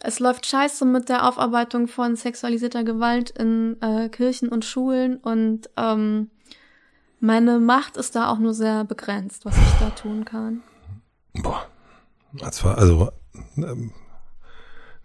[0.01, 5.71] Es läuft scheiße mit der Aufarbeitung von sexualisierter Gewalt in äh, Kirchen und Schulen und
[5.77, 6.31] ähm,
[7.21, 10.63] meine Macht ist da auch nur sehr begrenzt, was ich da tun kann.
[11.35, 11.67] Boah,
[12.41, 13.13] also, also
[13.57, 13.93] ähm,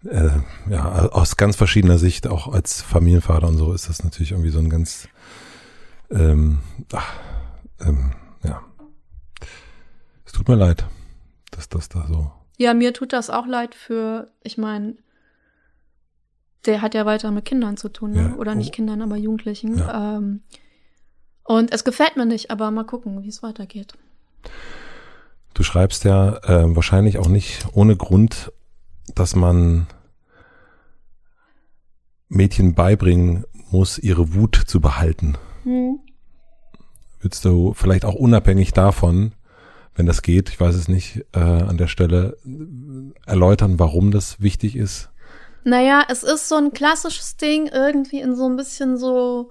[0.04, 0.30] äh,
[0.70, 4.58] ja, aus ganz verschiedener Sicht, auch als Familienvater und so, ist das natürlich irgendwie so
[4.58, 5.08] ein ganz,
[6.10, 6.60] ähm,
[6.92, 7.14] ach,
[7.80, 8.12] ähm,
[8.44, 8.62] ja.
[10.24, 10.84] Es tut mir leid,
[11.50, 12.30] dass das da so.
[12.56, 14.96] Ja, mir tut das auch leid für, ich meine,
[16.66, 18.30] der hat ja weiter mit Kindern zu tun, ne?
[18.30, 18.34] Ja.
[18.36, 18.76] oder nicht Oh.
[18.76, 19.78] Kindern, aber Jugendlichen.
[19.78, 20.16] Ja.
[20.16, 20.42] Ähm,
[21.44, 23.94] und es gefällt mir nicht, aber mal gucken, wie es weitergeht.
[25.54, 28.52] Du schreibst ja äh, wahrscheinlich auch nicht ohne Grund,
[29.14, 29.86] dass man
[32.28, 35.36] Mädchen beibringen muss, ihre Wut zu behalten.
[35.64, 36.00] Hm.
[37.20, 39.32] Würdest du vielleicht auch unabhängig davon,
[39.94, 42.36] wenn das geht, ich weiß es nicht, äh, an der Stelle
[43.26, 45.10] erläutern, warum das wichtig ist?
[45.64, 49.50] Naja, es ist so ein klassisches Ding, irgendwie in so ein bisschen so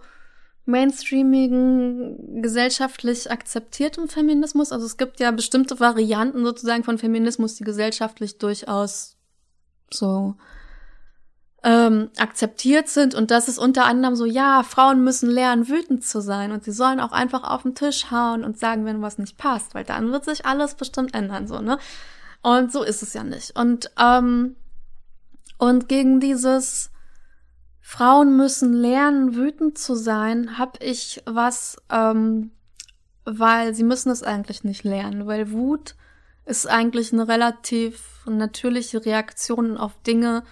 [0.65, 4.71] mainstreamigen, gesellschaftlich akzeptiertem Feminismus.
[4.71, 9.16] Also es gibt ja bestimmte Varianten sozusagen von Feminismus, die gesellschaftlich durchaus
[9.91, 10.35] so
[11.63, 13.15] ähm, akzeptiert sind.
[13.15, 16.51] Und das ist unter anderem so, ja, Frauen müssen lernen, wütend zu sein.
[16.51, 19.75] Und sie sollen auch einfach auf den Tisch hauen und sagen, wenn was nicht passt,
[19.75, 21.77] weil dann wird sich alles bestimmt ändern, so, ne?
[22.41, 23.57] Und so ist es ja nicht.
[23.57, 24.55] Und, ähm,
[25.57, 26.91] und gegen dieses
[27.81, 32.51] Frauen müssen lernen, wütend zu sein, hab ich was, ähm,
[33.25, 35.95] weil sie müssen es eigentlich nicht lernen, weil Wut
[36.45, 40.43] ist eigentlich eine relativ natürliche Reaktion auf Dinge,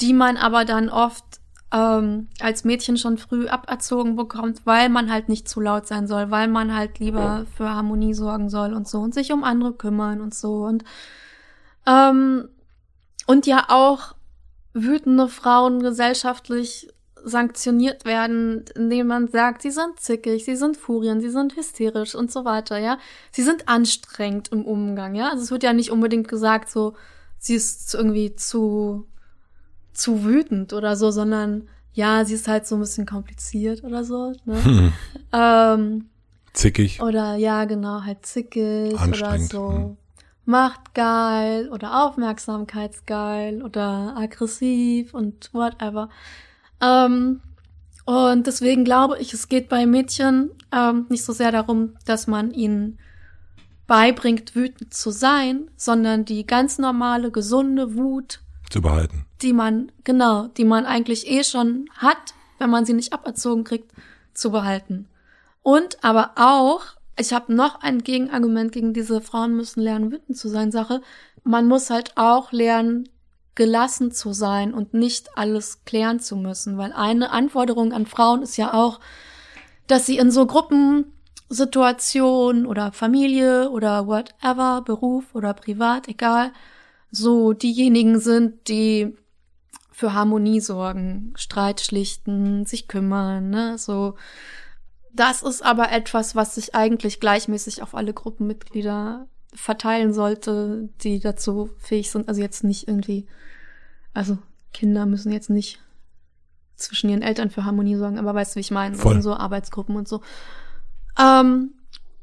[0.00, 1.24] die man aber dann oft
[1.72, 6.30] ähm, als Mädchen schon früh aberzogen bekommt, weil man halt nicht zu laut sein soll,
[6.30, 10.20] weil man halt lieber für Harmonie sorgen soll und so und sich um andere kümmern
[10.20, 10.84] und so und
[11.86, 12.48] ähm,
[13.26, 14.14] und ja auch
[14.72, 16.93] wütende Frauen gesellschaftlich
[17.24, 22.30] sanktioniert werden, indem man sagt, sie sind zickig, sie sind Furien, sie sind hysterisch und
[22.30, 22.98] so weiter, ja.
[23.32, 25.30] Sie sind anstrengend im Umgang, ja.
[25.30, 26.94] Also es wird ja nicht unbedingt gesagt, so,
[27.38, 29.06] sie ist irgendwie zu,
[29.92, 34.32] zu wütend oder so, sondern ja, sie ist halt so ein bisschen kompliziert oder so,
[34.44, 34.64] ne?
[34.64, 34.92] Hm.
[35.32, 36.08] ähm,
[36.52, 37.00] Zickig.
[37.02, 39.72] oder ja, genau, halt zickig oder so.
[39.72, 39.96] hm.
[40.46, 46.10] Machtgeil oder aufmerksamkeitsgeil oder aggressiv und whatever.
[46.80, 47.40] Ähm,
[48.04, 52.52] und deswegen glaube ich, es geht bei Mädchen ähm, nicht so sehr darum, dass man
[52.52, 52.98] ihnen
[53.86, 58.40] beibringt, wütend zu sein, sondern die ganz normale, gesunde Wut,
[58.70, 59.26] zu behalten.
[59.42, 63.92] die man, genau, die man eigentlich eh schon hat, wenn man sie nicht aberzogen kriegt,
[64.32, 65.08] zu behalten.
[65.62, 66.82] Und aber auch,
[67.18, 71.00] ich habe noch ein Gegenargument gegen diese Frauen müssen lernen, wütend zu sein Sache.
[71.44, 73.08] Man muss halt auch lernen,
[73.54, 76.78] gelassen zu sein und nicht alles klären zu müssen.
[76.78, 79.00] Weil eine Anforderung an Frauen ist ja auch,
[79.86, 86.52] dass sie in so Gruppensituationen oder Familie oder whatever, Beruf oder privat, egal,
[87.10, 89.16] so diejenigen sind, die
[89.90, 94.16] für Harmonie sorgen, Streit schlichten, sich kümmern, ne, so.
[95.12, 101.70] Das ist aber etwas, was sich eigentlich gleichmäßig auf alle Gruppenmitglieder verteilen sollte, die dazu
[101.78, 102.28] fähig sind.
[102.28, 103.26] Also jetzt nicht irgendwie,
[104.12, 104.38] also
[104.72, 105.80] Kinder müssen jetzt nicht
[106.76, 108.96] zwischen ihren Eltern für Harmonie sorgen, aber weißt du, wie ich meine?
[108.96, 109.22] Voll.
[109.22, 110.20] So Arbeitsgruppen und so.
[111.18, 111.74] Ähm,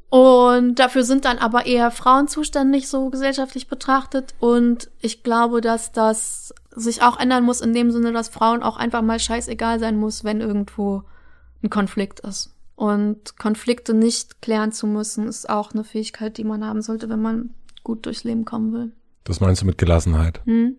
[0.10, 4.36] und dafür sind dann aber eher Frauen zuständig, so gesellschaftlich betrachtet.
[4.40, 8.76] Und ich glaube, dass das sich auch ändern muss in dem Sinne, dass Frauen auch
[8.76, 11.03] einfach mal scheißegal sein muss, wenn irgendwo
[11.64, 12.53] ein Konflikt ist.
[12.76, 17.22] Und Konflikte nicht klären zu müssen, ist auch eine Fähigkeit, die man haben sollte, wenn
[17.22, 17.52] man
[17.84, 18.91] gut durchs Leben kommen will.
[19.23, 20.41] Das meinst du mit Gelassenheit?
[20.45, 20.77] Hm?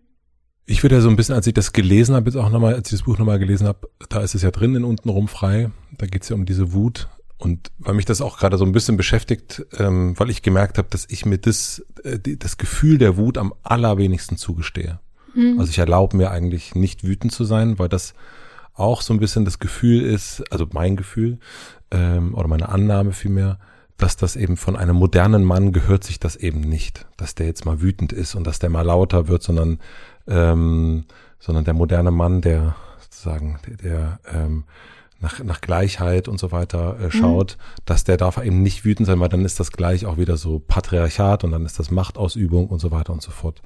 [0.66, 2.93] Ich würde ja so ein bisschen, als ich das gelesen habe, jetzt auch nochmal, als
[2.93, 5.70] ich das Buch nochmal gelesen habe, da ist es ja drin in untenrum frei.
[5.98, 7.09] Da geht es ja um diese Wut.
[7.39, 10.89] Und weil mich das auch gerade so ein bisschen beschäftigt, ähm, weil ich gemerkt habe,
[10.90, 15.01] dass ich mir das, äh, das Gefühl der Wut am allerwenigsten zugestehe.
[15.35, 15.59] Hm.
[15.59, 18.14] Also ich erlaube mir eigentlich nicht wütend zu sein, weil das
[18.74, 21.39] auch so ein bisschen das Gefühl ist, also mein Gefühl,
[21.93, 23.59] ähm, oder meine Annahme vielmehr,
[23.97, 27.64] dass das eben von einem modernen Mann gehört sich das eben nicht, dass der jetzt
[27.64, 29.78] mal wütend ist und dass der mal lauter wird, sondern
[30.27, 31.05] ähm,
[31.39, 34.64] sondern der moderne Mann, der sozusagen der, der ähm,
[35.20, 39.20] nach, nach Gleichheit und so weiter äh, schaut, dass der darf eben nicht wütend sein,
[39.20, 42.81] weil dann ist das gleich auch wieder so Patriarchat und dann ist das Machtausübung und
[42.81, 43.62] so weiter und so fort.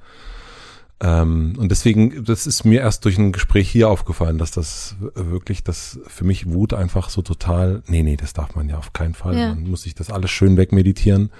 [0.99, 5.63] Ähm, und deswegen, das ist mir erst durch ein Gespräch hier aufgefallen, dass das wirklich,
[5.63, 9.13] das für mich Wut einfach so total, nee, nee, das darf man ja auf keinen
[9.13, 9.37] Fall.
[9.37, 9.49] Ja.
[9.49, 11.31] Man muss sich das alles schön wegmeditieren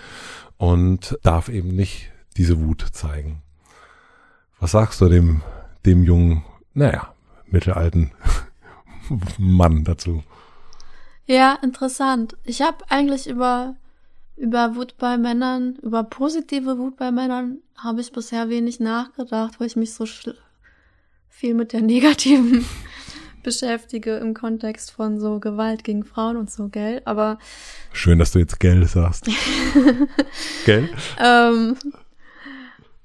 [0.58, 3.42] und darf eben nicht diese Wut zeigen.
[4.60, 5.42] Was sagst du dem,
[5.86, 6.44] dem jungen,
[6.74, 7.14] naja,
[7.48, 8.12] mittelalten
[9.38, 10.24] Mann dazu?
[11.26, 12.38] Ja, interessant.
[12.44, 13.76] Ich habe eigentlich über
[14.38, 19.68] über Wut bei Männern, über positive Wut bei Männern habe ich bisher wenig nachgedacht, weil
[19.68, 20.06] ich mich so
[21.28, 22.66] viel mit der negativen
[23.44, 27.02] beschäftige im Kontext von so Gewalt gegen Frauen und so, gell?
[27.06, 27.40] Aber
[27.94, 29.26] Schön, dass du jetzt Geld sagst.
[30.66, 30.90] Gell?
[31.20, 31.78] ähm,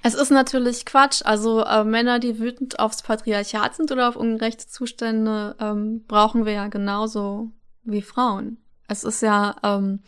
[0.03, 1.23] es ist natürlich Quatsch.
[1.25, 6.53] Also äh, Männer, die wütend aufs Patriarchat sind oder auf ungerechte Zustände, ähm, brauchen wir
[6.53, 7.53] ja genauso
[7.85, 8.59] wie Frauen.
[8.89, 10.01] Es ist ja, ähm,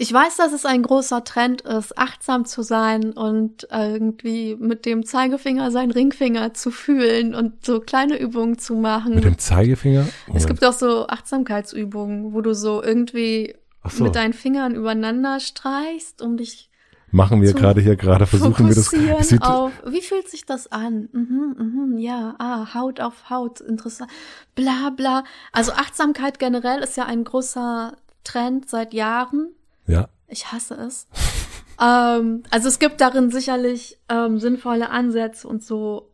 [0.00, 5.04] ich weiß, dass es ein großer Trend ist, achtsam zu sein und irgendwie mit dem
[5.04, 9.16] Zeigefinger seinen Ringfinger zu fühlen und so kleine Übungen zu machen.
[9.16, 10.02] Mit dem Zeigefinger?
[10.02, 10.46] es Moment.
[10.46, 13.56] gibt auch so Achtsamkeitsübungen, wo du so irgendwie
[13.88, 14.04] so.
[14.04, 16.70] mit deinen Fingern übereinander streichst, um dich
[17.10, 18.92] Machen wir gerade hier gerade, versuchen wir das.
[18.92, 21.08] es sieht, auf, wie fühlt sich das an?
[21.12, 24.10] Mhm, mhm, ja, ah, Haut auf Haut, interessant,
[24.54, 25.24] bla bla.
[25.50, 29.48] Also Achtsamkeit generell ist ja ein großer Trend seit Jahren.
[29.88, 31.08] Ja, Ich hasse es.
[31.82, 36.12] ähm, also es gibt darin sicherlich ähm, sinnvolle Ansätze und so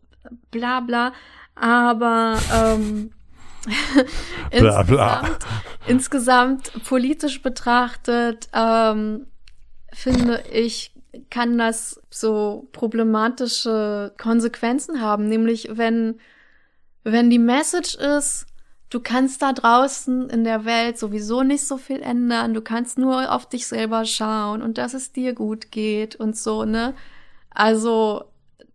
[0.50, 1.12] bla bla,
[1.54, 3.10] aber ähm,
[4.50, 5.38] Bla, bla.
[5.86, 9.26] insgesamt, insgesamt politisch betrachtet ähm,
[9.92, 10.92] finde ich,
[11.30, 15.28] kann das so problematische Konsequenzen haben.
[15.28, 16.20] Nämlich, wenn,
[17.04, 18.46] wenn die Message ist,
[18.94, 23.32] du kannst da draußen in der Welt sowieso nicht so viel ändern, du kannst nur
[23.32, 26.94] auf dich selber schauen und dass es dir gut geht und so, ne?
[27.50, 28.24] Also,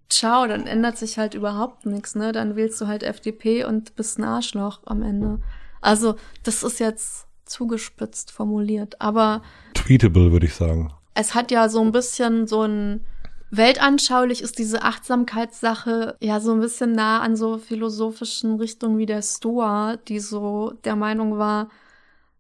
[0.10, 2.34] ciao, dann ändert sich halt überhaupt nichts, ne?
[2.34, 5.40] Dann wählst du halt FDP und bist ein Arschloch am Ende.
[5.80, 9.42] Also, das ist jetzt zugespitzt formuliert, aber
[9.74, 10.94] tweetable, würde ich sagen.
[11.14, 13.06] es hat ja so ein bisschen so ein
[13.52, 19.22] weltanschaulich ist diese Achtsamkeitssache ja so ein bisschen nah an so philosophischen Richtungen wie der
[19.22, 21.70] Stoa, die so der Meinung war,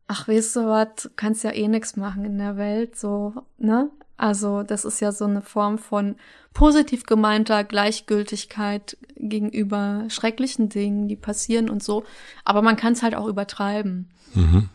[0.07, 3.90] ach weißt du was, kannst ja eh nix machen in der Welt, so, ne?
[4.18, 6.15] Also das ist ja so eine Form von
[6.53, 12.03] positiv gemeinter Gleichgültigkeit gegenüber schrecklichen Dingen, die passieren und so.
[12.44, 14.10] Aber man kann es halt auch übertreiben.
[14.34, 14.68] Mhm.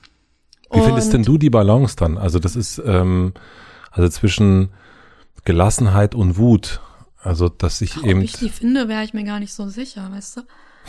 [0.72, 2.16] Wie findest denn du die Balance dann?
[2.16, 3.34] Also das ist ähm,
[3.90, 4.70] also zwischen
[5.44, 6.80] Gelassenheit und Wut.
[7.22, 10.10] Also dass ich Ob eben, ich die finde, wäre ich mir gar nicht so sicher,
[10.12, 10.42] weißt du?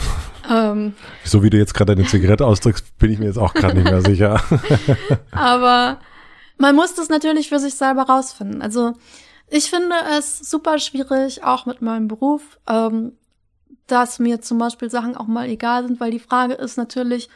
[0.49, 3.75] ähm, so wie du jetzt gerade deine Zigarette ausdrückst, bin ich mir jetzt auch gerade
[3.75, 4.41] nicht mehr sicher.
[5.31, 5.99] Aber
[6.57, 8.61] man muss das natürlich für sich selber rausfinden.
[8.61, 8.93] Also
[9.47, 13.13] ich finde es super schwierig, auch mit meinem Beruf, ähm,
[13.87, 17.29] dass mir zum Beispiel Sachen auch mal egal sind, weil die Frage ist natürlich,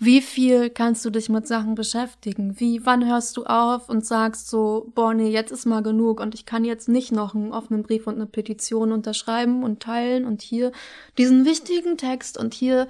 [0.00, 2.60] wie viel kannst du dich mit Sachen beschäftigen?
[2.60, 6.34] Wie, wann hörst du auf und sagst so, boah, nee, jetzt ist mal genug und
[6.34, 10.40] ich kann jetzt nicht noch einen offenen Brief und eine Petition unterschreiben und teilen und
[10.40, 10.70] hier
[11.18, 12.86] diesen wichtigen Text und hier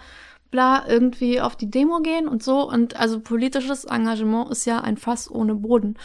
[0.51, 2.69] bla irgendwie auf die Demo gehen und so.
[2.69, 5.97] Und also politisches Engagement ist ja ein Fass ohne Boden.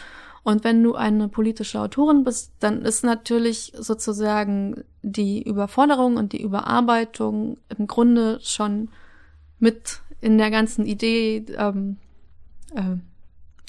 [0.42, 6.42] Und wenn du eine politische Autorin bist, dann ist natürlich sozusagen die Überforderung und die
[6.42, 8.88] Überarbeitung im Grunde schon
[9.58, 11.98] mit in der ganzen Idee ähm,
[12.74, 12.96] äh,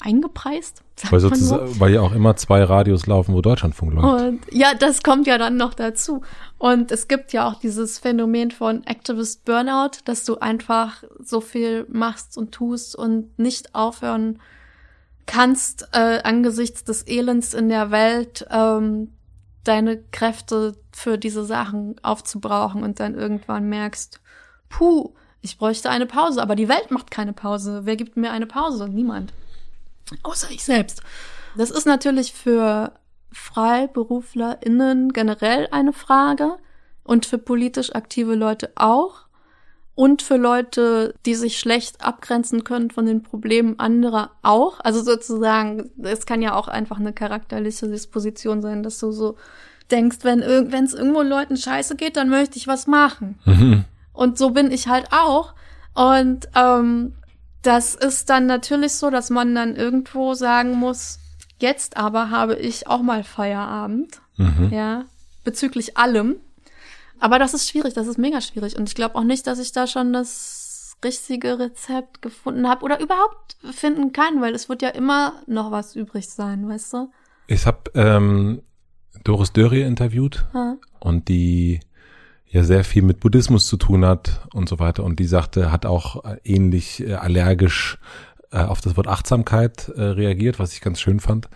[0.00, 0.82] eingepreist.
[1.10, 1.80] Weil, so.
[1.80, 4.24] weil ja auch immer zwei Radios laufen, wo Deutschlandfunk läuft.
[4.24, 6.22] Und ja, das kommt ja dann noch dazu.
[6.56, 11.86] Und es gibt ja auch dieses Phänomen von Activist Burnout, dass du einfach so viel
[11.90, 14.40] machst und tust und nicht aufhören
[15.26, 19.12] kannst, äh, angesichts des Elends in der Welt, ähm,
[19.64, 24.20] deine Kräfte für diese Sachen aufzubrauchen und dann irgendwann merkst,
[24.70, 25.12] puh,
[25.46, 27.82] ich bräuchte eine Pause, aber die Welt macht keine Pause.
[27.84, 28.88] Wer gibt mir eine Pause?
[28.88, 29.32] Niemand.
[30.24, 31.02] Außer ich selbst.
[31.56, 32.92] Das ist natürlich für
[33.32, 36.56] FreiberuflerInnen generell eine Frage
[37.04, 39.26] und für politisch aktive Leute auch
[39.94, 44.80] und für Leute, die sich schlecht abgrenzen können von den Problemen anderer auch.
[44.80, 49.36] Also sozusagen, es kann ja auch einfach eine charakterliche Disposition sein, dass du so
[49.92, 53.38] denkst, wenn es irgendwo Leuten scheiße geht, dann möchte ich was machen.
[53.44, 53.84] Mhm.
[54.16, 55.54] Und so bin ich halt auch.
[55.94, 57.14] Und ähm,
[57.62, 61.18] das ist dann natürlich so, dass man dann irgendwo sagen muss,
[61.58, 64.20] jetzt aber habe ich auch mal Feierabend.
[64.36, 64.70] Mhm.
[64.72, 65.04] Ja,
[65.44, 66.36] bezüglich allem.
[67.18, 68.76] Aber das ist schwierig, das ist mega schwierig.
[68.76, 73.00] Und ich glaube auch nicht, dass ich da schon das richtige Rezept gefunden habe oder
[73.00, 77.10] überhaupt finden kann, weil es wird ja immer noch was übrig sein, weißt du?
[77.46, 78.62] Ich habe ähm,
[79.24, 80.76] Doris Dörrie interviewt ha?
[81.00, 81.80] und die
[82.48, 85.04] ja sehr viel mit Buddhismus zu tun hat und so weiter.
[85.04, 87.98] Und die sagte, hat auch äh, ähnlich äh, allergisch
[88.52, 91.48] äh, auf das Wort Achtsamkeit äh, reagiert, was ich ganz schön fand.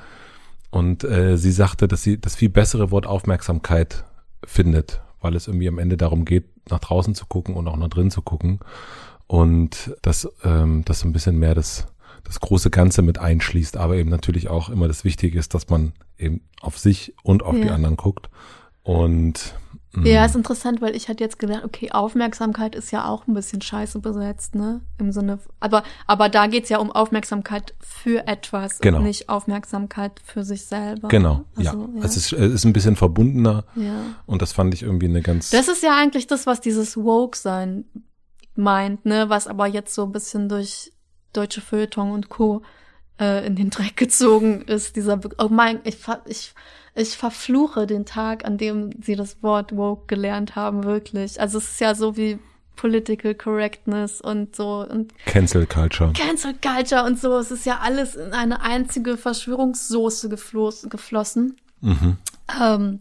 [0.71, 4.05] Und äh, sie sagte, dass sie das viel bessere Wort Aufmerksamkeit
[4.45, 7.89] findet, weil es irgendwie am Ende darum geht, nach draußen zu gucken und auch nach
[7.89, 8.61] drinnen zu gucken.
[9.27, 11.87] Und dass ähm, das so ein bisschen mehr das,
[12.25, 15.93] das große Ganze mit einschließt, aber eben natürlich auch immer das Wichtige ist, dass man
[16.19, 17.63] eben auf sich und auf ja.
[17.63, 18.29] die anderen guckt.
[18.83, 19.55] Und
[19.97, 20.27] ja, mhm.
[20.27, 23.99] ist interessant, weil ich hatte jetzt gedacht, okay, Aufmerksamkeit ist ja auch ein bisschen scheiße
[23.99, 24.83] besetzt, ne?
[24.99, 28.99] Im Sinne, aber, aber da geht's ja um Aufmerksamkeit für etwas genau.
[28.99, 31.09] und nicht Aufmerksamkeit für sich selber.
[31.09, 32.01] Genau, also, ja.
[32.01, 32.05] ja.
[32.05, 34.15] Es, ist, es ist ein bisschen verbundener ja.
[34.27, 35.51] und das fand ich irgendwie eine ganz.
[35.51, 37.85] Das ist ja eigentlich das, was dieses Woke-Sein
[38.55, 39.29] meint, ne?
[39.29, 40.93] Was aber jetzt so ein bisschen durch
[41.33, 42.63] deutsche Feuilleton und Co.
[43.19, 46.55] Äh, in den Dreck gezogen ist, dieser, Be oh mein, ich, ich,
[46.95, 51.41] ich verfluche den Tag, an dem sie das Wort woke gelernt haben, wirklich.
[51.41, 52.39] Also es ist ja so wie
[52.77, 56.13] Political Correctness und so und Cancel Culture.
[56.15, 57.37] Cancel Culture und so.
[57.39, 61.57] Es ist ja alles in eine einzige Verschwörungssoße gefloss, geflossen.
[61.83, 62.17] Mhm.
[62.61, 63.01] Ähm,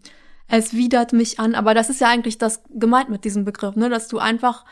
[0.49, 3.89] es widert mich an, aber das ist ja eigentlich das gemeint mit diesem Begriff, ne,
[3.89, 4.65] dass du einfach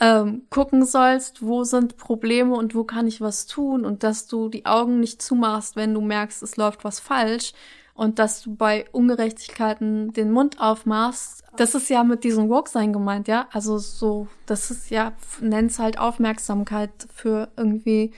[0.00, 4.48] ähm, gucken sollst, wo sind Probleme und wo kann ich was tun und dass du
[4.48, 7.52] die Augen nicht zumachst, wenn du merkst, es läuft was falsch
[7.98, 11.42] und dass du bei Ungerechtigkeiten den Mund aufmachst.
[11.56, 13.48] Das ist ja mit diesem Woke-Sein gemeint, ja.
[13.52, 18.12] Also so, das ist ja, nenn's halt Aufmerksamkeit für irgendwie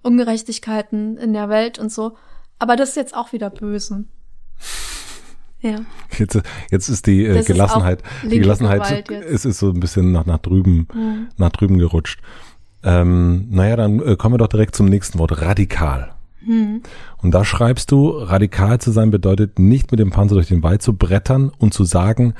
[0.00, 2.16] Ungerechtigkeiten in der Welt und so.
[2.58, 4.06] Aber das ist jetzt auch wieder böse.
[5.60, 5.80] Ja.
[6.16, 6.40] Jetzt,
[6.70, 10.38] jetzt ist die äh, Gelassenheit, ist die Gelassenheit ist, ist so ein bisschen nach, nach
[10.38, 11.28] drüben, mhm.
[11.36, 12.22] nach drüben gerutscht.
[12.82, 16.15] Ähm, naja, dann äh, kommen wir doch direkt zum nächsten Wort, radikal.
[16.46, 16.82] Mhm.
[17.18, 20.82] Und da schreibst du, radikal zu sein bedeutet nicht mit dem Panzer durch den Wald
[20.82, 22.34] zu brettern und zu sagen,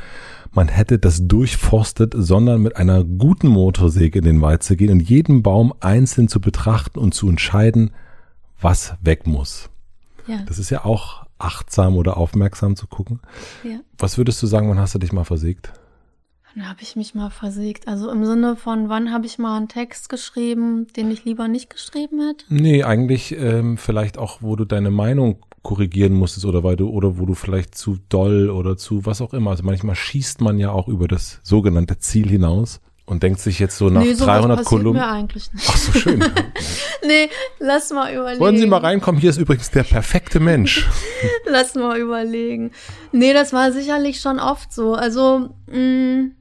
[0.52, 5.00] man hätte das durchforstet, sondern mit einer guten Motorsäge in den Wald zu gehen und
[5.00, 7.90] jeden Baum einzeln zu betrachten und zu entscheiden,
[8.60, 9.68] was weg muss.
[10.26, 10.38] Ja.
[10.46, 13.20] Das ist ja auch achtsam oder aufmerksam zu gucken.
[13.64, 13.80] Ja.
[13.98, 15.72] Was würdest du sagen, wann hast du dich mal versägt?
[16.56, 17.86] Wann habe ich mich mal versägt?
[17.86, 21.68] Also im Sinne von, wann habe ich mal einen Text geschrieben, den ich lieber nicht
[21.68, 22.46] geschrieben hätte?
[22.48, 27.18] Nee, eigentlich ähm, vielleicht auch, wo du deine Meinung korrigieren musstest oder weil du oder
[27.18, 29.50] wo du vielleicht zu doll oder zu was auch immer.
[29.50, 33.76] Also manchmal schießt man ja auch über das sogenannte Ziel hinaus und denkt sich jetzt
[33.76, 35.02] so nach nee, 300 Kolumnen.
[35.02, 35.68] mir eigentlich nicht.
[35.68, 36.20] Ach so schön.
[37.06, 37.28] nee,
[37.58, 38.40] lass mal überlegen.
[38.40, 39.20] Wollen Sie mal reinkommen?
[39.20, 40.88] Hier ist übrigens der perfekte Mensch.
[41.50, 42.70] lass mal überlegen.
[43.12, 44.94] Nee, das war sicherlich schon oft so.
[44.94, 46.32] Also mh, mm,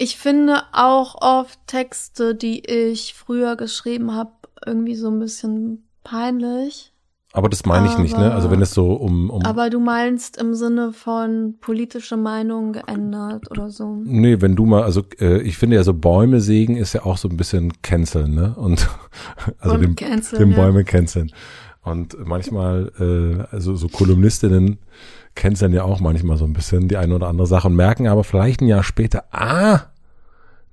[0.00, 4.32] ich finde auch oft Texte, die ich früher geschrieben habe,
[4.64, 6.94] irgendwie so ein bisschen peinlich.
[7.34, 8.32] Aber das meine ich nicht, ne?
[8.32, 9.44] Also wenn es so um, um.
[9.44, 14.00] Aber du meinst im Sinne von politische Meinung geändert oder so.
[14.02, 17.18] Nee, wenn du mal, also äh, ich finde ja so Bäume sägen ist ja auch
[17.18, 18.54] so ein bisschen canceln, ne?
[18.56, 18.88] Und
[19.58, 20.56] also Bäume den, canceln, ja.
[20.56, 21.30] Bäume canceln.
[21.82, 24.78] Und manchmal, äh, also so Kolumnistinnen
[25.34, 28.24] canceln ja auch manchmal so ein bisschen die eine oder andere Sache und merken aber
[28.24, 29.86] vielleicht ein Jahr später, ah,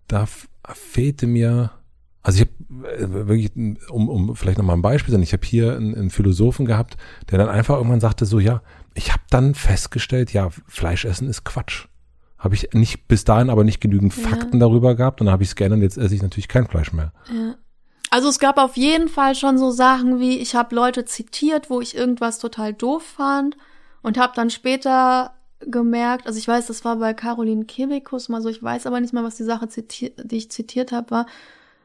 [0.08, 0.26] da
[0.74, 1.72] fehlte mir,
[2.22, 3.52] also ich habe wirklich,
[3.90, 6.98] um, um vielleicht nochmal ein Beispiel zu sagen, ich habe hier einen, einen Philosophen gehabt,
[7.30, 8.62] der dann einfach irgendwann sagte so, ja,
[8.94, 11.88] ich habe dann festgestellt, ja, Fleisch essen ist Quatsch.
[12.38, 14.30] Habe ich nicht bis dahin aber nicht genügend Ja.
[14.30, 16.94] Fakten darüber gehabt und dann habe ich es geändert, jetzt esse ich natürlich kein Fleisch
[16.94, 17.14] mehr.
[17.34, 17.56] Ja.
[18.10, 21.82] Also es gab auf jeden Fall schon so Sachen wie, ich habe Leute zitiert, wo
[21.82, 23.58] ich irgendwas total doof fand
[24.08, 28.48] und habe dann später gemerkt, also ich weiß, das war bei Caroline Kebekus mal so,
[28.48, 31.26] ich weiß aber nicht mehr, was die Sache, zitiert, die ich zitiert habe, war,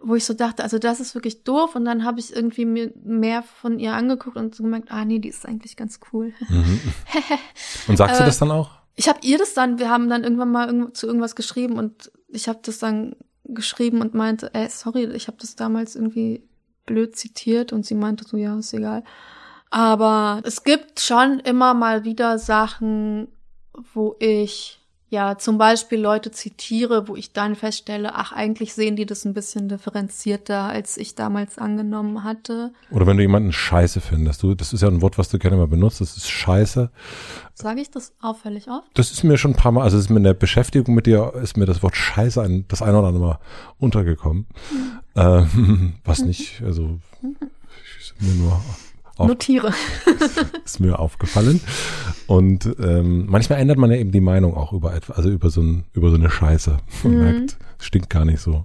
[0.00, 2.92] wo ich so dachte, also das ist wirklich doof und dann habe ich irgendwie mir
[3.02, 6.32] mehr von ihr angeguckt und so gemerkt, ah nee, die ist eigentlich ganz cool.
[6.48, 6.80] Mhm.
[7.88, 8.70] Und sagst du Äh, das dann auch?
[8.94, 12.46] Ich habe ihr das dann, wir haben dann irgendwann mal zu irgendwas geschrieben und ich
[12.46, 16.44] habe das dann geschrieben und meinte, ey, sorry, ich habe das damals irgendwie
[16.86, 19.02] blöd zitiert und sie meinte so, ja, ist egal.
[19.72, 23.28] Aber es gibt schon immer mal wieder Sachen,
[23.94, 24.78] wo ich
[25.08, 29.32] ja zum Beispiel Leute zitiere, wo ich dann feststelle, ach, eigentlich sehen die das ein
[29.32, 32.74] bisschen differenzierter, als ich damals angenommen hatte.
[32.90, 35.56] Oder wenn du jemanden scheiße findest, du, das ist ja ein Wort, was du gerne
[35.56, 36.90] mal benutzt, das ist scheiße.
[37.54, 38.90] Sage ich das auffällig oft?
[38.92, 41.32] Das ist mir schon ein paar Mal, also ist mir in der Beschäftigung mit dir,
[41.42, 43.38] ist mir das Wort scheiße ein, das eine oder andere Mal
[43.78, 44.46] untergekommen.
[45.16, 46.98] Ähm, was nicht, also
[47.98, 48.60] ist mir nur
[49.16, 49.72] Auf- Notiere.
[50.64, 51.60] ist mir aufgefallen.
[52.26, 55.60] Und ähm, manchmal ändert man ja eben die Meinung auch über etwas, also über so,
[55.60, 56.76] ein, über so eine Scheiße.
[57.04, 57.18] Man Mhm.
[57.20, 58.64] merkt, es stinkt gar nicht so.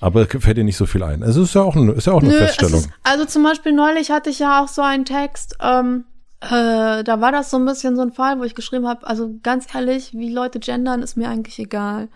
[0.00, 1.22] Aber fällt dir nicht so viel ein.
[1.22, 2.80] Also es ist ja auch, eine, ist ja auch eine Nö, Feststellung.
[2.80, 6.04] Es ist, also zum Beispiel neulich hatte ich ja auch so einen Text, ähm,
[6.40, 9.30] äh, da war das so ein bisschen so ein Fall, wo ich geschrieben habe, also
[9.44, 12.08] ganz ehrlich, wie Leute gendern, ist mir eigentlich egal.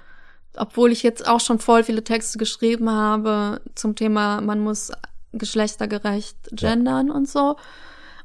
[0.56, 4.90] Obwohl ich jetzt auch schon voll viele Texte geschrieben habe zum Thema, man muss
[5.32, 7.56] geschlechtergerecht gendern und so.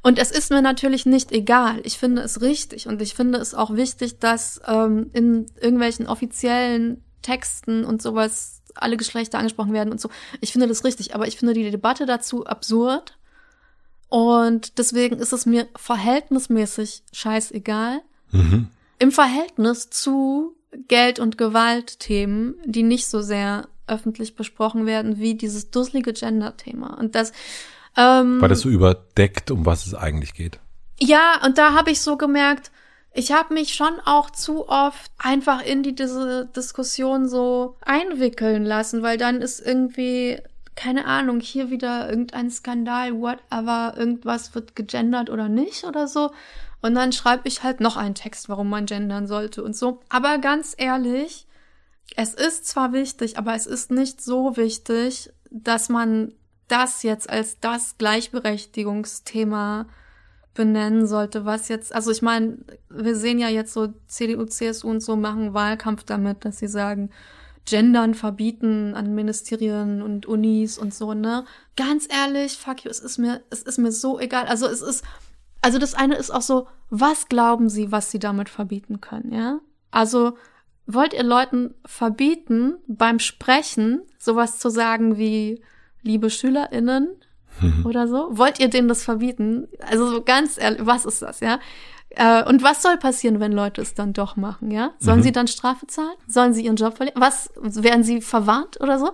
[0.02, 1.80] Und es ist mir natürlich nicht egal.
[1.84, 7.04] Ich finde es richtig und ich finde es auch wichtig, dass ähm, in irgendwelchen offiziellen
[7.22, 10.08] Texten und sowas alle Geschlechter angesprochen werden und so.
[10.40, 13.16] Ich finde das richtig, aber ich finde die Debatte dazu absurd.
[14.08, 18.00] Und deswegen ist es mir verhältnismäßig scheißegal.
[18.32, 18.68] Mhm.
[18.98, 20.56] Im Verhältnis zu
[20.88, 26.98] Geld- und Gewaltthemen, die nicht so sehr öffentlich besprochen werden, wie dieses dusselige Gender-Thema.
[26.98, 27.32] Und das,
[27.96, 30.58] ähm, Weil das so überdeckt, um was es eigentlich geht.
[30.98, 32.70] ja, und da habe ich so gemerkt,
[33.14, 39.02] ich habe mich schon auch zu oft einfach in die diese Diskussion so einwickeln lassen,
[39.02, 40.38] weil dann ist irgendwie
[40.74, 46.30] keine Ahnung, hier wieder irgendein Skandal, whatever, irgendwas wird gegendert oder nicht oder so.
[46.80, 50.00] Und dann schreibe ich halt noch einen Text, warum man gendern sollte und so.
[50.08, 51.46] Aber ganz ehrlich,
[52.16, 56.32] es ist zwar wichtig, aber es ist nicht so wichtig, dass man
[56.68, 59.86] das jetzt als das Gleichberechtigungsthema
[60.54, 62.58] benennen sollte, was jetzt, also ich meine,
[62.90, 67.10] wir sehen ja jetzt so CDU, CSU und so machen Wahlkampf damit, dass sie sagen,
[67.64, 71.44] Gendern verbieten an Ministerien und Unis und so, ne?
[71.76, 74.46] Ganz ehrlich, fuck you, es ist mir, es ist mir so egal.
[74.46, 75.04] Also es ist,
[75.60, 79.60] also das eine ist auch so, was glauben Sie, was Sie damit verbieten können, ja?
[79.90, 80.36] Also
[80.86, 85.62] wollt ihr Leuten verbieten, beim Sprechen sowas zu sagen wie,
[86.02, 87.08] liebe SchülerInnen
[87.84, 88.28] oder so?
[88.32, 89.68] Wollt ihr denen das verbieten?
[89.80, 91.60] Also so ganz ehrlich, was ist das, ja?
[92.14, 94.92] Äh, und was soll passieren, wenn Leute es dann doch machen, ja?
[94.98, 95.22] Sollen Mhm.
[95.22, 96.14] sie dann Strafe zahlen?
[96.26, 97.20] Sollen sie ihren Job verlieren?
[97.20, 99.12] Was, werden sie verwarnt oder so?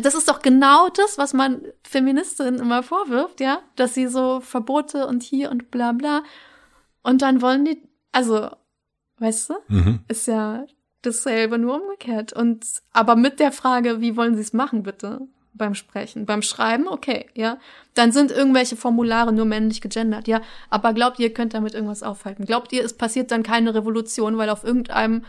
[0.00, 3.60] Das ist doch genau das, was man Feministinnen immer vorwirft, ja?
[3.76, 6.22] Dass sie so Verbote und hier und bla bla.
[7.02, 8.48] Und dann wollen die, also,
[9.18, 9.54] weißt du?
[9.68, 10.00] Mhm.
[10.08, 10.64] ist ja
[11.06, 12.32] dasselbe, nur umgekehrt.
[12.32, 15.20] Und aber mit der Frage, wie wollen Sie es machen, bitte?
[15.54, 16.26] Beim Sprechen.
[16.26, 17.58] Beim Schreiben, okay, ja.
[17.94, 20.42] Dann sind irgendwelche Formulare nur männlich gegendert, ja.
[20.68, 22.44] Aber glaubt ihr, könnt damit irgendwas aufhalten?
[22.44, 25.24] Glaubt ihr, es passiert dann keine Revolution, weil auf irgendeinem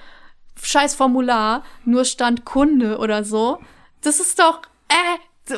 [0.61, 3.59] scheiß Formular nur stand Kunde oder so?
[4.01, 5.53] Das ist doch, äh,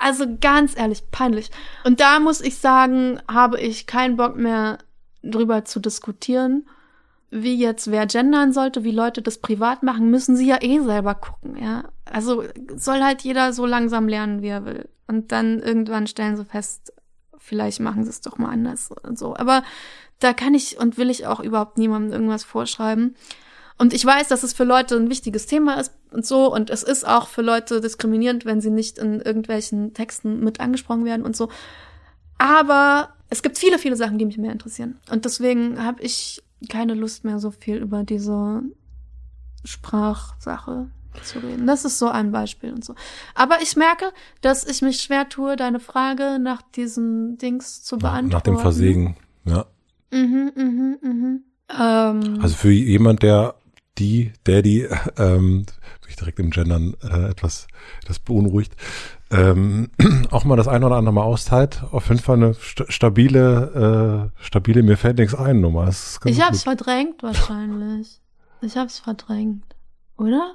[0.00, 1.50] also ganz ehrlich, peinlich.
[1.84, 4.78] Und da muss ich sagen, habe ich keinen Bock mehr
[5.22, 6.66] drüber zu diskutieren
[7.30, 11.14] wie jetzt wer gendern sollte, wie Leute das privat machen, müssen sie ja eh selber
[11.14, 11.84] gucken, ja.
[12.04, 12.44] Also
[12.76, 14.88] soll halt jeder so langsam lernen, wie er will.
[15.06, 16.92] Und dann irgendwann stellen sie fest,
[17.36, 19.36] vielleicht machen sie es doch mal anders und so.
[19.36, 19.62] Aber
[20.20, 23.14] da kann ich und will ich auch überhaupt niemandem irgendwas vorschreiben.
[23.78, 26.52] Und ich weiß, dass es für Leute ein wichtiges Thema ist und so.
[26.52, 31.04] Und es ist auch für Leute diskriminierend, wenn sie nicht in irgendwelchen Texten mit angesprochen
[31.04, 31.48] werden und so.
[32.38, 34.98] Aber es gibt viele, viele Sachen, die mich mehr interessieren.
[35.10, 38.62] Und deswegen habe ich keine Lust mehr, so viel über diese
[39.64, 40.90] Sprachsache
[41.22, 41.66] zu reden.
[41.66, 42.94] Das ist so ein Beispiel und so.
[43.34, 48.28] Aber ich merke, dass ich mich schwer tue, deine Frage nach diesen Dings zu beantworten.
[48.28, 49.66] Nach dem Versegen, ja.
[50.10, 51.44] Mhm, mhm, mhm.
[51.70, 53.54] Ähm, Also für jemand, der
[53.98, 55.66] die, der die, ähm,
[56.06, 57.66] mich direkt im Gendern äh, etwas,
[58.06, 58.74] das beunruhigt,
[59.30, 59.90] ähm,
[60.30, 64.44] auch mal das eine oder andere Mal auszahlt, auf jeden Fall eine sta stabile, äh,
[64.44, 65.88] stabile, mir fällt nichts ein Nummer.
[65.88, 66.76] Ich hab's gut.
[66.76, 68.20] verdrängt wahrscheinlich.
[68.60, 69.76] Ich hab's verdrängt.
[70.16, 70.54] Oder?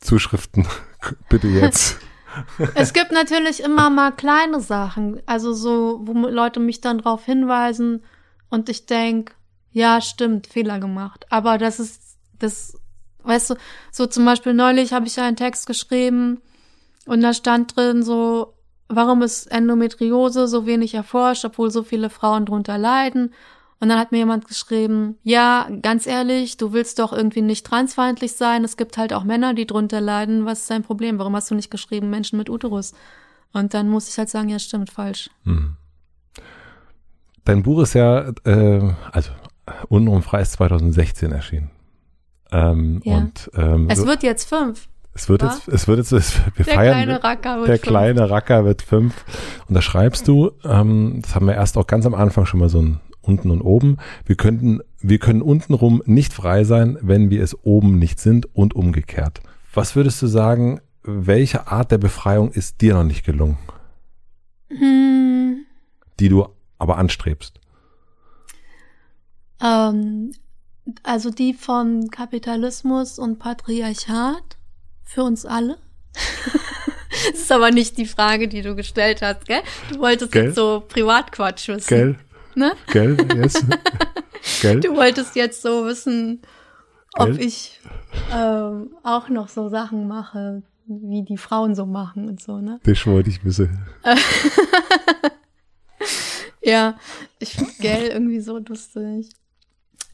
[0.00, 0.66] Zuschriften,
[1.28, 1.98] bitte jetzt.
[2.74, 8.04] Es gibt natürlich immer mal kleine Sachen, also so, wo Leute mich dann drauf hinweisen
[8.50, 9.34] und ich denk,
[9.70, 11.26] ja, stimmt, Fehler gemacht.
[11.30, 12.78] Aber das ist, das,
[13.24, 13.54] weißt du,
[13.90, 16.40] so zum Beispiel neulich habe ich einen Text geschrieben
[17.06, 18.54] und da stand drin so,
[18.88, 23.32] warum ist Endometriose so wenig erforscht, obwohl so viele Frauen drunter leiden.
[23.80, 28.34] Und dann hat mir jemand geschrieben, ja, ganz ehrlich, du willst doch irgendwie nicht transfeindlich
[28.34, 28.62] sein.
[28.62, 30.46] Es gibt halt auch Männer, die drunter leiden.
[30.46, 31.18] Was ist dein Problem?
[31.18, 32.92] Warum hast du nicht geschrieben Menschen mit Uterus?
[33.52, 35.30] Und dann muss ich halt sagen, ja, stimmt, falsch.
[35.44, 35.76] Hm.
[37.44, 39.32] Dein Buch ist ja, äh, also
[39.88, 41.70] untenrum frei ist 2016 erschienen.
[42.52, 43.16] Ähm, Ja.
[43.16, 44.88] Und ähm, Es wird jetzt fünf.
[45.14, 46.94] es wird jetzt, es wird jetzt, es, wir Der feiern.
[46.94, 47.88] kleine Racker wird der fünf.
[47.88, 49.24] kleine Racker wird fünf.
[49.68, 52.68] Und da schreibst du, ähm, das haben wir erst auch ganz am Anfang schon mal
[52.68, 53.98] so ein unten und oben.
[54.26, 58.74] Wir könnten, wir können untenrum nicht frei sein, wenn wir es oben nicht sind und
[58.74, 59.40] umgekehrt.
[59.74, 63.58] Was würdest du sagen, welche Art der Befreiung ist dir noch nicht gelungen,
[64.68, 65.64] Hm,
[66.20, 66.46] die du
[66.78, 67.58] aber anstrebst?
[69.62, 70.32] ähm,
[71.02, 74.56] also die von Kapitalismus und Patriarchat
[75.04, 75.78] für uns alle.
[77.32, 79.62] das ist aber nicht die Frage, die du gestellt hast, gell?
[79.92, 80.46] Du wolltest Gell?
[80.46, 81.88] jetzt so Privatquatsch wissen.
[81.88, 82.18] Gell?
[82.54, 82.72] Ne?
[82.88, 83.16] Gell?
[83.36, 83.64] Yes?
[84.60, 84.80] Gell?
[84.80, 86.42] Du wolltest jetzt so wissen,
[87.14, 87.40] ob Gell?
[87.40, 87.80] ich
[88.32, 92.80] ähm, auch noch so Sachen mache, wie die Frauen so machen und so, ne?
[92.82, 93.86] Das wollte ich wissen.
[96.62, 96.96] Ja,
[97.40, 99.30] ich finde Gell irgendwie so lustig.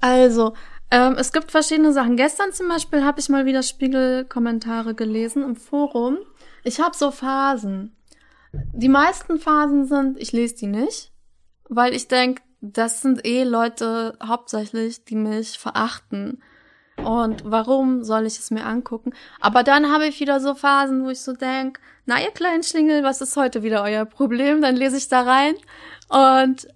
[0.00, 0.54] Also,
[0.90, 2.16] ähm, es gibt verschiedene Sachen.
[2.16, 6.18] Gestern zum Beispiel habe ich mal wieder Spiegel-Kommentare gelesen im Forum.
[6.64, 7.96] Ich habe so Phasen.
[8.52, 11.12] Die meisten Phasen sind, ich lese die nicht,
[11.68, 16.42] weil ich denk, das sind eh Leute hauptsächlich, die mich verachten.
[16.96, 19.12] Und warum soll ich es mir angucken?
[19.40, 23.04] Aber dann habe ich wieder so Phasen, wo ich so denk, na ihr kleinen Schlingel,
[23.04, 24.62] was ist heute wieder euer Problem?
[24.62, 25.54] Dann lese ich da rein
[26.08, 26.66] und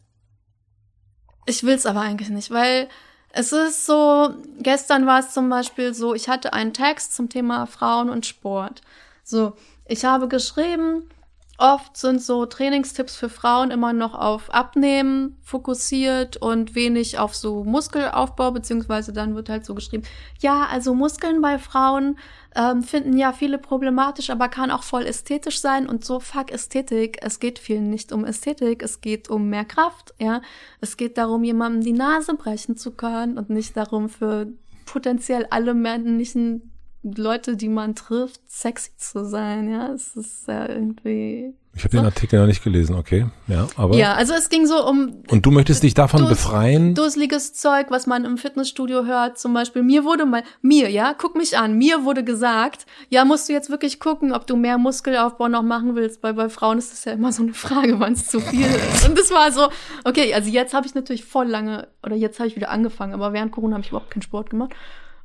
[1.47, 2.89] ich will's aber eigentlich nicht, weil
[3.33, 7.67] es ist so, gestern war es zum Beispiel so, ich hatte einen Text zum Thema
[7.67, 8.83] Frauen und Sport.
[9.25, 9.55] So,
[9.87, 11.09] ich habe geschrieben,
[11.59, 17.65] oft sind so Trainingstipps für Frauen immer noch auf Abnehmen fokussiert und wenig auf so
[17.65, 20.05] Muskelaufbau, beziehungsweise dann wird halt so geschrieben,
[20.41, 22.19] ja, also Muskeln bei Frauen
[22.55, 27.19] ähm, finden ja viele problematisch, aber kann auch voll ästhetisch sein und so fuck Ästhetik.
[27.21, 30.43] Es geht vielen nicht um Ästhetik, es geht um mehr Kraft, ja.
[30.81, 34.49] Es geht darum, jemandem die Nase brechen zu können und nicht darum, für
[34.85, 36.72] potenziell alle männlichen
[37.03, 39.89] Leute, die man trifft, sexy zu sein, ja.
[39.89, 41.53] Es ist ja irgendwie.
[41.75, 43.27] Ich habe den Artikel noch nicht gelesen, okay.
[43.49, 43.97] Ja, aber.
[43.97, 46.95] Ja, also es ging so um Und du möchtest dich davon Dus- befreien?
[46.95, 49.39] dusseliges Zeug, was man im Fitnessstudio hört.
[49.39, 53.49] Zum Beispiel, mir wurde mal, mir, ja, guck mich an, mir wurde gesagt, ja, musst
[53.49, 56.93] du jetzt wirklich gucken, ob du mehr Muskelaufbau noch machen willst, weil bei Frauen ist
[56.93, 59.09] das ja immer so eine Frage, wann es zu viel ist.
[59.09, 59.69] Und das war so,
[60.05, 63.33] okay, also jetzt habe ich natürlich voll lange, oder jetzt habe ich wieder angefangen, aber
[63.33, 64.73] während Corona habe ich überhaupt keinen Sport gemacht.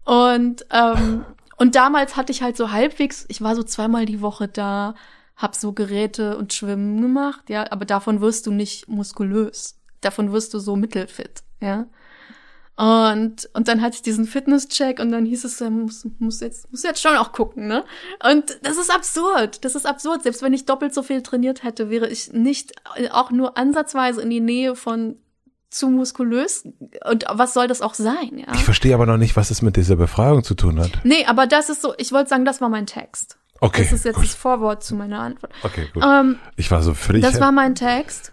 [0.05, 1.25] Und, ähm,
[1.57, 4.95] und damals hatte ich halt so halbwegs, ich war so zweimal die Woche da,
[5.35, 9.75] hab so Geräte und Schwimmen gemacht, ja, aber davon wirst du nicht muskulös.
[10.01, 11.87] Davon wirst du so mittelfit, ja.
[12.77, 16.83] Und, und dann hatte ich diesen Fitnesscheck und dann hieß es, muss, muss jetzt, muss
[16.83, 17.83] jetzt schon auch gucken, ne?
[18.23, 19.65] Und das ist absurd.
[19.65, 20.21] Das ist absurd.
[20.21, 22.73] Selbst wenn ich doppelt so viel trainiert hätte, wäre ich nicht
[23.09, 25.17] auch nur ansatzweise in die Nähe von
[25.69, 26.67] zu muskulös.
[27.09, 28.53] Und was soll das auch sein, ja?
[28.53, 30.91] Ich verstehe aber noch nicht, was es mit dieser Befreiung zu tun hat.
[31.03, 33.37] Nee, aber das ist so, ich wollte sagen, das war mein Text.
[33.59, 33.83] Okay.
[33.83, 34.25] Das ist jetzt gut.
[34.25, 35.51] das Vorwort zu meiner Antwort.
[35.63, 36.03] Okay, gut.
[36.05, 37.23] Ähm, ich war so völlig.
[37.23, 38.31] das war mein Text.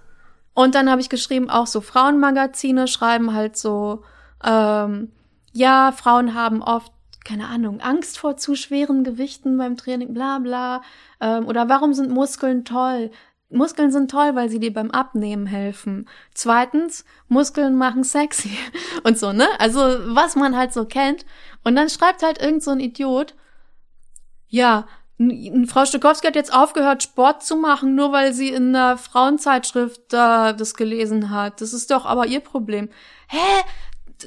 [0.52, 4.04] Und dann habe ich geschrieben, auch so Frauenmagazine schreiben halt so,
[4.44, 5.10] ähm,
[5.52, 6.92] ja, Frauen haben oft,
[7.24, 10.82] keine Ahnung, Angst vor zu schweren Gewichten beim Training, bla bla.
[11.20, 13.10] Ähm, oder warum sind Muskeln toll?
[13.50, 16.08] Muskeln sind toll, weil sie dir beim Abnehmen helfen.
[16.34, 18.56] Zweitens, Muskeln machen sexy.
[19.04, 19.46] Und so, ne?
[19.58, 19.80] Also,
[20.14, 21.24] was man halt so kennt.
[21.62, 23.34] Und dann schreibt halt irgend so ein Idiot,
[24.48, 24.86] ja,
[25.66, 30.54] Frau Stokowski hat jetzt aufgehört, Sport zu machen, nur weil sie in der Frauenzeitschrift äh,
[30.54, 31.60] das gelesen hat.
[31.60, 32.88] Das ist doch aber ihr Problem.
[33.28, 33.62] Hä?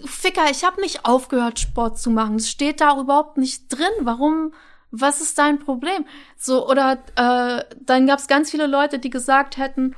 [0.06, 2.38] Ficker, ich habe nicht aufgehört, Sport zu machen.
[2.38, 3.91] Das steht da überhaupt nicht drin.
[4.02, 4.53] Warum?
[4.91, 6.05] Was ist dein Problem?
[6.38, 9.95] So, oder äh, dann gab es ganz viele Leute, die gesagt hätten,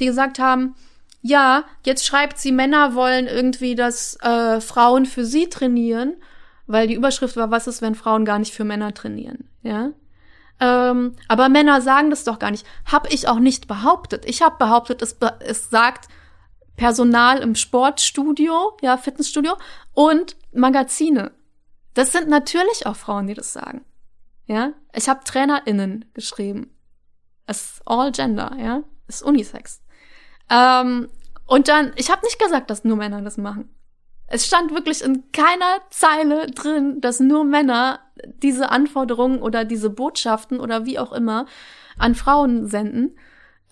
[0.00, 0.74] die gesagt haben,
[1.20, 6.14] ja, jetzt schreibt sie, Männer wollen irgendwie, dass äh, Frauen für sie trainieren,
[6.66, 9.92] weil die Überschrift war, was ist, wenn Frauen gar nicht für Männer trainieren, ja?
[10.60, 12.66] Ähm, aber Männer sagen das doch gar nicht.
[12.90, 14.24] Hab ich auch nicht behauptet.
[14.26, 16.08] Ich habe behauptet, es, es sagt
[16.76, 19.56] Personal im Sportstudio, ja, Fitnessstudio
[19.92, 21.32] und Magazine.
[21.94, 23.84] Das sind natürlich auch Frauen, die das sagen.
[24.52, 26.68] Ja, ich habe TrainerInnen geschrieben.
[27.46, 29.82] Es ist all gender, ja, es ist Unisex.
[30.50, 31.08] Ähm,
[31.46, 33.74] und dann, ich habe nicht gesagt, dass nur Männer das machen.
[34.26, 38.00] Es stand wirklich in keiner Zeile drin, dass nur Männer
[38.42, 41.46] diese Anforderungen oder diese Botschaften oder wie auch immer
[41.96, 43.16] an Frauen senden.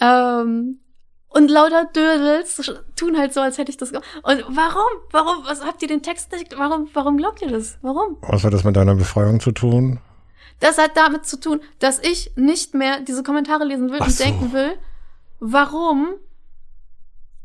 [0.00, 0.80] Ähm,
[1.28, 3.92] und lauter Dödels tun halt so, als hätte ich das.
[3.92, 4.92] Und warum?
[5.10, 5.44] Warum?
[5.44, 6.58] Was habt ihr den Text nicht?
[6.58, 6.88] Warum?
[6.94, 7.76] Warum glaubt ihr das?
[7.82, 8.16] Warum?
[8.22, 10.00] Was hat das mit deiner Befreiung zu tun?
[10.60, 14.12] Das hat damit zu tun, dass ich nicht mehr diese Kommentare lesen will Ach und
[14.12, 14.22] so.
[14.24, 14.78] denken will,
[15.38, 16.14] warum?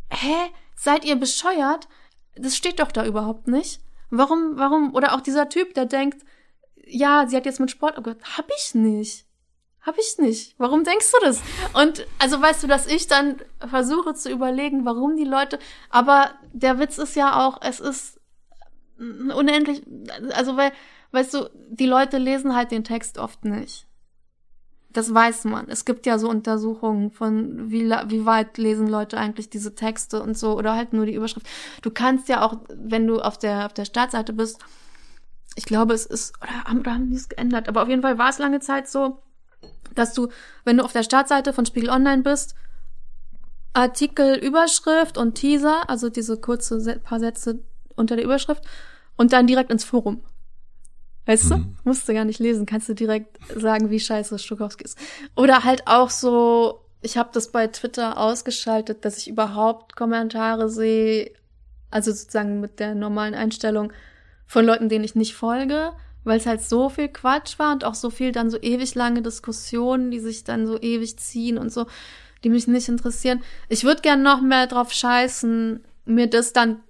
[0.10, 0.52] Hä?
[0.76, 1.88] Seid ihr bescheuert?
[2.36, 3.82] Das steht doch da überhaupt nicht.
[4.10, 4.94] Warum, warum?
[4.94, 6.26] Oder auch dieser Typ, der denkt,
[6.86, 9.26] ja, sie hat jetzt mit Sport, oh Gott, hab ich nicht.
[9.82, 10.56] Hab ich nicht.
[10.58, 11.42] Warum denkst du das?
[11.74, 15.60] Und also weißt du, dass ich dann versuche zu überlegen, warum die Leute.
[15.90, 18.20] Aber der Witz ist ja auch, es ist
[18.98, 19.84] unendlich.
[20.34, 20.72] Also weil,
[21.16, 23.88] weißt du, die Leute lesen halt den Text oft nicht.
[24.92, 25.68] Das weiß man.
[25.68, 30.38] Es gibt ja so Untersuchungen von, wie, wie weit lesen Leute eigentlich diese Texte und
[30.38, 31.48] so oder halt nur die Überschrift.
[31.82, 34.60] Du kannst ja auch, wenn du auf der, auf der Startseite bist,
[35.56, 38.30] ich glaube, es ist, oder haben, haben die es geändert, aber auf jeden Fall war
[38.30, 39.22] es lange Zeit so,
[39.94, 40.30] dass du,
[40.64, 42.56] wenn du auf der Startseite von Spiegel Online bist,
[43.74, 47.60] Artikel, Überschrift und Teaser, also diese kurze paar Sätze
[47.96, 48.64] unter der Überschrift
[49.18, 50.22] und dann direkt ins Forum.
[51.26, 51.50] Weißt mhm.
[51.50, 51.66] du?
[51.84, 54.98] Musst du gar nicht lesen, kannst du direkt sagen, wie scheiße Stukowski ist.
[55.36, 61.32] Oder halt auch so, ich habe das bei Twitter ausgeschaltet, dass ich überhaupt Kommentare sehe,
[61.90, 63.92] also sozusagen mit der normalen Einstellung
[64.48, 65.94] von Leuten, denen ich nicht folge
[66.26, 69.22] weil es halt so viel Quatsch war und auch so viel dann so ewig lange
[69.22, 71.86] Diskussionen, die sich dann so ewig ziehen und so,
[72.44, 73.42] die mich nicht interessieren.
[73.70, 76.84] Ich würde gern noch mehr drauf scheißen, mir das dann,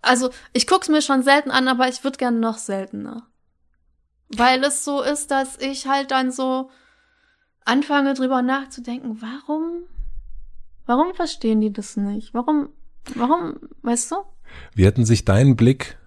[0.00, 3.26] also ich guck's mir schon selten an, aber ich würde gern noch seltener.
[4.30, 6.70] Weil es so ist, dass ich halt dann so
[7.64, 9.82] anfange drüber nachzudenken, warum,
[10.86, 12.32] warum verstehen die das nicht?
[12.32, 12.70] Warum,
[13.14, 14.16] warum, weißt du?
[14.74, 15.98] Wie hätten sich dein Blick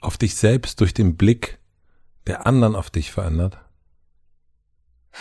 [0.00, 1.58] auf dich selbst durch den Blick
[2.26, 3.58] der anderen auf dich verändert?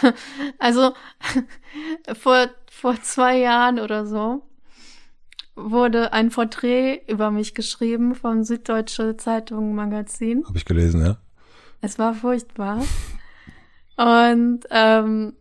[0.57, 0.93] Also
[2.19, 4.43] vor, vor zwei Jahren oder so
[5.55, 10.43] wurde ein Porträt über mich geschrieben vom Süddeutsche Zeitung Magazin.
[10.47, 11.17] Habe ich gelesen, ja.
[11.83, 12.81] Es war furchtbar.
[13.97, 15.35] Und ähm,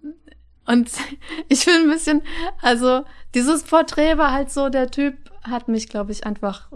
[0.67, 0.91] und
[1.49, 2.23] ich bin ein bisschen,
[2.61, 3.05] also
[3.35, 5.15] dieses Porträt war halt so, der Typ
[5.45, 6.69] hat mich, glaube ich, einfach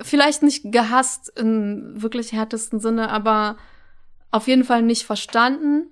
[0.00, 3.56] vielleicht nicht gehasst im wirklich härtesten Sinne, aber
[4.30, 5.88] auf jeden Fall nicht verstanden.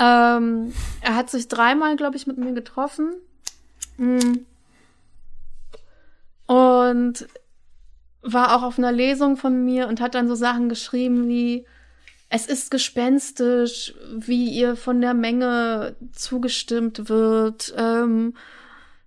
[0.00, 3.14] Ähm, er hat sich dreimal, glaube ich, mit mir getroffen.
[3.96, 4.44] Hm.
[6.46, 7.28] Und
[8.26, 11.64] war auch auf einer Lesung von mir und hat dann so Sachen geschrieben wie,
[12.28, 17.72] es ist gespenstisch, wie ihr von der Menge zugestimmt wird.
[17.76, 18.34] Ähm,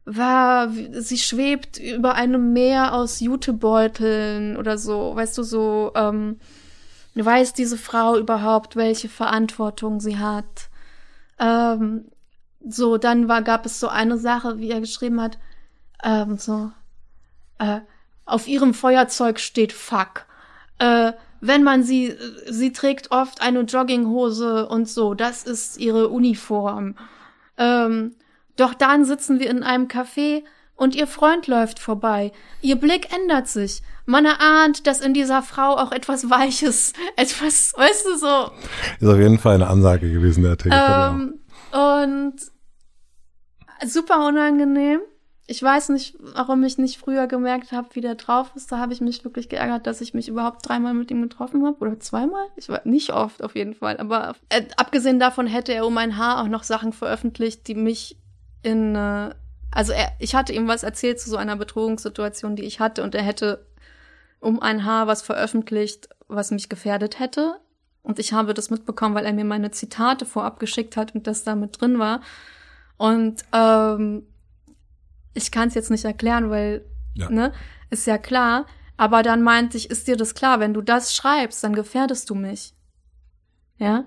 [0.06, 6.40] war, sie schwebt über einem Meer aus Jutebeuteln oder so, weißt du, so, ähm,
[7.14, 10.70] weiß diese Frau überhaupt, welche Verantwortung sie hat?
[11.38, 12.06] Ähm,
[12.66, 15.38] so, dann war, gab es so eine Sache, wie er geschrieben hat,
[16.04, 16.72] ähm, so,
[17.60, 17.82] äh,
[18.30, 20.26] auf ihrem Feuerzeug steht Fuck.
[20.80, 22.16] Äh, wenn man sie,
[22.48, 26.96] sie trägt oft eine Jogginghose und so, das ist ihre Uniform.
[27.58, 28.16] Ähm,
[28.58, 30.44] doch dann sitzen wir in einem Café
[30.76, 32.32] und ihr Freund läuft vorbei.
[32.62, 33.82] Ihr Blick ändert sich.
[34.06, 38.52] Man erahnt, dass in dieser Frau auch etwas Weiches, etwas, weißt du, so.
[39.00, 40.74] Ist auf jeden Fall eine Ansage gewesen, der Artikel.
[40.74, 41.40] Ähm,
[41.72, 42.36] und
[43.86, 45.00] super unangenehm.
[45.50, 48.72] Ich weiß nicht, warum ich nicht früher gemerkt habe, wie der drauf ist.
[48.72, 51.80] Da habe ich mich wirklich geärgert, dass ich mich überhaupt dreimal mit ihm getroffen habe.
[51.80, 52.46] Oder zweimal?
[52.56, 53.98] Ich war nicht oft auf jeden Fall.
[53.98, 58.20] Aber äh, abgesehen davon hätte er um mein Haar auch noch Sachen veröffentlicht, die mich
[58.62, 59.34] in, äh,
[59.72, 63.16] also er, ich hatte ihm was erzählt zu so einer Bedrohungssituation, die ich hatte, und
[63.16, 63.66] er hätte
[64.40, 67.56] um ein Haar was veröffentlicht, was mich gefährdet hätte.
[68.04, 71.44] Und ich habe das mitbekommen, weil er mir meine Zitate vorab geschickt hat und das
[71.44, 72.22] da mit drin war.
[72.98, 74.28] Und ähm,
[75.34, 77.30] ich kann es jetzt nicht erklären, weil, ja.
[77.30, 77.54] ne,
[77.90, 78.66] ist ja klar.
[78.98, 82.36] Aber dann meinte ich, ist dir das klar, wenn du das schreibst, dann gefährdest du
[82.36, 82.74] mich.
[83.78, 84.06] Ja?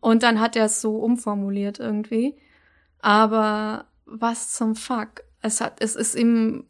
[0.00, 2.36] Und dann hat er es so umformuliert irgendwie.
[3.00, 5.22] Aber was zum Fuck?
[5.40, 6.64] Es hat, es ist ihm,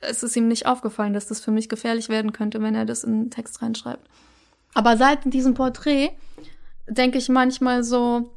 [0.00, 3.04] es ist ihm nicht aufgefallen, dass das für mich gefährlich werden könnte, wenn er das
[3.04, 4.08] in den Text reinschreibt.
[4.74, 6.10] Aber seit diesem Porträt
[6.86, 8.30] denke ich manchmal so,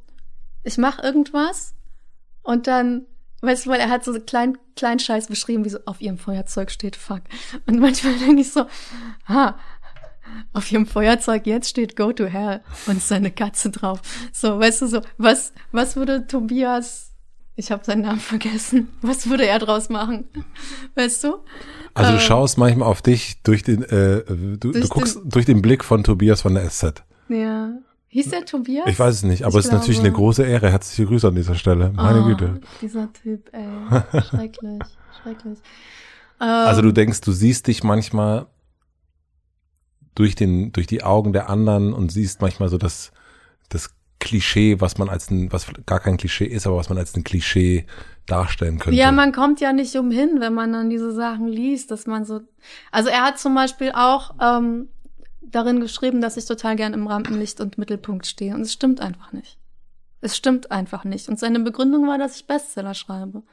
[0.64, 1.74] ich mache irgendwas
[2.44, 3.06] und dann,
[3.42, 6.72] weißt du, weil er hat so klein, klein Scheiß beschrieben, wie so auf ihrem Feuerzeug
[6.72, 7.22] steht, fuck.
[7.66, 8.66] Und manchmal denke ich so,
[9.28, 9.58] ha,
[10.54, 14.02] auf ihrem Feuerzeug jetzt steht Go to Hell und seine Katze drauf.
[14.32, 17.12] So, weißt du, so, was, was würde Tobias,
[17.56, 20.26] ich habe seinen Namen vergessen, was würde er draus machen?
[20.96, 21.38] Weißt du?
[21.94, 25.30] Also du ähm, schaust manchmal auf dich durch den, äh, du, durch du guckst den,
[25.30, 27.04] durch den Blick von Tobias von der SZ.
[27.28, 27.74] Ja.
[28.12, 28.88] Hieß der Tobias?
[28.88, 30.70] Ich weiß es nicht, aber ich es ist natürlich eine große Ehre.
[30.70, 31.94] Herzliche Grüße an dieser Stelle.
[31.96, 32.60] Meine oh, Güte.
[32.82, 34.22] Dieser Typ, ey.
[34.30, 34.82] Schrecklich,
[35.22, 35.60] schrecklich.
[36.38, 38.48] Also du ähm, denkst, du siehst dich manchmal
[40.14, 43.14] durch den, durch die Augen der anderen und siehst manchmal so das,
[43.70, 47.16] das Klischee, was man als ein, was gar kein Klischee ist, aber was man als
[47.16, 47.86] ein Klischee
[48.26, 49.00] darstellen könnte.
[49.00, 52.42] Ja, man kommt ja nicht umhin, wenn man dann diese Sachen liest, dass man so.
[52.92, 54.90] Also er hat zum Beispiel auch ähm,
[55.42, 58.54] darin geschrieben, dass ich total gern im Rampenlicht und Mittelpunkt stehe.
[58.54, 59.58] Und es stimmt einfach nicht.
[60.22, 61.30] Es stimmt einfach nicht.
[61.30, 63.44] Und seine Begründung war, dass ich Bestseller schreibe.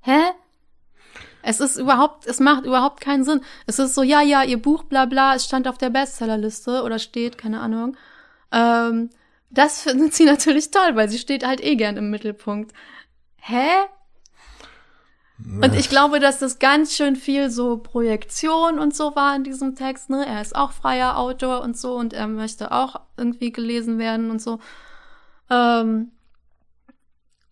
[0.00, 0.20] Hä?
[1.42, 3.40] Es ist überhaupt, es macht überhaupt keinen Sinn.
[3.66, 6.98] Es ist so, ja, ja, ihr Buch, bla bla, es stand auf der Bestsellerliste oder
[6.98, 7.96] steht, keine Ahnung.
[8.52, 9.10] Ähm,
[9.50, 12.72] das findet sie natürlich toll, weil sie steht halt eh gern im Mittelpunkt.
[13.36, 13.68] Hä?
[15.44, 19.76] Und ich glaube, dass das ganz schön viel so Projektion und so war in diesem
[19.76, 20.10] Text.
[20.10, 20.26] Ne?
[20.26, 24.42] Er ist auch freier Autor und so und er möchte auch irgendwie gelesen werden und
[24.42, 24.58] so.
[25.48, 26.10] Ähm,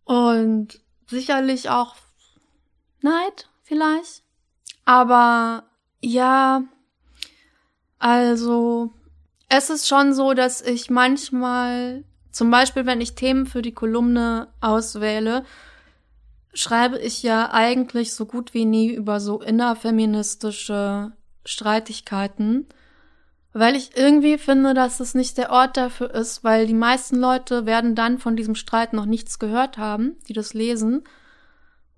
[0.05, 1.95] und sicherlich auch
[3.03, 4.23] Neid vielleicht.
[4.85, 5.65] Aber
[6.01, 6.63] ja,
[7.99, 8.93] also
[9.49, 14.49] es ist schon so, dass ich manchmal, zum Beispiel wenn ich Themen für die Kolumne
[14.61, 15.45] auswähle,
[16.57, 21.13] schreibe ich ja eigentlich so gut wie nie über so innerfeministische
[21.45, 22.67] Streitigkeiten,
[23.53, 27.67] weil ich irgendwie finde, dass es nicht der Ort dafür ist, weil die meisten Leute
[27.67, 31.05] werden dann von diesem Streit noch nichts gehört haben, die das lesen.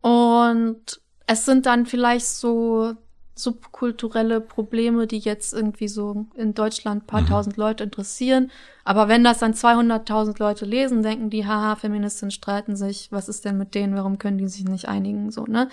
[0.01, 2.95] Und es sind dann vielleicht so
[3.39, 7.27] subkulturelle Probleme, die jetzt irgendwie so in Deutschland paar mhm.
[7.27, 8.51] tausend Leute interessieren.
[8.85, 13.45] Aber wenn das dann 200.000 Leute lesen, denken die, haha, Feministinnen streiten sich, was ist
[13.45, 15.69] denn mit denen, warum können die sich nicht einigen, so, ne?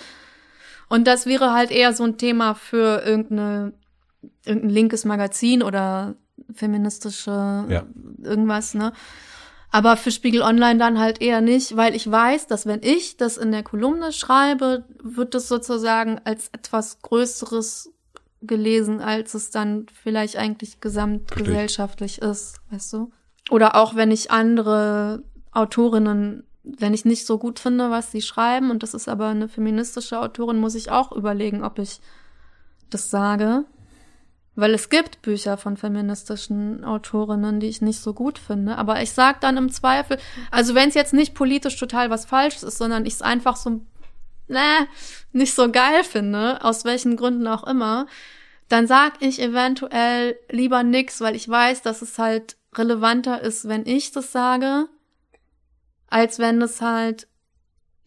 [0.88, 3.74] Und das wäre halt eher so ein Thema für irgendeine,
[4.46, 6.14] irgendein linkes Magazin oder
[6.54, 7.86] feministische ja.
[8.22, 8.94] irgendwas, ne?
[9.72, 13.38] Aber für Spiegel Online dann halt eher nicht, weil ich weiß, dass wenn ich das
[13.38, 17.92] in der Kolumne schreibe, wird es sozusagen als etwas Größeres
[18.42, 23.12] gelesen, als es dann vielleicht eigentlich gesamtgesellschaftlich ist, weißt du?
[23.50, 28.72] Oder auch wenn ich andere Autorinnen, wenn ich nicht so gut finde, was sie schreiben,
[28.72, 32.00] und das ist aber eine feministische Autorin, muss ich auch überlegen, ob ich
[32.90, 33.66] das sage.
[34.56, 38.78] Weil es gibt Bücher von feministischen Autorinnen, die ich nicht so gut finde.
[38.78, 40.18] Aber ich sag dann im Zweifel,
[40.50, 43.82] also wenn es jetzt nicht politisch total was Falsches ist, sondern ich es einfach so,
[44.48, 44.88] ne,
[45.34, 48.08] nicht so geil finde, aus welchen Gründen auch immer,
[48.70, 53.86] dann sag ich eventuell lieber nix, weil ich weiß, dass es halt relevanter ist, wenn
[53.86, 54.88] ich das sage,
[56.08, 57.28] als wenn es halt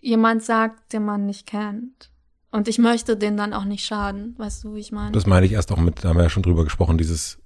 [0.01, 2.11] jemand sagt, den man nicht kennt.
[2.51, 5.12] Und ich möchte denen dann auch nicht schaden, weißt du, wie ich meine?
[5.12, 7.39] Das meine ich erst auch mit, da haben wir ja schon drüber gesprochen, dieses,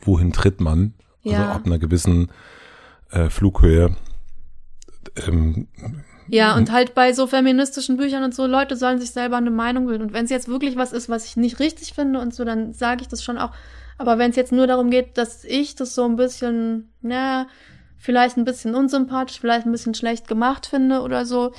[0.00, 0.94] wohin tritt man?
[1.24, 1.52] Also ja.
[1.52, 2.30] ab einer gewissen
[3.10, 3.96] äh, Flughöhe.
[5.26, 5.68] Ähm,
[6.28, 9.86] ja, und halt bei so feministischen Büchern und so, Leute sollen sich selber eine Meinung
[9.86, 10.04] bilden.
[10.04, 12.72] Und wenn es jetzt wirklich was ist, was ich nicht richtig finde und so, dann
[12.72, 13.50] sage ich das schon auch.
[13.98, 17.46] Aber wenn es jetzt nur darum geht, dass ich das so ein bisschen, na,
[17.96, 21.52] vielleicht ein bisschen unsympathisch, vielleicht ein bisschen schlecht gemacht finde oder so,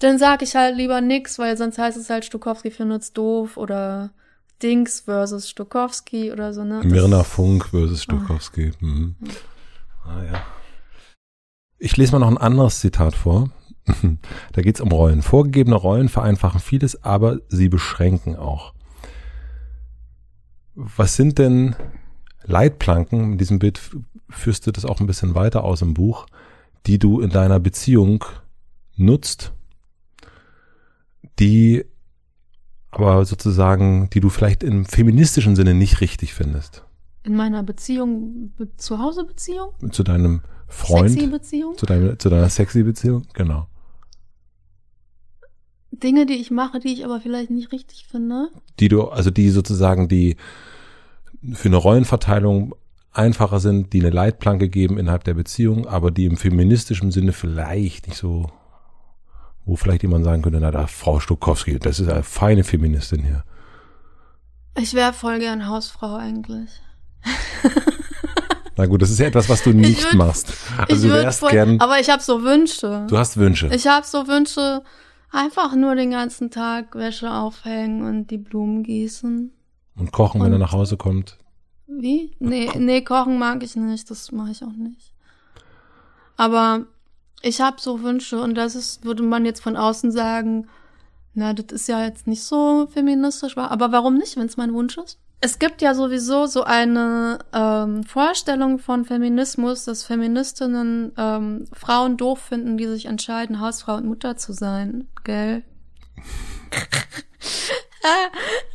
[0.00, 4.10] dann sag ich halt lieber nix, weil sonst heißt es halt, Stokowski findet's doof oder
[4.62, 6.82] Dings versus Stokowski oder so, ne?
[6.84, 8.72] Mirna Funk versus Stokowski.
[8.74, 8.84] Ah.
[8.84, 9.14] Mhm.
[10.04, 10.42] Ah ja.
[11.78, 13.50] Ich lese mal noch ein anderes Zitat vor.
[14.52, 15.22] da geht's um Rollen.
[15.22, 18.74] Vorgegebene Rollen vereinfachen vieles, aber sie beschränken auch.
[20.74, 21.76] Was sind denn
[22.44, 23.80] Leitplanken, in diesem Bild
[24.28, 26.26] führst du das auch ein bisschen weiter aus im Buch,
[26.86, 28.24] die du in deiner Beziehung
[28.96, 29.52] nutzt,
[31.40, 31.84] die
[32.90, 36.84] aber sozusagen, die du vielleicht im feministischen Sinne nicht richtig findest.
[37.22, 39.70] In meiner Beziehung, be zu Hause Beziehung?
[39.92, 41.10] Zu deinem Freund?
[41.10, 41.76] Sexy Beziehung?
[41.76, 43.26] Zu, deinem, zu deiner sexy Beziehung?
[43.34, 43.66] Genau.
[45.92, 48.48] Dinge, die ich mache, die ich aber vielleicht nicht richtig finde.
[48.78, 50.36] Die du, also die sozusagen die
[51.52, 52.74] für eine Rollenverteilung
[53.12, 58.06] einfacher sind, die eine Leitplanke geben innerhalb der Beziehung, aber die im feministischen Sinne vielleicht
[58.06, 58.50] nicht so,
[59.64, 63.44] wo vielleicht jemand sagen könnte, na da Frau Stokowski, das ist eine feine Feministin hier.
[64.76, 66.70] Ich wäre voll gern Hausfrau eigentlich.
[68.76, 70.54] Na gut, das ist ja etwas, was du nicht würd- machst.
[70.88, 73.06] Also du wärst voll, gern, aber ich habe so Wünsche.
[73.10, 73.68] du hast Wünsche.
[73.74, 74.82] Ich habe so Wünsche,
[75.30, 79.52] einfach nur den ganzen Tag Wäsche aufhängen und die Blumen gießen.
[79.96, 81.36] Und kochen, wenn er Und- nach Hause kommt.
[81.86, 82.34] Wie?
[82.38, 85.12] Nee, nee, kochen mag ich nicht, das mache ich auch nicht.
[86.36, 86.86] Aber
[87.42, 90.68] ich habe so Wünsche und das ist, würde man jetzt von außen sagen,
[91.34, 94.98] na, das ist ja jetzt nicht so feministisch, aber warum nicht, wenn es mein Wunsch
[94.98, 95.18] ist?
[95.42, 102.40] Es gibt ja sowieso so eine ähm, Vorstellung von Feminismus, dass Feministinnen ähm, Frauen doof
[102.40, 105.62] finden, die sich entscheiden, Hausfrau und Mutter zu sein, gell?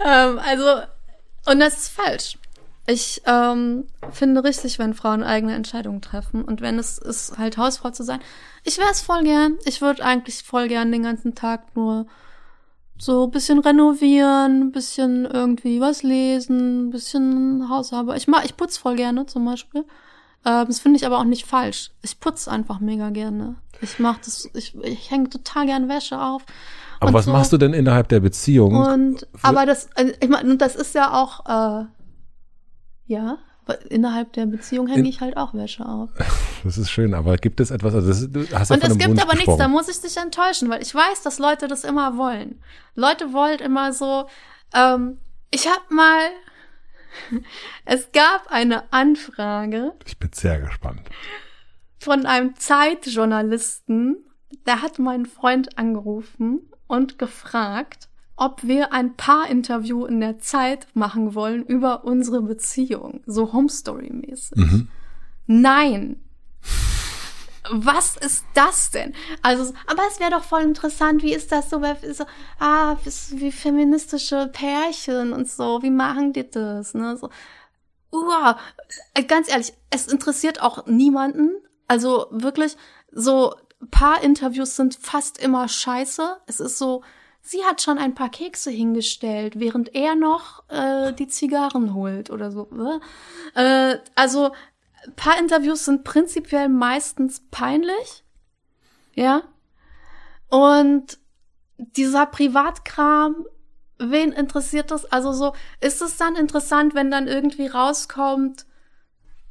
[0.03, 0.87] ähm, also,
[1.45, 2.39] und das ist falsch.
[2.87, 6.43] Ich ähm, finde richtig, wenn Frauen eigene Entscheidungen treffen.
[6.43, 8.19] Und wenn es ist, halt Hausfrau zu sein.
[8.63, 9.55] Ich wäre es voll gern.
[9.65, 12.05] Ich würde eigentlich voll gern den ganzen Tag nur
[12.97, 18.17] so ein bisschen renovieren, ein bisschen irgendwie was lesen, ein bisschen Hausarbeit.
[18.17, 19.83] Ich mach, ich putz voll gerne zum Beispiel.
[20.45, 21.91] Ähm, das finde ich aber auch nicht falsch.
[22.03, 23.55] Ich putz einfach mega gerne.
[23.81, 26.43] Ich mach das, ich, ich hänge total gern Wäsche auf.
[26.99, 27.31] Aber was so.
[27.31, 28.75] machst du denn innerhalb der Beziehung?
[28.75, 31.45] Und aber das, äh, ich meine, das ist ja auch,
[31.81, 31.85] äh,
[33.07, 33.37] ja,
[33.89, 36.09] innerhalb der Beziehung hänge ich halt auch Wäsche auf.
[36.63, 39.07] Das ist schön, aber gibt es etwas, also das, du hast ja Und es gibt
[39.11, 39.59] Wunsch aber nichts, gesprochen.
[39.59, 42.59] da muss ich dich enttäuschen, weil ich weiß, dass Leute das immer wollen.
[42.95, 44.27] Leute wollen immer so,
[44.73, 45.19] ähm,
[45.51, 46.21] ich hab mal,
[47.85, 51.01] es gab eine Anfrage Ich bin sehr gespannt.
[51.99, 54.25] von einem Zeitjournalisten,
[54.65, 61.35] der hat meinen Freund angerufen und gefragt, ob wir ein Paar-Interview in der Zeit machen
[61.35, 64.57] wollen über unsere Beziehung, so Home-Story-mäßig.
[64.57, 64.87] Mhm.
[65.47, 66.21] Nein.
[67.71, 69.13] Was ist das denn?
[69.41, 72.25] Also, aber es wäre doch voll interessant, wie ist das so, bei- so
[72.59, 72.95] ah,
[73.31, 77.29] wie- feministische Pärchen und so, wie machen die das, ne, so.
[78.11, 78.57] Uah,
[79.15, 81.49] äh, ganz ehrlich, es interessiert auch niemanden.
[81.87, 82.77] Also wirklich,
[83.11, 83.55] so
[83.91, 86.37] paar Interviews sind fast immer scheiße.
[86.45, 87.01] Es ist so,
[87.45, 92.51] sie hat schon ein paar Kekse hingestellt, während er noch äh, die Zigarren holt oder
[92.51, 92.67] so.
[92.71, 92.99] ne?
[93.53, 94.51] Äh, also
[95.15, 98.23] paar Interviews sind prinzipiell meistens peinlich.
[99.13, 99.43] Ja.
[100.49, 101.19] Und
[101.77, 103.45] dieser Privatkram,
[103.99, 105.05] wen interessiert das?
[105.05, 108.65] Also so, ist es dann interessant, wenn dann irgendwie rauskommt,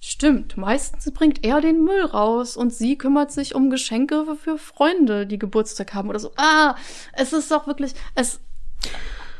[0.04, 5.26] stimmt, meistens bringt er den Müll raus und sie kümmert sich um Geschenke für Freunde,
[5.26, 6.30] die Geburtstag haben oder so.
[6.36, 6.76] Ah,
[7.14, 8.40] es ist doch wirklich, es,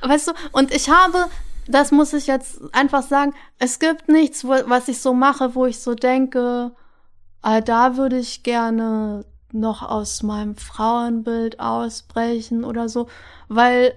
[0.03, 1.27] weißt du, und ich habe,
[1.69, 5.67] das muss ich jetzt einfach sagen, es gibt nichts, wo, was ich so mache, wo
[5.67, 6.73] ich so denke,
[7.43, 13.09] ah, da würde ich gerne noch aus meinem Frauenbild ausbrechen oder so,
[13.49, 13.95] weil,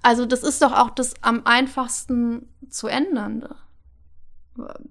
[0.00, 3.56] also das ist doch auch das am einfachsten zu ändernde.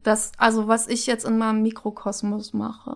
[0.03, 2.95] Das, also was ich jetzt in meinem Mikrokosmos mache.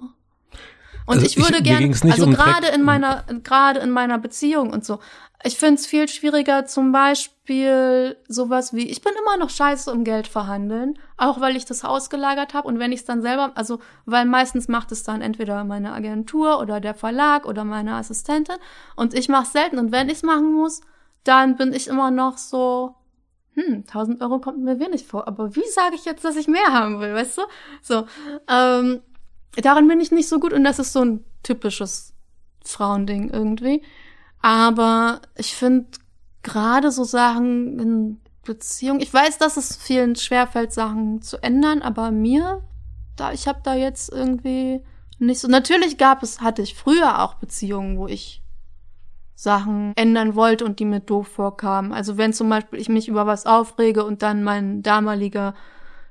[1.05, 4.85] Und Also ich würde gerne, also um gerade in meiner, gerade in meiner Beziehung und
[4.85, 4.99] so.
[5.43, 10.03] Ich finde es viel schwieriger, zum Beispiel sowas wie, ich bin immer noch scheiße um
[10.03, 13.79] Geld verhandeln, auch weil ich das ausgelagert habe und wenn ich es dann selber, also
[14.05, 18.57] weil meistens macht es dann entweder meine Agentur oder der Verlag oder meine Assistentin.
[18.95, 19.79] Und ich mache selten.
[19.79, 20.81] Und wenn ich es machen muss,
[21.23, 22.93] dann bin ich immer noch so,
[23.55, 26.71] hm, 1000 Euro kommt mir wenig vor, aber wie sage ich jetzt, dass ich mehr
[26.71, 27.41] haben will, weißt du?
[27.81, 28.05] So,
[28.47, 29.01] ähm,
[29.61, 32.13] daran bin ich nicht so gut und das ist so ein typisches
[32.63, 33.81] Frauending irgendwie.
[34.41, 35.87] Aber ich finde
[36.43, 42.11] gerade so Sachen in Beziehung, ich weiß, dass es vielen schwerfällt, Sachen zu ändern, aber
[42.11, 42.63] mir,
[43.15, 44.81] da, ich habe da jetzt irgendwie
[45.19, 45.47] nicht so.
[45.47, 48.38] Natürlich gab es, hatte ich früher auch Beziehungen, wo ich
[49.39, 51.93] Sachen ändern wollte und die mir doof vorkamen.
[51.93, 55.53] Also wenn zum Beispiel ich mich über was aufrege und dann mein damaliger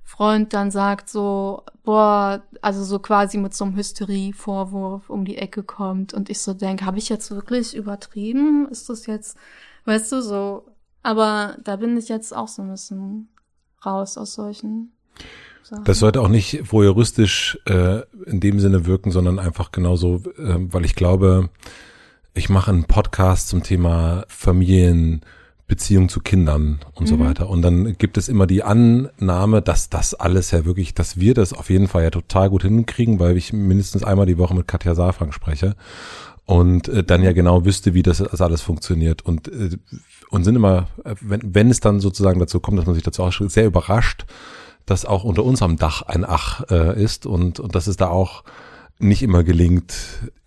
[0.03, 5.63] Freund dann sagt so, boah, also so quasi mit so einem Hysterie-Vorwurf um die Ecke
[5.63, 8.67] kommt und ich so denke, habe ich jetzt wirklich übertrieben?
[8.71, 9.37] Ist das jetzt,
[9.85, 10.65] weißt du, so.
[11.03, 13.29] Aber da bin ich jetzt auch so ein bisschen
[13.85, 14.95] raus aus solchen
[15.63, 15.85] Sachen.
[15.85, 20.87] Das sollte auch nicht voyeuristisch äh, in dem Sinne wirken, sondern einfach genauso, äh, weil
[20.87, 21.51] ich glaube,
[22.39, 24.25] ich mache einen Podcast zum Thema
[25.67, 27.07] Beziehung zu Kindern und mhm.
[27.07, 27.51] so weiter.
[27.51, 31.53] Und dann gibt es immer die Annahme, dass das alles ja wirklich, dass wir das
[31.53, 34.95] auf jeden Fall ja total gut hinkriegen, weil ich mindestens einmal die Woche mit Katja
[34.95, 35.75] Saalfrank spreche
[36.47, 39.77] und äh, dann ja genau wüsste, wie das, das alles funktioniert und äh,
[40.31, 40.89] und sind immer,
[41.21, 44.27] wenn, wenn es dann sozusagen dazu kommt, dass man sich dazu auch sehr überrascht,
[44.87, 48.45] dass auch unter unserem Dach ein Ach äh, ist und und dass es da auch
[48.99, 49.95] nicht immer gelingt,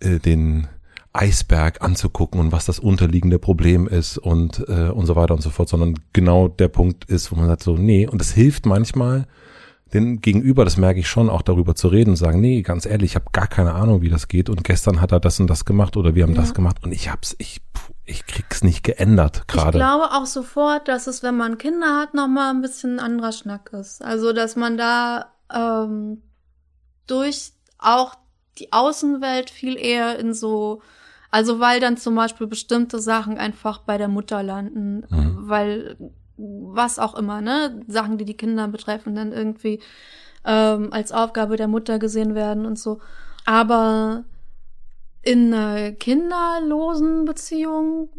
[0.00, 0.68] äh, den
[1.12, 5.50] Eisberg anzugucken und was das unterliegende Problem ist und äh, und so weiter und so
[5.50, 9.26] fort, sondern genau der Punkt ist, wo man sagt so, nee, und es hilft manchmal,
[9.92, 13.10] den Gegenüber, das merke ich schon, auch darüber zu reden und sagen, nee, ganz ehrlich,
[13.10, 15.64] ich habe gar keine Ahnung, wie das geht und gestern hat er das und das
[15.64, 16.40] gemacht oder wir haben ja.
[16.40, 17.60] das gemacht und ich hab's, ich,
[18.06, 19.78] ich krieg's nicht geändert gerade.
[19.78, 23.32] Ich glaube auch sofort, dass es, wenn man Kinder hat, nochmal ein bisschen ein anderer
[23.32, 24.02] Schnack ist.
[24.02, 26.22] Also, dass man da ähm,
[27.06, 28.14] durch auch
[28.58, 30.80] die Außenwelt viel eher in so
[31.32, 35.48] also weil dann zum Beispiel bestimmte Sachen einfach bei der Mutter landen, mhm.
[35.48, 35.96] weil
[36.36, 39.80] was auch immer, ne, Sachen, die die Kinder betreffen, dann irgendwie
[40.44, 43.00] ähm, als Aufgabe der Mutter gesehen werden und so.
[43.46, 44.24] Aber
[45.22, 48.10] in einer kinderlosen Beziehung,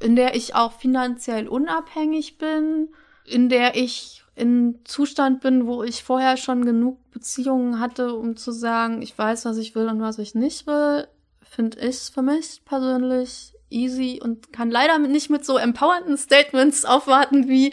[0.00, 2.88] in der ich auch finanziell unabhängig bin,
[3.24, 8.50] in der ich in Zustand bin, wo ich vorher schon genug Beziehungen hatte, um zu
[8.50, 11.06] sagen, ich weiß, was ich will und was ich nicht will,
[11.48, 17.48] finde ich für mich persönlich easy und kann leider nicht mit so empowernden Statements aufwarten
[17.48, 17.72] wie,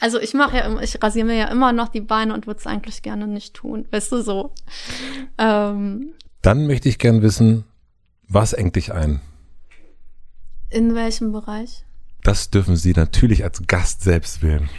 [0.00, 2.60] also ich mache ja immer, ich rasiere mir ja immer noch die Beine und würde
[2.60, 4.52] es eigentlich gerne nicht tun, weißt du so.
[5.38, 7.64] Ähm, Dann möchte ich gern wissen,
[8.28, 9.20] was engt dich ein?
[10.70, 11.84] In welchem Bereich?
[12.22, 14.70] Das dürfen Sie natürlich als Gast selbst wählen.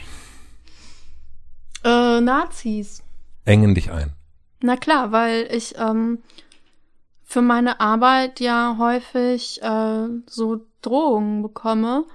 [1.84, 3.04] Äh, Nazis.
[3.46, 4.14] Engen dich ein.
[4.62, 6.20] Na klar, weil ich ähm,
[7.26, 12.06] für meine Arbeit ja häufig äh, so Drohungen bekomme.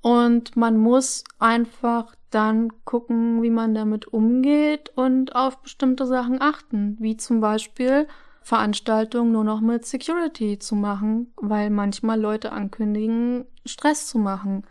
[0.00, 6.96] Und man muss einfach dann gucken, wie man damit umgeht und auf bestimmte Sachen achten,
[7.00, 8.06] wie zum Beispiel
[8.40, 14.64] Veranstaltungen nur noch mit Security zu machen, weil manchmal Leute ankündigen, Stress zu machen.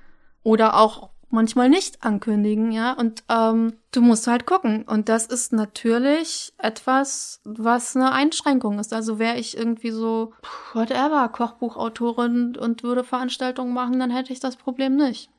[0.43, 2.93] Oder auch manchmal nicht ankündigen, ja.
[2.93, 4.83] Und ähm, du musst halt gucken.
[4.83, 8.93] Und das ist natürlich etwas, was eine Einschränkung ist.
[8.93, 10.33] Also wäre ich irgendwie so,
[10.73, 15.29] whatever, Kochbuchautorin und würde Veranstaltungen machen, dann hätte ich das Problem nicht.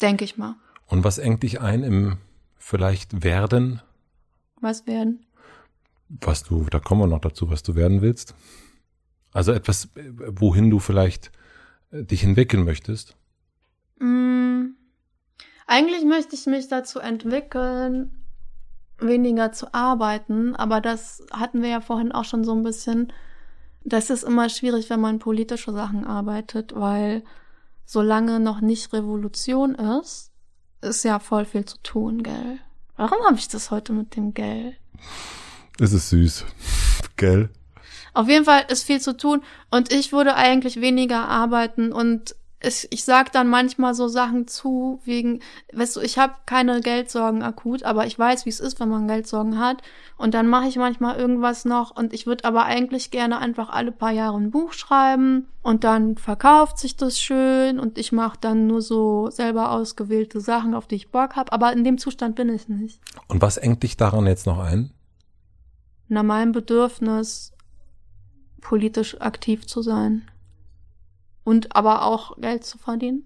[0.00, 0.56] Denke ich mal.
[0.86, 2.18] Und was engt dich ein im
[2.56, 3.82] vielleicht werden?
[4.60, 5.24] Was werden?
[6.08, 8.34] Was du, da kommen wir noch dazu, was du werden willst.
[9.32, 11.30] Also etwas, wohin du vielleicht
[11.90, 13.16] äh, dich hinwecken möchtest.
[13.98, 14.37] Mm
[15.68, 18.24] eigentlich möchte ich mich dazu entwickeln,
[18.98, 23.12] weniger zu arbeiten, aber das hatten wir ja vorhin auch schon so ein bisschen.
[23.84, 27.22] Das ist immer schwierig, wenn man politische Sachen arbeitet, weil
[27.84, 30.32] solange noch nicht Revolution ist,
[30.80, 32.58] ist ja voll viel zu tun, gell?
[32.96, 34.74] Warum habe ich das heute mit dem Gell?
[35.78, 36.44] Es ist süß,
[37.16, 37.50] gell?
[38.14, 42.88] Auf jeden Fall ist viel zu tun und ich würde eigentlich weniger arbeiten und ich,
[42.90, 45.40] ich sag dann manchmal so Sachen zu, wegen,
[45.72, 49.06] weißt du, ich habe keine Geldsorgen akut, aber ich weiß, wie es ist, wenn man
[49.06, 49.82] Geldsorgen hat.
[50.16, 53.92] Und dann mache ich manchmal irgendwas noch und ich würde aber eigentlich gerne einfach alle
[53.92, 58.66] paar Jahre ein Buch schreiben und dann verkauft sich das schön und ich mache dann
[58.66, 61.52] nur so selber ausgewählte Sachen, auf die ich Bock habe.
[61.52, 63.00] Aber in dem Zustand bin ich nicht.
[63.28, 64.90] Und was engt dich daran jetzt noch ein?
[66.08, 67.52] Na, mein Bedürfnis,
[68.60, 70.28] politisch aktiv zu sein
[71.48, 73.24] und aber auch Geld zu verdienen.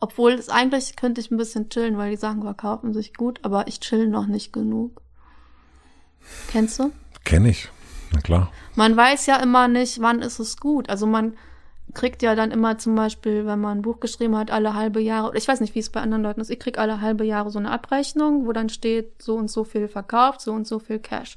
[0.00, 3.68] Obwohl es eigentlich könnte ich ein bisschen chillen, weil die Sachen verkaufen sich gut, aber
[3.68, 5.00] ich chill noch nicht genug.
[6.50, 6.90] Kennst du?
[7.24, 7.68] Kenn ich.
[8.12, 8.50] Na klar.
[8.74, 10.90] Man weiß ja immer nicht, wann ist es gut.
[10.90, 11.36] Also man
[11.94, 15.36] kriegt ja dann immer zum Beispiel, wenn man ein Buch geschrieben hat, alle halbe Jahre,
[15.36, 17.60] ich weiß nicht, wie es bei anderen Leuten ist, ich krieg alle halbe Jahre so
[17.60, 21.36] eine Abrechnung, wo dann steht, so und so viel verkauft, so und so viel Cash.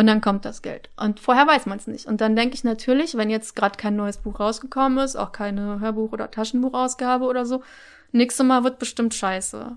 [0.00, 0.88] Und dann kommt das Geld.
[0.96, 2.06] Und vorher weiß man es nicht.
[2.06, 5.78] Und dann denke ich natürlich, wenn jetzt gerade kein neues Buch rausgekommen ist, auch keine
[5.78, 7.62] Hörbuch- oder Taschenbuchausgabe oder so,
[8.10, 9.76] nächstes Mal wird bestimmt scheiße.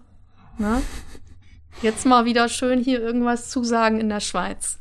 [0.60, 0.82] Ne?
[1.82, 4.80] Jetzt mal wieder schön hier irgendwas zusagen in der Schweiz.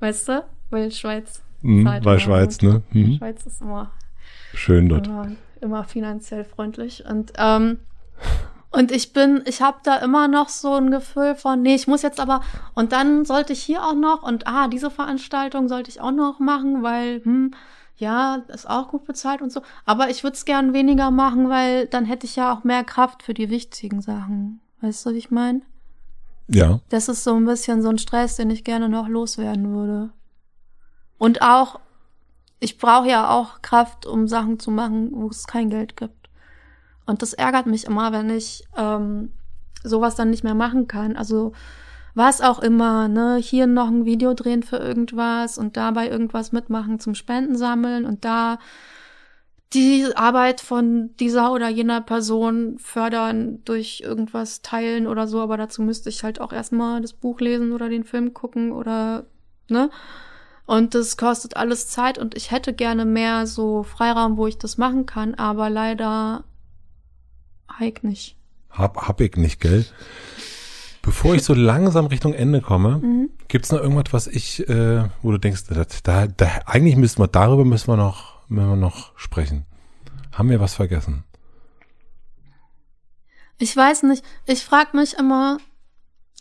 [0.00, 0.44] Weißt du?
[0.68, 1.40] Weil Schweiz.
[1.62, 2.82] Mhm, weil Schweiz, ne?
[2.90, 3.14] Mhm.
[3.16, 3.90] Schweiz ist immer
[4.52, 5.06] schön dort.
[5.06, 5.32] Immer,
[5.62, 7.06] immer finanziell freundlich.
[7.08, 7.78] Und ähm,
[8.74, 12.02] und ich bin, ich habe da immer noch so ein Gefühl von, nee, ich muss
[12.02, 12.40] jetzt aber,
[12.74, 16.40] und dann sollte ich hier auch noch, und ah, diese Veranstaltung sollte ich auch noch
[16.40, 17.52] machen, weil, hm,
[17.96, 19.62] ja, ist auch gut bezahlt und so.
[19.84, 23.22] Aber ich würde es gern weniger machen, weil dann hätte ich ja auch mehr Kraft
[23.22, 24.60] für die wichtigen Sachen.
[24.80, 25.62] Weißt du, was ich meine?
[26.48, 26.80] Ja.
[26.88, 30.10] Das ist so ein bisschen so ein Stress, den ich gerne noch loswerden würde.
[31.16, 31.78] Und auch,
[32.58, 36.23] ich brauche ja auch Kraft, um Sachen zu machen, wo es kein Geld gibt.
[37.06, 39.32] Und das ärgert mich immer, wenn ich ähm,
[39.82, 41.16] sowas dann nicht mehr machen kann.
[41.16, 41.52] Also
[42.14, 47.00] was auch immer, ne, hier noch ein Video drehen für irgendwas und dabei irgendwas mitmachen
[47.00, 48.58] zum Spenden sammeln und da
[49.72, 55.82] die Arbeit von dieser oder jener Person fördern durch irgendwas teilen oder so, aber dazu
[55.82, 59.26] müsste ich halt auch erstmal das Buch lesen oder den Film gucken oder,
[59.68, 59.90] ne?
[60.66, 64.78] Und das kostet alles Zeit und ich hätte gerne mehr so Freiraum, wo ich das
[64.78, 66.44] machen kann, aber leider
[67.78, 68.36] Heik nicht.
[68.70, 69.84] Hab, hab ich nicht, gell?
[71.02, 73.30] Bevor ich so langsam Richtung Ende komme, mhm.
[73.48, 75.64] gibt's noch irgendwas, was ich, äh, wo du denkst,
[76.02, 79.66] da, da, eigentlich müssen wir, darüber müssen wir noch, müssen wir noch sprechen.
[80.32, 81.24] Haben wir was vergessen?
[83.58, 84.24] Ich weiß nicht.
[84.46, 85.58] Ich frage mich immer,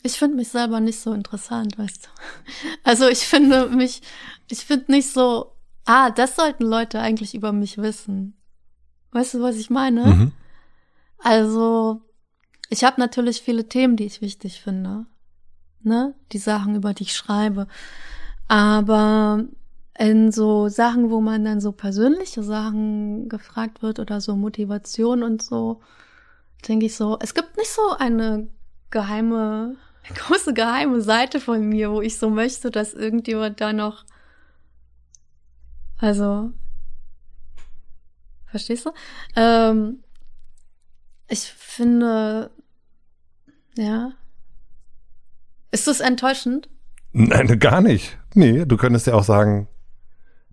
[0.02, 2.10] ich finde mich selber nicht so interessant, weißt du.
[2.84, 4.02] Also ich finde mich,
[4.50, 5.54] ich finde nicht so,
[5.86, 8.36] ah, das sollten Leute eigentlich über mich wissen.
[9.12, 10.06] Weißt du, was ich meine?
[10.06, 10.32] Mhm.
[11.24, 12.02] Also,
[12.70, 15.06] ich habe natürlich viele Themen, die ich wichtig finde.
[15.82, 16.14] Ne?
[16.34, 17.68] Die Sachen, über die ich schreibe.
[18.50, 19.46] Aber
[19.98, 25.42] in so Sachen, wo man dann so persönliche Sachen gefragt wird oder so Motivation und
[25.42, 25.82] so,
[26.68, 28.50] denke ich so, es gibt nicht so eine
[28.90, 29.78] geheime,
[30.16, 34.04] große geheime Seite von mir, wo ich so möchte, dass irgendjemand da noch,
[36.00, 36.52] also,
[38.48, 38.92] verstehst du?
[39.38, 40.03] Ähm,
[41.34, 42.52] ich finde,
[43.76, 44.12] ja.
[45.72, 46.70] Ist das enttäuschend?
[47.12, 48.18] Nein, gar nicht.
[48.36, 49.68] Nee, du könntest ja auch sagen,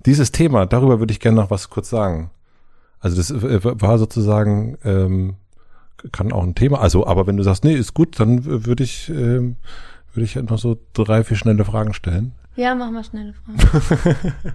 [0.06, 2.30] dieses Thema, darüber würde ich gerne noch was kurz sagen.
[2.98, 5.36] Also das äh, war sozusagen, ähm,
[6.12, 9.10] kann auch ein Thema, also, aber wenn du sagst, nee, ist gut, dann würde ich,
[9.10, 9.56] ähm,
[10.14, 12.32] würde ich noch so drei, vier schnelle Fragen stellen.
[12.56, 14.34] Ja, mach mal schnelle Fragen.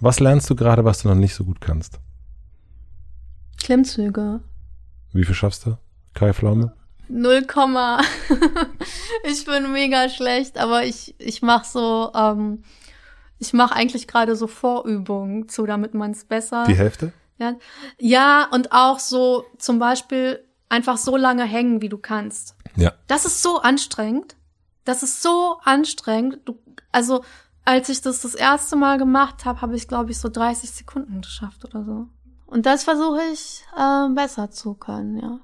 [0.00, 1.98] was lernst du gerade, was du noch nicht so gut kannst?
[3.58, 4.40] Klimmzüge.
[5.12, 5.76] Wie viel schaffst du?
[6.14, 6.72] Kai Pflaume?
[7.08, 8.00] Null Komma.
[9.24, 12.62] ich bin mega schlecht, aber ich, ich mach so, ähm,
[13.38, 16.64] ich mache eigentlich gerade so Vorübungen zu, damit man es besser.
[16.64, 17.12] Die Hälfte?
[17.38, 17.56] Ja,
[17.98, 22.56] ja, und auch so zum Beispiel einfach so lange hängen, wie du kannst.
[22.76, 22.92] Ja.
[23.06, 24.36] Das ist so anstrengend.
[24.84, 26.40] Das ist so anstrengend.
[26.44, 26.58] Du,
[26.92, 27.24] also
[27.64, 31.22] als ich das das erste Mal gemacht habe, habe ich glaube ich so 30 Sekunden
[31.22, 32.08] geschafft oder so.
[32.46, 35.38] Und das versuche ich äh, besser zu können, ja.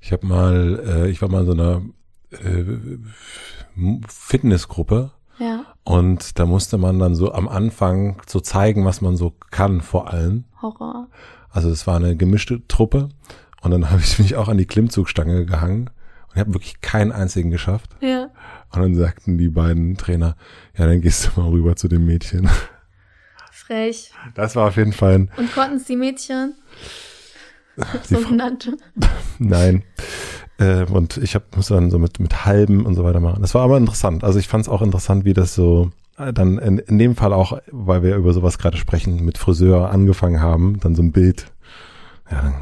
[0.00, 1.82] Ich habe mal, äh, ich war mal in so einer
[2.30, 2.98] äh,
[4.08, 5.12] Fitnessgruppe.
[5.38, 5.64] Ja.
[5.84, 10.10] Und da musste man dann so am Anfang so zeigen, was man so kann, vor
[10.10, 10.44] allem.
[10.60, 11.08] Horror.
[11.50, 13.08] Also es war eine gemischte Truppe.
[13.62, 15.90] Und dann habe ich mich auch an die Klimmzugstange gehangen
[16.28, 17.96] und ich habe wirklich keinen einzigen geschafft.
[18.00, 18.30] Ja.
[18.70, 20.36] Und dann sagten die beiden Trainer,
[20.76, 22.48] ja, dann gehst du mal rüber zu dem Mädchen.
[23.68, 24.10] Frech.
[24.34, 25.30] Das war auf jeden Fall ein.
[25.36, 26.54] Und konnten es die Mädchen?
[28.04, 28.78] Sogenannte.
[29.38, 29.84] Nein.
[30.58, 33.42] Äh, und ich hab, musste dann so mit, mit halben und so weiter machen.
[33.42, 34.24] Das war aber interessant.
[34.24, 37.34] Also ich fand es auch interessant, wie das so äh, dann in, in dem Fall
[37.34, 41.52] auch, weil wir über sowas gerade sprechen, mit Friseur angefangen haben, dann so ein Bild.
[42.30, 42.54] Ja, dann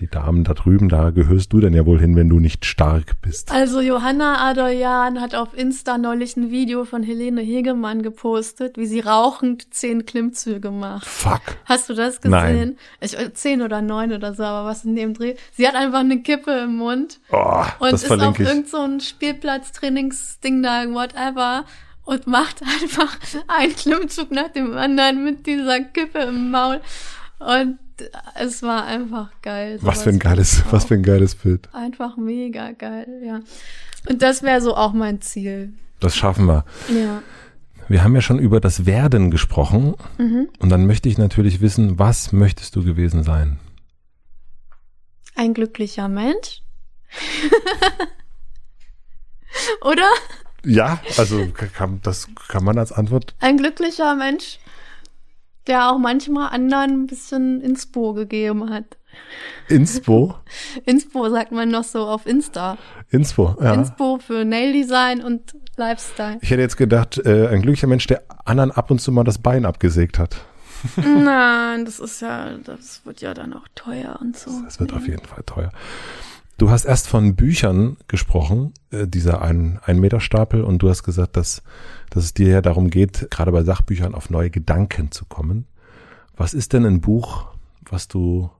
[0.00, 3.20] die Damen da drüben, da gehörst du denn ja wohl hin, wenn du nicht stark
[3.20, 3.52] bist.
[3.52, 9.00] Also Johanna Adorjan hat auf Insta neulich ein Video von Helene Hegemann gepostet, wie sie
[9.00, 11.06] rauchend zehn Klimmzüge macht.
[11.06, 11.42] Fuck.
[11.66, 12.30] Hast du das gesehen?
[12.30, 12.78] Nein.
[13.00, 15.34] Ich, äh, zehn oder neun oder so, aber was in dem Dreh.
[15.52, 17.20] Sie hat einfach eine Kippe im Mund.
[17.30, 18.48] Oh, und das ist auf ich.
[18.48, 21.64] irgend so ein Spielplatz-Trainingsding da, whatever
[22.04, 23.18] und macht einfach
[23.48, 26.80] einen Klimmzug nach dem anderen mit dieser Kippe im Maul.
[27.38, 27.78] Und
[28.34, 29.78] es war einfach geil.
[29.82, 31.68] Was für ein geiles, was für ein geiles Bild.
[31.72, 33.40] Einfach mega geil, ja.
[34.08, 35.72] Und das wäre so auch mein Ziel.
[36.00, 36.64] Das schaffen wir.
[36.88, 37.22] Ja.
[37.88, 39.94] Wir haben ja schon über das Werden gesprochen.
[40.16, 40.48] Mhm.
[40.58, 43.58] Und dann möchte ich natürlich wissen, was möchtest du gewesen sein?
[45.34, 46.62] Ein glücklicher Mensch.
[49.82, 50.08] Oder?
[50.64, 53.34] Ja, also kann, das kann man als Antwort.
[53.40, 54.58] Ein glücklicher Mensch
[55.66, 58.96] der auch manchmal anderen ein bisschen Inspo gegeben hat.
[59.68, 60.36] Inspo?
[60.84, 62.78] Inspo sagt man noch so auf Insta.
[63.10, 63.74] Inspo, ja.
[63.74, 66.38] Inspo für Nail Design und Lifestyle.
[66.40, 69.38] Ich hätte jetzt gedacht, äh, ein glücklicher Mensch, der anderen ab und zu mal das
[69.38, 70.36] Bein abgesägt hat.
[70.96, 74.50] Nein, das ist ja, das wird ja dann auch teuer und so.
[74.64, 75.70] Das wird auf jeden Fall teuer.
[76.60, 81.04] Du hast erst von Büchern gesprochen, äh, dieser ein, ein Meter Stapel, und du hast
[81.04, 81.62] gesagt, dass,
[82.10, 85.64] dass es dir ja darum geht, gerade bei Sachbüchern auf neue Gedanken zu kommen.
[86.36, 87.46] Was ist denn ein Buch,
[87.88, 88.50] was du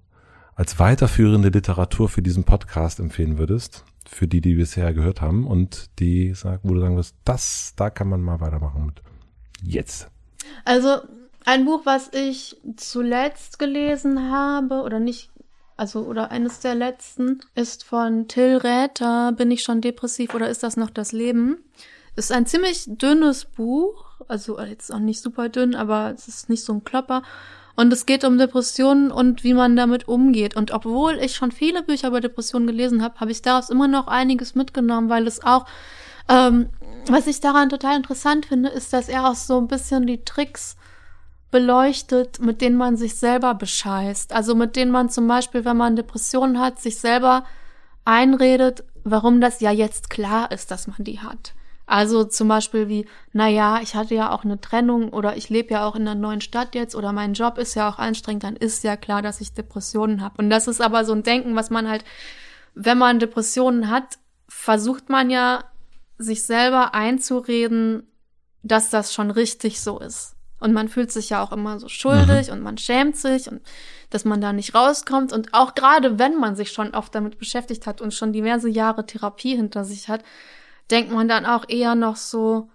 [0.55, 3.85] als weiterführende Literatur für diesen Podcast empfehlen würdest?
[4.09, 7.91] Für die, die bisher gehört haben und die sagen, wo du sagen wirst, das, da
[7.91, 9.03] kann man mal weitermachen mit.
[9.63, 10.11] Jetzt.
[10.65, 11.03] Also,
[11.45, 15.31] ein Buch, was ich zuletzt gelesen habe, oder nicht
[15.81, 20.63] also oder eines der letzten, ist von Till Räther, Bin ich schon depressiv oder ist
[20.63, 21.65] das noch das Leben?
[22.17, 26.65] Ist ein ziemlich dünnes Buch, also jetzt auch nicht super dünn, aber es ist nicht
[26.65, 27.23] so ein Klopper.
[27.77, 30.55] Und es geht um Depressionen und wie man damit umgeht.
[30.55, 34.07] Und obwohl ich schon viele Bücher über Depressionen gelesen habe, habe ich daraus immer noch
[34.07, 35.65] einiges mitgenommen, weil es auch,
[36.29, 36.69] ähm,
[37.07, 40.77] was ich daran total interessant finde, ist, dass er auch so ein bisschen die Tricks
[41.51, 44.33] beleuchtet, mit denen man sich selber bescheißt.
[44.33, 47.45] Also mit denen man zum Beispiel, wenn man Depressionen hat, sich selber
[48.05, 51.55] einredet, warum das ja jetzt klar ist, dass man die hat.
[51.87, 55.75] Also zum Beispiel wie, na ja, ich hatte ja auch eine Trennung oder ich lebe
[55.75, 58.55] ja auch in einer neuen Stadt jetzt oder mein Job ist ja auch anstrengend, dann
[58.55, 60.37] ist ja klar, dass ich Depressionen habe.
[60.39, 62.05] Und das ist aber so ein Denken, was man halt,
[62.75, 64.19] wenn man Depressionen hat,
[64.49, 65.65] versucht man ja,
[66.17, 68.07] sich selber einzureden,
[68.63, 70.37] dass das schon richtig so ist.
[70.61, 72.55] Und man fühlt sich ja auch immer so schuldig mhm.
[72.55, 73.61] und man schämt sich und
[74.11, 75.33] dass man da nicht rauskommt.
[75.33, 79.07] Und auch gerade wenn man sich schon oft damit beschäftigt hat und schon diverse Jahre
[79.07, 80.23] Therapie hinter sich hat,
[80.91, 82.69] denkt man dann auch eher noch so,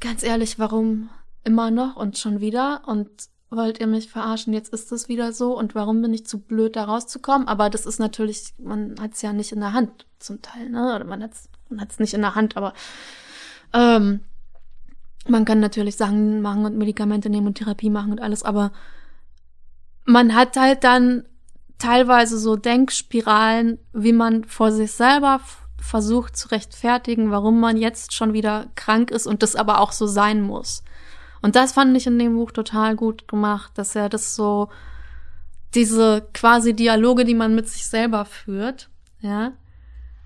[0.00, 1.08] ganz ehrlich, warum
[1.42, 2.82] immer noch und schon wieder?
[2.86, 3.08] Und
[3.48, 4.52] wollt ihr mich verarschen?
[4.52, 5.56] Jetzt ist es wieder so.
[5.56, 7.48] Und warum bin ich zu blöd, da rauszukommen?
[7.48, 10.94] Aber das ist natürlich, man hat es ja nicht in der Hand zum Teil, ne?
[10.94, 12.72] Oder man hat es man hat's nicht in der Hand, aber
[13.72, 14.20] ähm,
[15.28, 18.72] man kann natürlich Sachen machen und Medikamente nehmen und Therapie machen und alles, aber
[20.04, 21.24] man hat halt dann
[21.78, 25.40] teilweise so Denkspiralen, wie man vor sich selber
[25.78, 30.06] versucht zu rechtfertigen, warum man jetzt schon wieder krank ist und das aber auch so
[30.06, 30.82] sein muss.
[31.42, 34.68] Und das fand ich in dem Buch total gut gemacht, dass er das so,
[35.74, 38.88] diese quasi Dialoge, die man mit sich selber führt,
[39.20, 39.52] ja,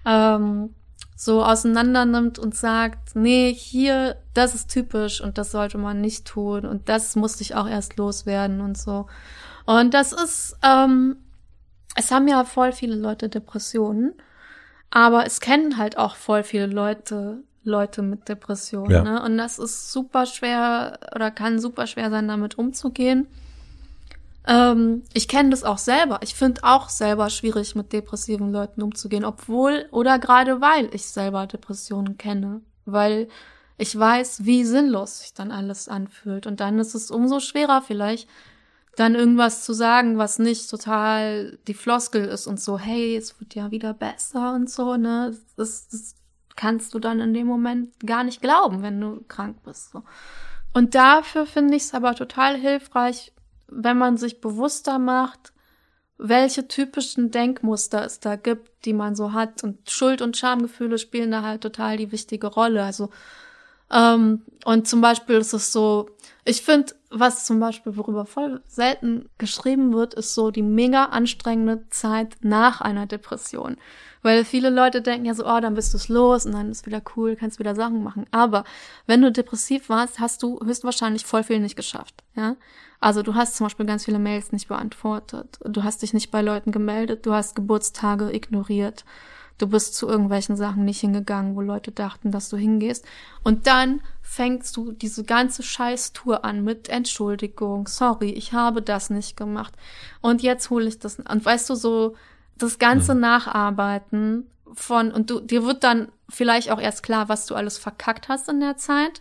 [0.05, 0.75] ähm,
[1.21, 6.27] so auseinander nimmt und sagt, nee, hier, das ist typisch und das sollte man nicht
[6.27, 9.07] tun und das musste ich auch erst loswerden und so.
[9.67, 11.17] Und das ist, ähm,
[11.95, 14.15] es haben ja voll viele Leute Depressionen,
[14.89, 18.91] aber es kennen halt auch voll viele Leute Leute mit Depressionen.
[18.91, 19.03] Ja.
[19.03, 19.23] Ne?
[19.23, 23.27] Und das ist super schwer oder kann super schwer sein, damit umzugehen.
[24.51, 26.19] Ähm, ich kenne das auch selber.
[26.23, 31.47] Ich finde auch selber schwierig, mit depressiven Leuten umzugehen, obwohl oder gerade weil ich selber
[31.47, 33.29] Depressionen kenne, weil
[33.79, 36.49] ich weiß, wie sinnlos sich dann alles anfühlt.
[36.49, 38.29] Und dann ist es umso schwerer vielleicht,
[38.97, 43.55] dann irgendwas zu sagen, was nicht total die Floskel ist und so, hey, es wird
[43.55, 45.35] ja wieder besser und so, ne?
[45.57, 46.17] Das, das
[46.57, 49.93] kannst du dann in dem Moment gar nicht glauben, wenn du krank bist.
[49.93, 50.03] So.
[50.75, 53.33] Und dafür finde ich es aber total hilfreich,
[53.71, 55.53] wenn man sich bewusster macht,
[56.19, 59.65] welche typischen Denkmuster es da gibt, die man so hat.
[59.65, 62.85] Und Schuld- und Schamgefühle spielen da halt total die wichtige Rolle.
[62.85, 63.11] Also,
[63.91, 66.11] ähm, und zum Beispiel ist es so,
[66.45, 71.89] ich finde, was zum Beispiel, worüber voll selten geschrieben wird, ist so die mega anstrengende
[71.91, 73.77] Zeit nach einer Depression.
[74.23, 77.03] Weil viele Leute denken ja so, oh, dann bist du's los und dann ist wieder
[77.17, 78.27] cool, kannst wieder Sachen machen.
[78.31, 78.65] Aber
[79.07, 82.57] wenn du depressiv warst, hast du höchstwahrscheinlich voll viel nicht geschafft, ja.
[83.01, 85.59] Also du hast zum Beispiel ganz viele Mails nicht beantwortet.
[85.65, 87.25] Du hast dich nicht bei Leuten gemeldet.
[87.25, 89.07] Du hast Geburtstage ignoriert.
[89.61, 93.05] Du bist zu irgendwelchen Sachen nicht hingegangen, wo Leute dachten, dass du hingehst.
[93.45, 97.87] Und dann fängst du diese ganze Scheiß-Tour an mit Entschuldigung.
[97.87, 99.75] Sorry, ich habe das nicht gemacht.
[100.23, 101.19] Und jetzt hole ich das.
[101.19, 102.17] Und weißt du, so
[102.57, 103.21] das ganze mhm.
[103.21, 108.31] Nacharbeiten von, und du, dir wird dann vielleicht auch erst klar, was du alles verkackt
[108.31, 109.21] hast in der Zeit.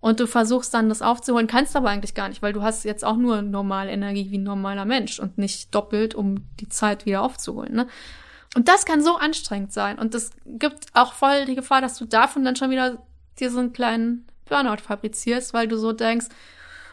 [0.00, 3.04] Und du versuchst dann das aufzuholen, kannst aber eigentlich gar nicht, weil du hast jetzt
[3.04, 7.22] auch nur normale Energie wie ein normaler Mensch und nicht doppelt, um die Zeit wieder
[7.22, 7.74] aufzuholen.
[7.74, 7.86] Ne?
[8.56, 9.98] Und das kann so anstrengend sein.
[9.98, 12.98] Und es gibt auch voll die Gefahr, dass du davon dann schon wieder
[13.38, 16.26] dir so einen kleinen Burnout fabrizierst, weil du so denkst,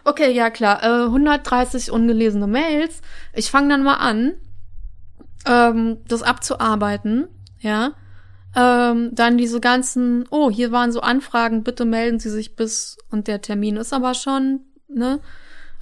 [0.06, 3.02] okay, ja klar, äh, 130 ungelesene Mails.
[3.34, 4.36] Ich fange dann mal an,
[5.46, 7.28] ähm, das abzuarbeiten,
[7.60, 7.94] ja
[8.58, 13.28] ähm, dann diese ganzen, oh, hier waren so Anfragen, bitte melden Sie sich bis und
[13.28, 15.20] der Termin ist aber schon, ne?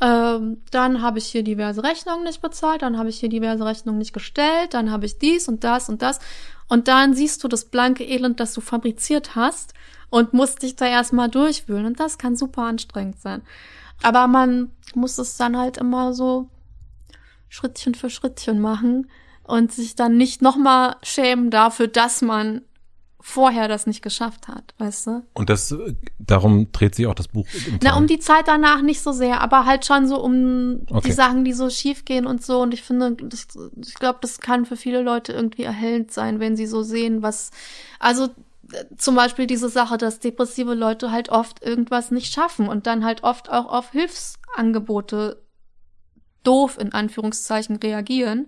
[0.02, 4.00] Ähm, dann habe ich hier diverse Rechnungen nicht bezahlt, dann habe ich hier diverse Rechnungen
[4.00, 6.20] nicht gestellt, dann habe ich dies und das und das.
[6.68, 9.74] Und dann siehst du das blanke Elend, das du fabriziert hast
[10.10, 11.86] und musst dich da erstmal durchwühlen.
[11.86, 13.42] Und das kann super anstrengend sein.
[14.04, 16.50] Aber man muss es dann halt immer so
[17.50, 19.10] Schrittchen für Schrittchen machen
[19.44, 22.62] und sich dann nicht nochmal schämen dafür, dass man
[23.28, 25.26] vorher das nicht geschafft hat, weißt du?
[25.34, 25.76] Und das,
[26.20, 27.48] darum dreht sich auch das Buch.
[27.82, 31.08] Na, um die Zeit danach nicht so sehr, aber halt schon so um okay.
[31.08, 32.62] die Sachen, die so schief gehen und so.
[32.62, 33.48] Und ich finde, ich,
[33.84, 37.50] ich glaube, das kann für viele Leute irgendwie erhellend sein, wenn sie so sehen, was,
[37.98, 38.30] also
[38.96, 43.24] zum Beispiel diese Sache, dass depressive Leute halt oft irgendwas nicht schaffen und dann halt
[43.24, 45.42] oft auch auf Hilfsangebote
[46.44, 48.48] doof in Anführungszeichen reagieren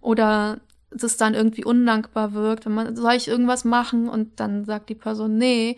[0.00, 0.58] oder
[0.94, 4.94] das dann irgendwie undankbar wirkt, wenn man, soll ich irgendwas machen und dann sagt die
[4.94, 5.76] Person nee.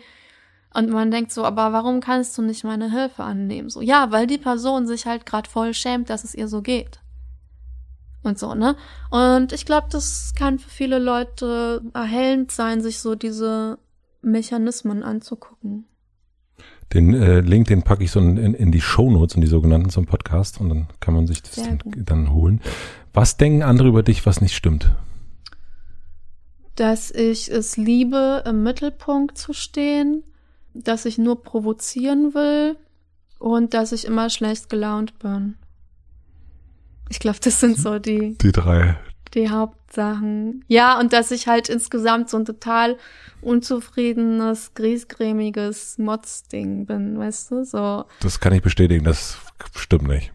[0.73, 3.69] Und man denkt so, aber warum kannst du nicht meine Hilfe annehmen?
[3.69, 6.99] So, ja, weil die Person sich halt gerade voll schämt, dass es ihr so geht.
[8.23, 8.75] Und so, ne?
[9.09, 13.79] Und ich glaube, das kann für viele Leute erhellend sein, sich so diese
[14.21, 15.85] Mechanismen anzugucken.
[16.93, 20.05] Den äh, Link, den packe ich so in, in die Shownotes, in die sogenannten zum
[20.05, 22.61] Podcast und dann kann man sich das dann, dann holen.
[23.17, 24.91] Was denken andere über dich, was nicht stimmt?
[26.75, 30.23] Dass ich es liebe, im Mittelpunkt zu stehen,
[30.75, 32.77] dass ich nur provozieren will
[33.39, 35.55] und dass ich immer schlecht gelaunt bin.
[37.09, 38.37] Ich glaube, das sind so die.
[38.41, 38.99] Die drei.
[39.33, 40.63] Die Hauptsachen.
[40.67, 42.97] Ja, und dass ich halt insgesamt so ein total
[43.41, 48.05] unzufriedenes, griesgrämiges Mods-Ding bin, weißt du, so.
[48.19, 49.39] Das kann ich bestätigen, das
[49.75, 50.31] stimmt nicht.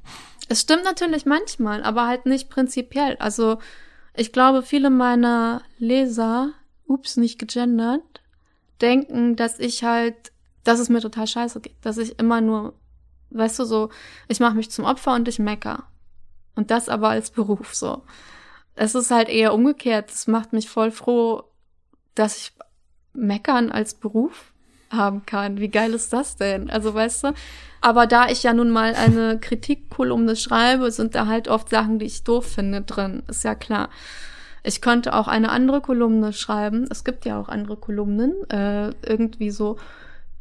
[0.52, 3.16] Es stimmt natürlich manchmal, aber halt nicht prinzipiell.
[3.16, 3.56] Also,
[4.14, 6.52] ich glaube, viele meiner Leser,
[6.86, 8.02] ups, nicht gegendert,
[8.82, 10.30] denken, dass ich halt,
[10.62, 12.74] dass es mir total scheiße geht, dass ich immer nur,
[13.30, 13.88] weißt du, so,
[14.28, 15.84] ich mache mich zum Opfer und ich mecker.
[16.54, 18.02] Und das aber als Beruf so.
[18.74, 20.10] Es ist halt eher umgekehrt.
[20.10, 21.44] Es macht mich voll froh,
[22.14, 22.52] dass ich
[23.14, 24.51] meckern als Beruf
[24.92, 25.58] haben kann.
[25.58, 26.70] Wie geil ist das denn?
[26.70, 27.28] Also weißt du?
[27.80, 32.06] Aber da ich ja nun mal eine Kritikkolumne schreibe, sind da halt oft Sachen, die
[32.06, 33.22] ich doof finde drin.
[33.28, 33.88] Ist ja klar.
[34.62, 36.86] Ich könnte auch eine andere Kolumne schreiben.
[36.90, 38.48] Es gibt ja auch andere Kolumnen.
[38.48, 39.76] Äh, irgendwie so,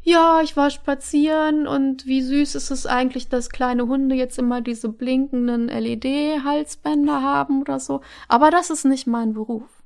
[0.04, 4.60] ja, ich war spazieren und wie süß ist es eigentlich, dass kleine Hunde jetzt immer
[4.60, 8.00] diese blinkenden LED-Halsbänder haben oder so.
[8.28, 9.82] Aber das ist nicht mein Beruf.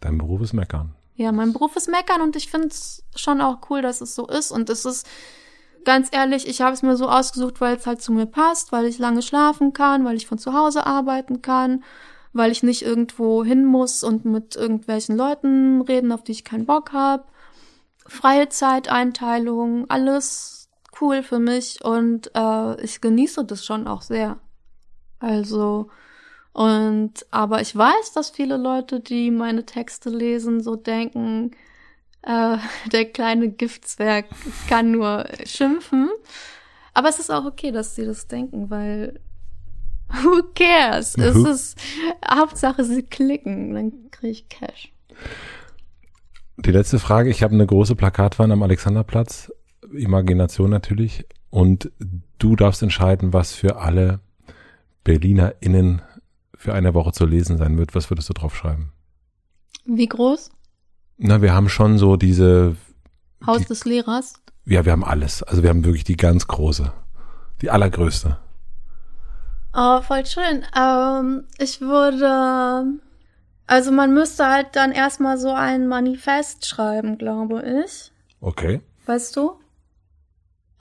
[0.00, 0.94] Dein Beruf ist Meckern.
[1.14, 4.26] Ja, mein Beruf ist Meckern und ich finde es schon auch cool, dass es so
[4.26, 4.50] ist.
[4.50, 5.06] Und es ist,
[5.84, 8.86] ganz ehrlich, ich habe es mir so ausgesucht, weil es halt zu mir passt, weil
[8.86, 11.84] ich lange schlafen kann, weil ich von zu Hause arbeiten kann,
[12.32, 16.66] weil ich nicht irgendwo hin muss und mit irgendwelchen Leuten reden, auf die ich keinen
[16.66, 17.24] Bock habe
[18.06, 20.68] freie Zeiteinteilung, alles
[21.00, 24.38] cool für mich und äh, ich genieße das schon auch sehr.
[25.18, 25.88] Also,
[26.54, 31.50] und aber ich weiß, dass viele Leute, die meine Texte lesen, so denken,
[32.22, 32.58] äh,
[32.92, 34.26] der kleine Giftzwerg
[34.68, 36.08] kann nur schimpfen.
[36.94, 39.18] Aber es ist auch okay, dass sie das denken, weil
[40.22, 41.18] who cares?
[41.18, 41.78] Es ist
[42.24, 44.92] Hauptsache, sie klicken, dann kriege ich Cash.
[46.58, 47.30] Die letzte Frage.
[47.30, 49.52] Ich habe eine große Plakatwand am Alexanderplatz.
[49.92, 51.26] Imagination natürlich.
[51.50, 51.90] Und
[52.38, 54.20] du darfst entscheiden, was für alle
[55.02, 56.00] BerlinerInnen
[56.64, 57.94] für eine Woche zu lesen sein wird.
[57.94, 58.92] Was würdest du drauf schreiben?
[59.84, 60.50] Wie groß?
[61.18, 62.76] Na, wir haben schon so diese.
[63.46, 64.34] Haus die, des Lehrers?
[64.64, 65.42] Ja, wir haben alles.
[65.42, 66.92] Also wir haben wirklich die ganz große.
[67.60, 68.38] Die allergrößte.
[69.74, 70.64] Oh, voll schön.
[70.76, 73.00] Ähm, ich würde
[73.66, 78.12] also man müsste halt dann erstmal so ein Manifest schreiben, glaube ich.
[78.40, 78.80] Okay.
[79.06, 79.58] Weißt du?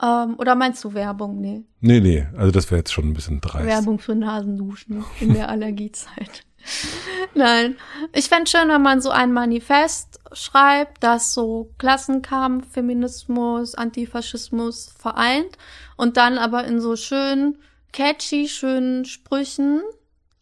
[0.03, 1.39] Ähm, oder meinst du Werbung?
[1.39, 1.63] Nee.
[1.79, 3.65] Nee, nee, also das wäre jetzt schon ein bisschen dreist.
[3.65, 6.43] Werbung für Nasenduschen in der Allergiezeit.
[7.35, 7.75] Nein,
[8.13, 15.57] ich fände schön, wenn man so ein Manifest schreibt, das so Klassenkampf, Feminismus, Antifaschismus vereint
[15.97, 17.57] und dann aber in so schön
[17.91, 19.81] catchy, schönen Sprüchen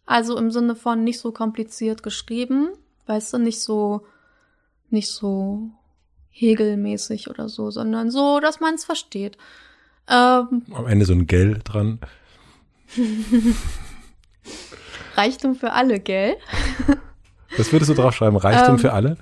[0.06, 2.70] also im Sinne von nicht so kompliziert geschrieben,
[3.06, 4.06] weißt du, nicht so,
[4.90, 5.70] nicht so
[6.32, 9.36] hegelmäßig oder so, sondern so, dass man es versteht.
[10.08, 12.00] Ähm, Am Ende so ein Gell dran.
[15.14, 16.36] Reichtum für alle, gell?
[17.56, 18.36] Was würdest du draufschreiben?
[18.36, 19.16] Reichtum ähm, für alle?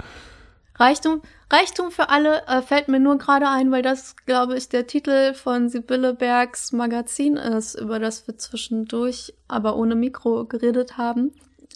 [0.77, 1.21] Reichtum,
[1.51, 5.35] Reichtum für alle äh, fällt mir nur gerade ein, weil das, glaube ich, der Titel
[5.35, 11.33] von Sibylle Bergs Magazin ist, über das wir zwischendurch, aber ohne Mikro geredet haben.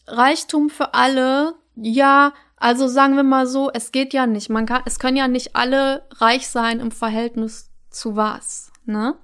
[0.06, 4.50] Reichtum für alle, ja, also sagen wir mal so, es geht ja nicht.
[4.50, 9.14] Man kann, es können ja nicht alle reich sein im Verhältnis zu was, ne?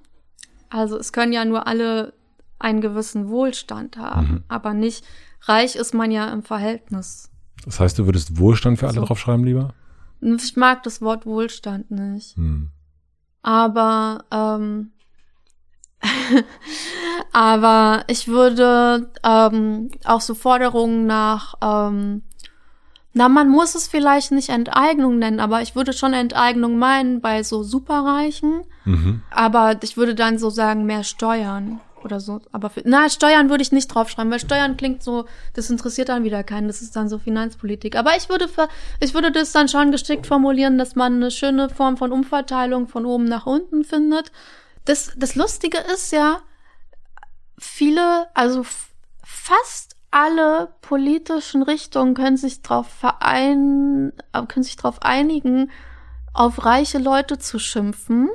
[0.69, 2.13] Also es können ja nur alle
[2.59, 4.43] einen gewissen Wohlstand haben, mhm.
[4.47, 5.03] aber nicht
[5.41, 7.31] reich ist man ja im Verhältnis
[7.65, 9.05] das heißt, du würdest Wohlstand für alle so.
[9.05, 9.73] draufschreiben lieber?
[10.21, 12.35] Ich mag das Wort Wohlstand nicht.
[12.35, 12.69] Hm.
[13.43, 14.91] Aber, ähm,
[17.31, 22.23] aber ich würde ähm, auch so Forderungen nach, ähm,
[23.13, 27.43] na, man muss es vielleicht nicht Enteignung nennen, aber ich würde schon Enteignung meinen bei
[27.43, 28.63] so Superreichen.
[28.85, 29.21] Mhm.
[29.29, 32.39] Aber ich würde dann so sagen, mehr Steuern oder so.
[32.51, 36.23] Aber für, na, Steuern würde ich nicht draufschreiben, weil Steuern klingt so, das interessiert dann
[36.23, 36.67] wieder keinen.
[36.67, 37.97] Das ist dann so Finanzpolitik.
[37.97, 38.69] Aber ich würde, für,
[39.01, 43.05] ich würde das dann schon geschickt formulieren, dass man eine schöne Form von Umverteilung von
[43.05, 44.31] oben nach unten findet.
[44.85, 46.39] Das, das Lustige ist ja,
[47.57, 48.65] viele, also
[49.23, 55.71] fast alle politischen Richtungen können sich darauf vereinen, äh, können sich darauf einigen,
[56.33, 58.29] auf reiche Leute zu schimpfen.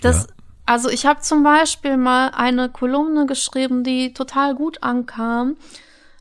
[0.00, 0.34] Das, ja.
[0.66, 5.56] also ich habe zum Beispiel mal eine Kolumne geschrieben, die total gut ankam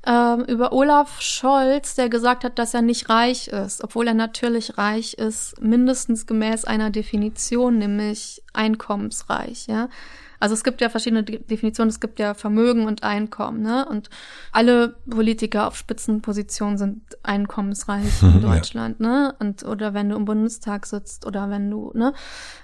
[0.05, 4.77] ähm, über Olaf Scholz, der gesagt hat, dass er nicht reich ist, obwohl er natürlich
[4.77, 9.89] reich ist, mindestens gemäß einer Definition, nämlich einkommensreich, ja.
[10.39, 13.87] Also es gibt ja verschiedene Definitionen, es gibt ja Vermögen und Einkommen, ne?
[13.87, 14.09] Und
[14.51, 19.07] alle Politiker auf Spitzenpositionen sind einkommensreich in Deutschland, ja.
[19.07, 19.35] ne?
[19.39, 22.13] Und oder wenn du im Bundestag sitzt oder wenn du, ne?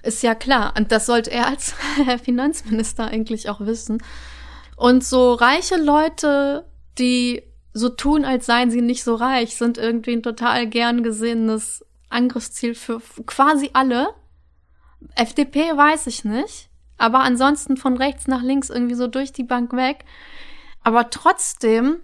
[0.02, 0.74] Ist ja klar.
[0.76, 1.74] Und das sollte er als
[2.22, 4.02] Finanzminister eigentlich auch wissen.
[4.76, 6.64] Und so reiche Leute
[6.98, 7.42] die
[7.72, 12.74] so tun, als seien sie nicht so reich, sind irgendwie ein total gern gesehenes Angriffsziel
[12.74, 14.08] für quasi alle.
[15.16, 19.72] FDP weiß ich nicht, aber ansonsten von rechts nach links irgendwie so durch die Bank
[19.72, 20.04] weg.
[20.82, 21.96] Aber trotzdem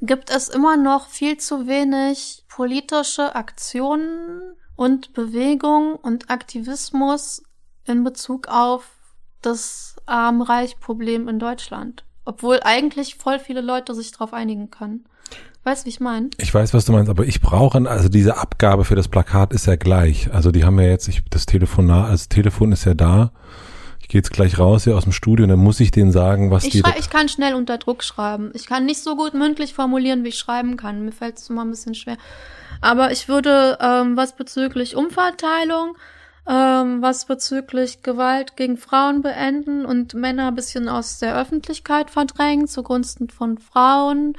[0.00, 7.42] gibt es immer noch viel zu wenig politische Aktionen und Bewegung und Aktivismus
[7.84, 8.90] in Bezug auf
[9.42, 12.04] das Arm-Reich-Problem in Deutschland.
[12.24, 15.04] Obwohl eigentlich voll viele Leute sich darauf einigen können.
[15.64, 16.28] Weißt wie ich meine?
[16.38, 19.66] Ich weiß, was du meinst, aber ich brauche, also diese Abgabe für das Plakat ist
[19.66, 20.32] ja gleich.
[20.32, 23.32] Also die haben ja jetzt, ich, das Telefonat, also das Telefon ist ja da.
[24.04, 26.50] Ich gehe jetzt gleich raus hier aus dem Studio und dann muss ich denen sagen,
[26.50, 26.78] was ich die.
[26.80, 28.50] Schrei, ich kann schnell unter Druck schreiben.
[28.52, 31.06] Ich kann nicht so gut mündlich formulieren, wie ich schreiben kann.
[31.06, 32.18] Mir fällt es immer ein bisschen schwer.
[32.82, 35.96] Aber ich würde ähm, was bezüglich Umverteilung
[36.46, 42.68] ähm, was bezüglich Gewalt gegen Frauen beenden und Männer ein bisschen aus der Öffentlichkeit verdrängen
[42.68, 44.34] zugunsten von Frauen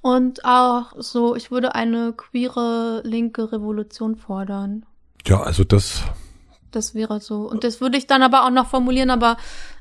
[0.00, 4.86] und auch so, ich würde eine queere linke Revolution fordern.
[5.26, 6.02] Ja, also das.
[6.72, 7.48] Das wäre so.
[7.48, 9.36] Und das würde ich dann aber auch noch formulieren, aber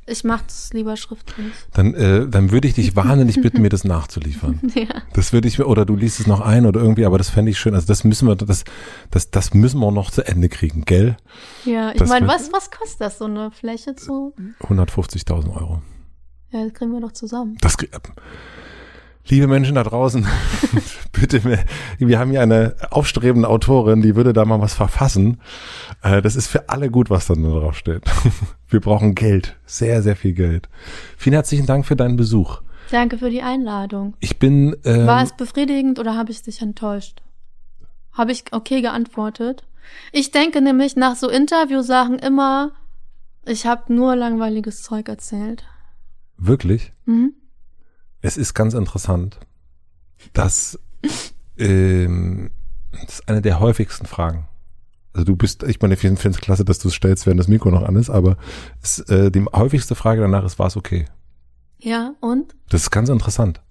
[0.06, 1.54] ich mache das lieber schriftlich.
[1.74, 4.60] Dann, äh, dann würde ich dich wahnsinnig bitten, mir das nachzuliefern.
[4.76, 4.88] ja.
[5.14, 7.52] Das würde ich mir, oder du liest es noch ein oder irgendwie, aber das fände
[7.52, 7.76] ich schön.
[7.76, 8.66] Also das müssen wir, das,
[9.10, 11.18] das, das müssen wir noch zu Ende kriegen, gell?
[11.66, 14.34] Ja, ich meine, was, was kostet das, so eine Fläche zu?
[14.62, 15.82] 150.000 Euro.
[16.52, 17.58] Ja, das kriegen wir doch zusammen.
[17.62, 17.78] Das,
[19.28, 20.26] Liebe Menschen da draußen,
[21.12, 21.44] bitte,
[22.00, 25.40] wir haben hier eine aufstrebende Autorin, die würde da mal was verfassen.
[26.02, 28.04] Äh, das ist für alle gut, was da drauf steht.
[28.68, 30.70] Wir brauchen Geld, sehr, sehr viel Geld.
[31.18, 32.62] Vielen herzlichen Dank für deinen Besuch.
[32.90, 34.16] Danke für die Einladung.
[34.20, 34.76] Ich bin.
[34.86, 37.22] Ähm, War es befriedigend oder habe ich dich enttäuscht?
[38.14, 39.64] Habe ich okay geantwortet?
[40.12, 42.72] Ich denke nämlich nach so Interviewsachen immer,
[43.46, 45.66] ich habe nur langweiliges Zeug erzählt.
[46.38, 46.94] Wirklich?
[47.06, 47.34] Mhm.
[48.22, 49.40] Es ist ganz interessant,
[50.34, 50.80] dass
[51.58, 52.52] ähm,
[52.92, 54.48] das ist eine der häufigsten Fragen.
[55.14, 57.48] Also du bist, ich meine, ich finde es klasse, dass du es stellst, während das
[57.48, 58.38] Mikro noch an ist, aber
[58.82, 61.06] es, äh, die häufigste Frage danach ist, war es okay?
[61.80, 62.56] Ja, und?
[62.70, 63.62] Das ist ganz interessant.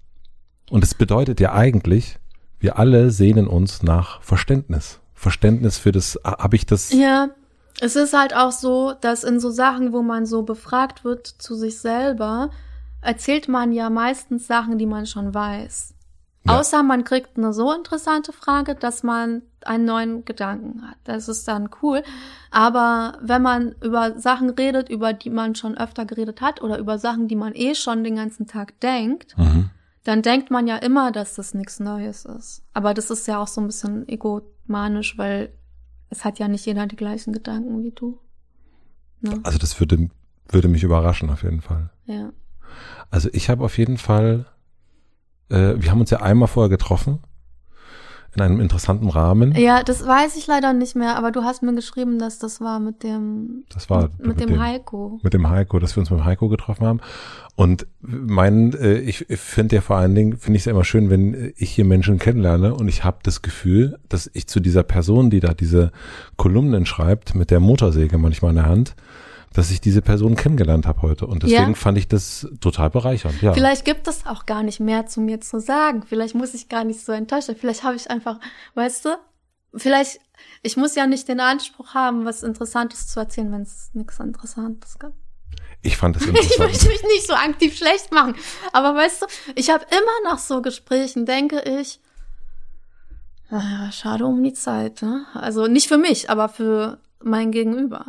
[0.69, 2.19] Und es bedeutet ja eigentlich,
[2.59, 4.99] wir alle sehnen uns nach Verständnis.
[5.13, 6.91] Verständnis für das, habe ich das?
[6.91, 7.29] Ja,
[7.79, 11.55] es ist halt auch so, dass in so Sachen, wo man so befragt wird zu
[11.55, 12.51] sich selber,
[13.01, 15.95] erzählt man ja meistens Sachen, die man schon weiß.
[16.45, 16.59] Ja.
[16.59, 20.97] Außer man kriegt eine so interessante Frage, dass man einen neuen Gedanken hat.
[21.03, 22.03] Das ist dann cool.
[22.49, 26.97] Aber wenn man über Sachen redet, über die man schon öfter geredet hat oder über
[26.97, 29.69] Sachen, die man eh schon den ganzen Tag denkt, mhm.
[30.03, 32.63] dann denkt man ja immer, dass das nichts Neues ist.
[32.73, 35.53] Aber das ist ja auch so ein bisschen egomanisch, weil
[36.09, 38.19] es hat ja nicht jeder die gleichen Gedanken wie du.
[39.21, 39.39] Ne?
[39.43, 40.09] Also das würde,
[40.47, 41.91] würde mich überraschen auf jeden Fall.
[42.05, 42.31] Ja.
[43.09, 44.45] Also ich habe auf jeden Fall,
[45.49, 47.19] äh, wir haben uns ja einmal vorher getroffen
[48.35, 49.53] in einem interessanten Rahmen.
[49.55, 52.79] Ja, das weiß ich leider nicht mehr, aber du hast mir geschrieben, dass das war
[52.79, 55.19] mit dem Das war mit, mit dem, dem, Heiko.
[55.21, 57.01] Mit dem Heiko, dass wir uns mit dem Heiko getroffen haben.
[57.55, 60.85] Und mein, äh, ich, ich finde ja vor allen Dingen, finde ich es ja immer
[60.85, 64.83] schön, wenn ich hier Menschen kennenlerne und ich habe das Gefühl, dass ich zu dieser
[64.83, 65.91] Person, die da diese
[66.37, 68.95] Kolumnen schreibt, mit der Motorsäge manchmal in der Hand,
[69.53, 71.27] dass ich diese Person kennengelernt habe heute.
[71.27, 71.75] Und deswegen ja.
[71.75, 73.41] fand ich das total bereichernd.
[73.41, 73.53] Ja.
[73.53, 76.03] Vielleicht gibt es auch gar nicht mehr zu mir zu sagen.
[76.03, 77.57] Vielleicht muss ich gar nicht so enttäuscht sein.
[77.59, 78.39] Vielleicht habe ich einfach,
[78.75, 79.09] weißt du,
[79.75, 80.19] vielleicht,
[80.63, 84.97] ich muss ja nicht den Anspruch haben, was Interessantes zu erzählen, wenn es nichts Interessantes
[84.97, 85.13] gibt.
[85.81, 86.51] Ich fand es interessant.
[86.51, 88.35] Ich möchte mich nicht so aktiv schlecht machen.
[88.71, 91.99] Aber weißt du, ich habe immer nach so Gesprächen, denke ich,
[93.49, 95.01] naja, schade um die Zeit.
[95.01, 95.25] Ne?
[95.33, 98.05] Also nicht für mich, aber für mein Gegenüber.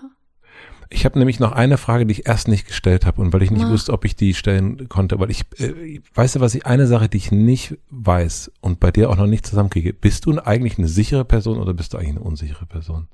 [0.93, 3.51] Ich habe nämlich noch eine Frage, die ich erst nicht gestellt habe und weil ich
[3.51, 3.71] nicht ja.
[3.71, 7.09] wusste, ob ich die stellen konnte, weil ich, äh, weißt du, was ich, eine Sache,
[7.09, 10.89] die ich nicht weiß und bei dir auch noch nicht zusammenkriege, bist du eigentlich eine
[10.89, 13.09] sichere Person oder bist du eigentlich eine unsichere Person?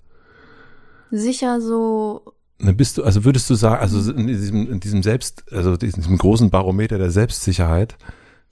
[1.10, 2.34] Sicher so.
[2.58, 5.78] Ne, bist du, also würdest du sagen, also in diesem, in diesem Selbst, also in
[5.78, 7.96] diesem großen Barometer der Selbstsicherheit,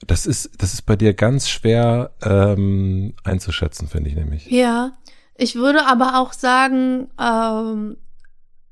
[0.07, 4.47] Das ist, das ist bei dir ganz schwer ähm, einzuschätzen, finde ich nämlich.
[4.51, 4.93] Ja,
[5.37, 7.97] ich würde aber auch sagen, ähm,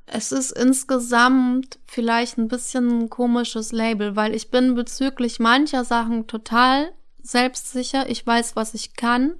[0.06, 6.26] es ist insgesamt vielleicht ein bisschen ein komisches Label, weil ich bin bezüglich mancher Sachen
[6.26, 6.92] total
[7.22, 8.08] selbstsicher.
[8.08, 9.34] Ich weiß, was ich kann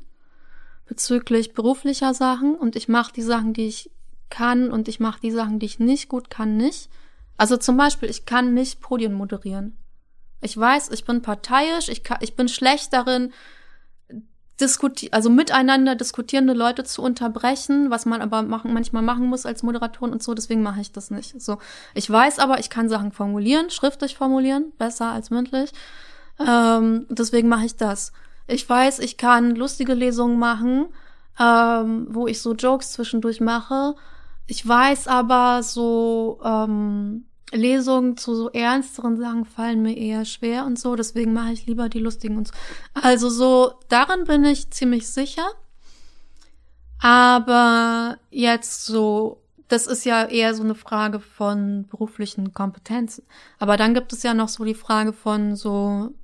[0.87, 3.91] bezüglich beruflicher Sachen und ich mache die Sachen, die ich
[4.31, 6.91] kann und ich mache die Sachen, die ich nicht gut kann, nicht.
[7.37, 9.77] Also zum Beispiel, ich kann nicht Podien moderieren.
[10.41, 13.33] Ich weiß, ich bin parteiisch, ich, kann, ich bin schlecht darin,
[14.61, 19.63] diskuti also miteinander diskutierende Leute zu unterbrechen, was man aber machen, manchmal machen muss als
[19.63, 21.41] Moderatorin und so, deswegen mache ich das nicht.
[21.41, 21.59] So,
[21.95, 25.73] ich weiß aber, ich kann Sachen formulieren, schriftlich formulieren, besser als mündlich.
[26.39, 28.13] Ähm, deswegen mache ich das.
[28.47, 30.87] Ich weiß, ich kann lustige Lesungen machen,
[31.39, 33.95] ähm, wo ich so Jokes zwischendurch mache.
[34.47, 40.79] Ich weiß aber so ähm, Lesungen zu so ernsteren Sachen fallen mir eher schwer und
[40.79, 42.55] so, deswegen mache ich lieber die lustigen und so.
[42.95, 45.47] Also so, darin bin ich ziemlich sicher.
[47.01, 53.25] Aber jetzt so, das ist ja eher so eine Frage von beruflichen Kompetenzen.
[53.59, 56.15] Aber dann gibt es ja noch so die Frage von so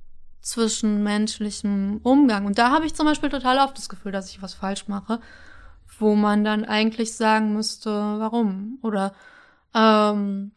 [0.41, 2.45] zwischenmenschlichem Umgang.
[2.45, 5.19] Und da habe ich zum Beispiel total oft das Gefühl, dass ich was falsch mache,
[5.99, 8.79] wo man dann eigentlich sagen müsste, warum?
[8.81, 9.13] Oder
[9.75, 10.51] ähm,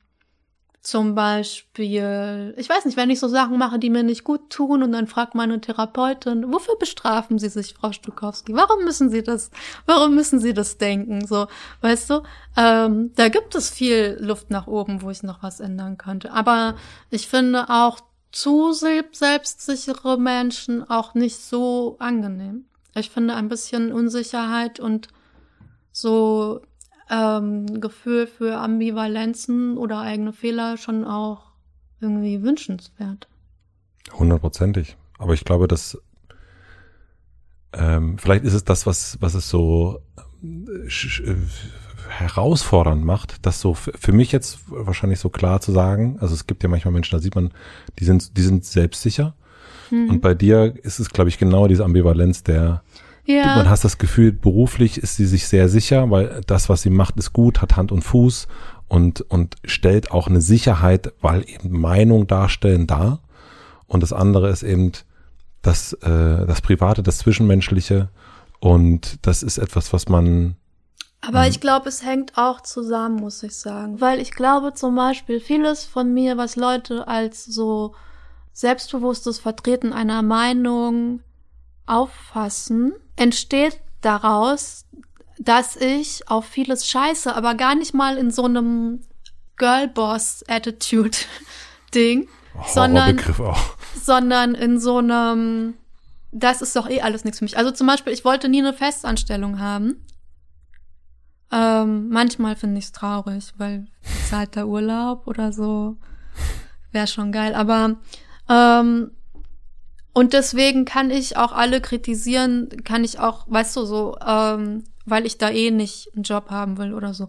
[0.84, 4.82] zum Beispiel, ich weiß nicht, wenn ich so Sachen mache, die mir nicht gut tun
[4.82, 8.54] und dann fragt meine Therapeutin, wofür bestrafen Sie sich, Frau Stukowski?
[8.54, 9.50] Warum müssen Sie das,
[9.86, 11.26] warum müssen Sie das denken?
[11.26, 11.46] So,
[11.80, 12.22] weißt du,
[12.58, 16.32] ähm, da gibt es viel Luft nach oben, wo ich noch was ändern könnte.
[16.32, 16.76] Aber
[17.08, 22.66] ich finde auch zu selbstsichere Menschen auch nicht so angenehm.
[22.94, 25.08] Ich finde ein bisschen Unsicherheit und
[25.92, 26.60] so
[27.10, 31.52] ähm, Gefühl für Ambivalenzen oder eigene Fehler schon auch
[32.00, 33.28] irgendwie wünschenswert.
[34.12, 34.96] Hundertprozentig.
[35.18, 35.98] Aber ich glaube, dass
[37.72, 40.00] ähm, vielleicht ist es das, was, was es so
[40.42, 41.34] äh,
[42.08, 46.18] herausfordernd macht, das so für mich jetzt wahrscheinlich so klar zu sagen.
[46.20, 47.50] Also es gibt ja manchmal Menschen, da sieht man,
[47.98, 49.34] die sind, die sind selbstsicher.
[49.90, 50.10] Mhm.
[50.10, 52.82] Und bei dir ist es, glaube ich, genau diese Ambivalenz der,
[53.26, 53.56] ja.
[53.56, 57.16] Man hat das Gefühl, beruflich ist sie sich sehr sicher, weil das, was sie macht,
[57.16, 58.48] ist gut, hat Hand und Fuß
[58.88, 63.20] und, und stellt auch eine Sicherheit, weil eben Meinung darstellen da.
[63.86, 64.92] Und das andere ist eben
[65.62, 68.10] das, äh, das Private, das Zwischenmenschliche.
[68.60, 70.56] Und das ist etwas, was man.
[71.20, 74.00] Aber ich glaube, es hängt auch zusammen, muss ich sagen.
[74.00, 77.94] Weil ich glaube zum Beispiel, vieles von mir, was Leute als so
[78.52, 81.20] selbstbewusstes Vertreten einer Meinung
[81.86, 84.86] auffassen, entsteht daraus,
[85.38, 89.00] dass ich auf vieles scheiße, aber gar nicht mal in so einem
[89.56, 92.28] Girlboss-Attitude-Ding,
[92.66, 93.20] sondern,
[94.00, 95.74] sondern in so einem,
[96.32, 97.58] das ist doch eh alles nichts für mich.
[97.58, 100.04] Also zum Beispiel, ich wollte nie eine Festanstellung haben.
[101.52, 103.86] Ähm, manchmal finde ich es traurig, weil
[104.28, 105.98] zahlt der Urlaub oder so
[106.90, 107.54] wäre schon geil.
[107.54, 107.96] Aber
[108.48, 109.10] ähm,
[110.14, 115.26] und deswegen kann ich auch alle kritisieren, kann ich auch, weißt du, so, ähm, weil
[115.26, 117.28] ich da eh nicht einen Job haben will oder so.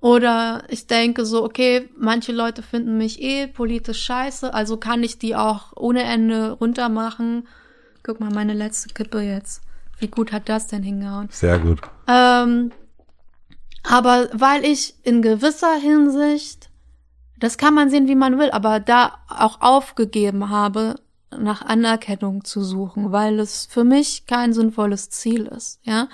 [0.00, 5.18] Oder ich denke so, okay, manche Leute finden mich eh politisch scheiße, also kann ich
[5.18, 7.46] die auch ohne Ende runtermachen.
[8.02, 9.62] Guck mal, meine letzte Kippe jetzt.
[9.98, 11.28] Wie gut hat das denn hingehauen?
[11.30, 11.80] Sehr gut.
[12.08, 12.72] Ähm,
[13.84, 16.68] aber weil ich in gewisser Hinsicht,
[17.38, 20.96] das kann man sehen, wie man will, aber da auch aufgegeben habe,
[21.36, 26.08] nach Anerkennung zu suchen, weil es für mich kein sinnvolles Ziel ist, ja.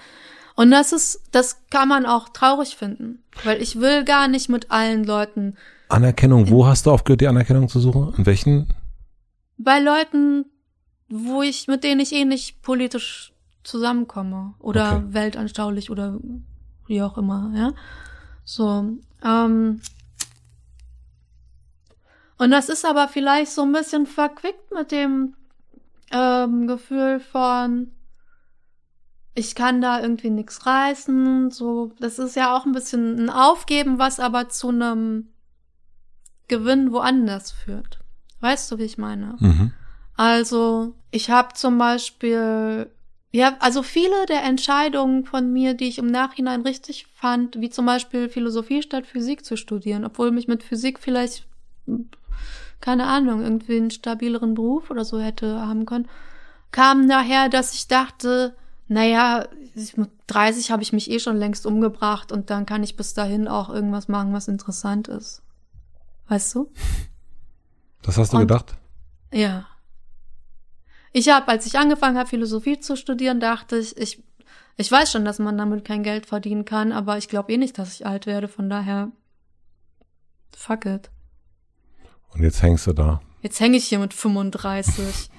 [0.57, 4.71] Und das ist, das kann man auch traurig finden, weil ich will gar nicht mit
[4.71, 5.57] allen Leuten.
[5.89, 8.15] Anerkennung, wo hast du aufgehört, die Anerkennung zu suchen?
[8.17, 8.69] In welchen?
[9.59, 10.47] Bei Leuten,
[11.09, 13.33] wo ich, mit denen ich eh nicht politisch
[13.65, 15.05] zusammenkomme oder okay.
[15.09, 16.19] weltanschaulich oder
[16.87, 17.73] wie auch immer, ja.
[18.45, 19.81] So, ähm,
[22.45, 25.35] und das ist aber vielleicht so ein bisschen verquickt mit dem
[26.13, 27.91] ähm, Gefühl von,
[29.35, 31.51] ich kann da irgendwie nichts reißen.
[31.51, 35.31] So, das ist ja auch ein bisschen ein Aufgeben, was aber zu einem
[36.47, 38.01] Gewinn woanders führt.
[38.41, 39.37] Weißt du, wie ich meine?
[39.41, 39.73] Mhm.
[40.15, 42.91] Also, ich habe zum Beispiel,
[43.33, 47.87] ja, also viele der Entscheidungen von mir, die ich im Nachhinein richtig fand, wie zum
[47.87, 51.49] Beispiel Philosophie statt Physik zu studieren, obwohl mich mit Physik vielleicht
[52.81, 56.09] keine Ahnung, irgendwie einen stabileren Beruf oder so hätte haben können,
[56.71, 58.55] kam daher, dass ich dachte,
[58.89, 59.47] naja,
[59.97, 63.49] mit 30 habe ich mich eh schon längst umgebracht und dann kann ich bis dahin
[63.49, 65.43] auch irgendwas machen, was interessant ist.
[66.29, 66.71] Weißt du?
[68.03, 68.75] Das hast du und, gedacht?
[69.33, 69.67] Ja.
[71.13, 74.23] Ich habe, als ich angefangen habe, Philosophie zu studieren, dachte ich, ich,
[74.77, 77.79] ich weiß schon, dass man damit kein Geld verdienen kann, aber ich glaube eh nicht,
[77.79, 79.11] dass ich alt werde, von daher,
[80.55, 81.11] fuck it.
[82.35, 83.21] Und jetzt hängst du da.
[83.43, 85.31] Jetzt hänge ich hier mit 35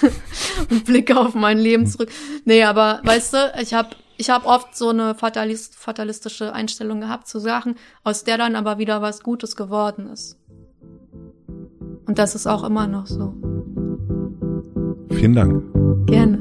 [0.70, 2.10] und blicke auf mein Leben zurück.
[2.44, 7.26] Nee, aber weißt du, ich habe ich hab oft so eine fatalist, fatalistische Einstellung gehabt
[7.26, 10.36] zu Sachen, aus der dann aber wieder was Gutes geworden ist.
[12.06, 13.34] Und das ist auch immer noch so.
[15.10, 15.64] Vielen Dank.
[16.06, 16.38] Gerne.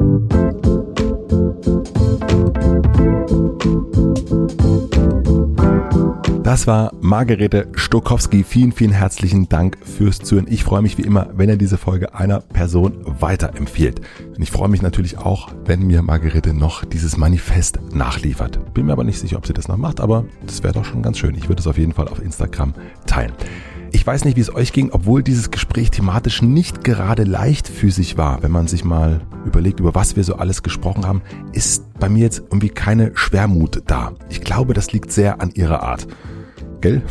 [6.49, 8.43] Das war Margarete Stokowski.
[8.43, 10.47] Vielen, vielen herzlichen Dank fürs Zuhören.
[10.49, 14.01] Ich freue mich wie immer, wenn ihr diese Folge einer Person weiterempfiehlt.
[14.35, 18.73] Und ich freue mich natürlich auch, wenn mir Margarete noch dieses Manifest nachliefert.
[18.73, 21.03] Bin mir aber nicht sicher, ob sie das noch macht, aber das wäre doch schon
[21.03, 21.35] ganz schön.
[21.35, 22.73] Ich würde es auf jeden Fall auf Instagram
[23.05, 23.33] teilen.
[23.91, 28.41] Ich weiß nicht, wie es euch ging, obwohl dieses Gespräch thematisch nicht gerade leichtfüßig war.
[28.41, 31.21] Wenn man sich mal überlegt, über was wir so alles gesprochen haben,
[31.53, 34.13] ist bei mir jetzt irgendwie keine Schwermut da.
[34.29, 36.07] Ich glaube, das liegt sehr an ihrer Art.
[36.81, 37.01] Gell?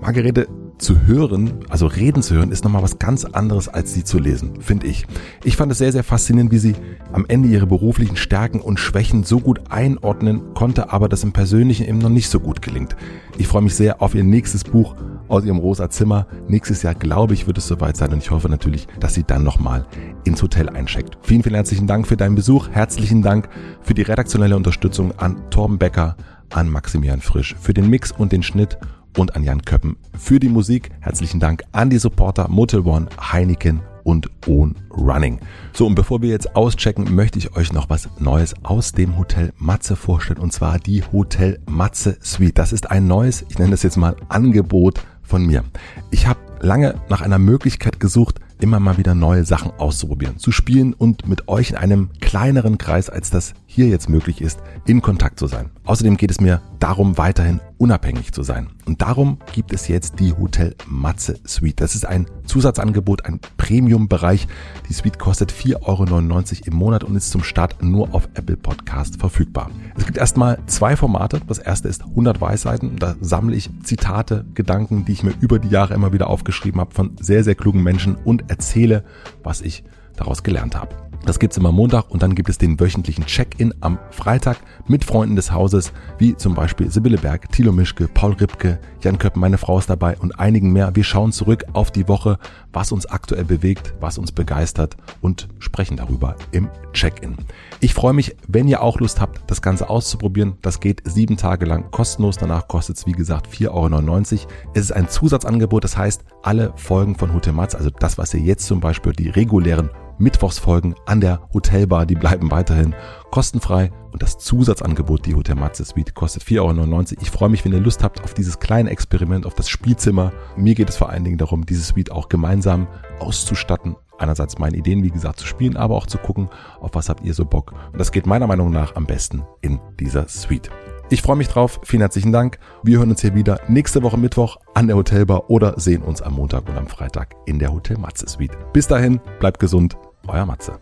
[0.00, 4.18] Margarete zu hören, also reden zu hören, ist nochmal was ganz anderes als sie zu
[4.18, 5.06] lesen, finde ich.
[5.44, 6.74] Ich fand es sehr, sehr faszinierend, wie sie
[7.12, 11.86] am Ende ihre beruflichen Stärken und Schwächen so gut einordnen konnte, aber das im Persönlichen
[11.86, 12.96] eben noch nicht so gut gelingt.
[13.38, 14.96] Ich freue mich sehr auf ihr nächstes Buch
[15.28, 16.26] aus ihrem rosa Zimmer.
[16.48, 19.44] Nächstes Jahr, glaube ich, wird es soweit sein und ich hoffe natürlich, dass sie dann
[19.44, 19.86] nochmal
[20.24, 21.16] ins Hotel eincheckt.
[21.22, 22.68] Vielen, vielen herzlichen Dank für deinen Besuch.
[22.70, 23.48] Herzlichen Dank
[23.80, 26.16] für die redaktionelle Unterstützung an Torben Becker,
[26.50, 28.78] an Maximilian Frisch, für den Mix und den Schnitt
[29.16, 30.90] und an Jan Köppen für die Musik.
[31.00, 35.40] Herzlichen Dank an die Supporter Motel One, Heineken und Own Running.
[35.72, 39.52] So, und bevor wir jetzt auschecken, möchte ich euch noch was Neues aus dem Hotel
[39.56, 42.58] Matze vorstellen, und zwar die Hotel Matze Suite.
[42.58, 45.64] Das ist ein neues, ich nenne das jetzt mal Angebot von mir.
[46.10, 50.94] Ich habe lange nach einer Möglichkeit gesucht, immer mal wieder neue Sachen auszuprobieren, zu spielen
[50.94, 55.40] und mit euch in einem kleineren Kreis, als das hier jetzt möglich ist, in Kontakt
[55.40, 55.70] zu sein.
[55.84, 58.68] Außerdem geht es mir darum, weiterhin unabhängig zu sein.
[58.84, 61.80] Und darum gibt es jetzt die Hotel Matze Suite.
[61.80, 64.46] Das ist ein Zusatzangebot, ein Premium-Bereich.
[64.88, 69.18] Die Suite kostet 4,99 Euro im Monat und ist zum Start nur auf Apple Podcast
[69.18, 69.70] verfügbar.
[69.96, 71.40] Es gibt erstmal zwei Formate.
[71.48, 72.96] Das erste ist 100 Weisheiten.
[72.96, 76.94] Da sammle ich Zitate, Gedanken, die ich mir über die Jahre immer wieder aufgeschrieben habe
[76.94, 79.02] von sehr, sehr klugen Menschen und erzähle,
[79.42, 79.82] was ich
[80.16, 81.03] daraus gelernt habe.
[81.26, 85.36] Das gibt's immer Montag und dann gibt es den wöchentlichen Check-in am Freitag mit Freunden
[85.36, 89.78] des Hauses, wie zum Beispiel Sibylle Berg, Thilo Mischke, Paul Ripke, Jan Köppen, meine Frau
[89.78, 90.94] ist dabei und einigen mehr.
[90.94, 92.38] Wir schauen zurück auf die Woche,
[92.74, 97.36] was uns aktuell bewegt, was uns begeistert und sprechen darüber im Check-in.
[97.80, 100.58] Ich freue mich, wenn ihr auch Lust habt, das Ganze auszuprobieren.
[100.60, 102.36] Das geht sieben Tage lang kostenlos.
[102.36, 104.48] Danach kostet es, wie gesagt, 4,99 Euro.
[104.74, 108.40] Es ist ein Zusatzangebot, das heißt, alle Folgen von Hotel Matz, also das, was ihr
[108.40, 109.88] jetzt zum Beispiel die regulären
[110.18, 112.94] Mittwochsfolgen an der Hotelbar, die bleiben weiterhin
[113.30, 117.04] kostenfrei und das Zusatzangebot, die Hotel Matze Suite, kostet 4,99 Euro.
[117.20, 120.32] Ich freue mich, wenn ihr Lust habt auf dieses kleine Experiment, auf das Spielzimmer.
[120.56, 122.86] Mir geht es vor allen Dingen darum, diese Suite auch gemeinsam
[123.18, 123.96] auszustatten.
[124.18, 126.48] Einerseits meine Ideen, wie gesagt, zu spielen, aber auch zu gucken,
[126.80, 127.72] auf was habt ihr so Bock.
[127.92, 130.70] Und das geht meiner Meinung nach am besten in dieser Suite.
[131.10, 131.80] Ich freue mich drauf.
[131.82, 132.58] Vielen herzlichen Dank.
[132.82, 136.34] Wir hören uns hier wieder nächste Woche Mittwoch an der Hotelbar oder sehen uns am
[136.34, 138.56] Montag und am Freitag in der Hotel Matze Suite.
[138.72, 139.96] Bis dahin, bleibt gesund
[140.32, 140.72] euer Matze.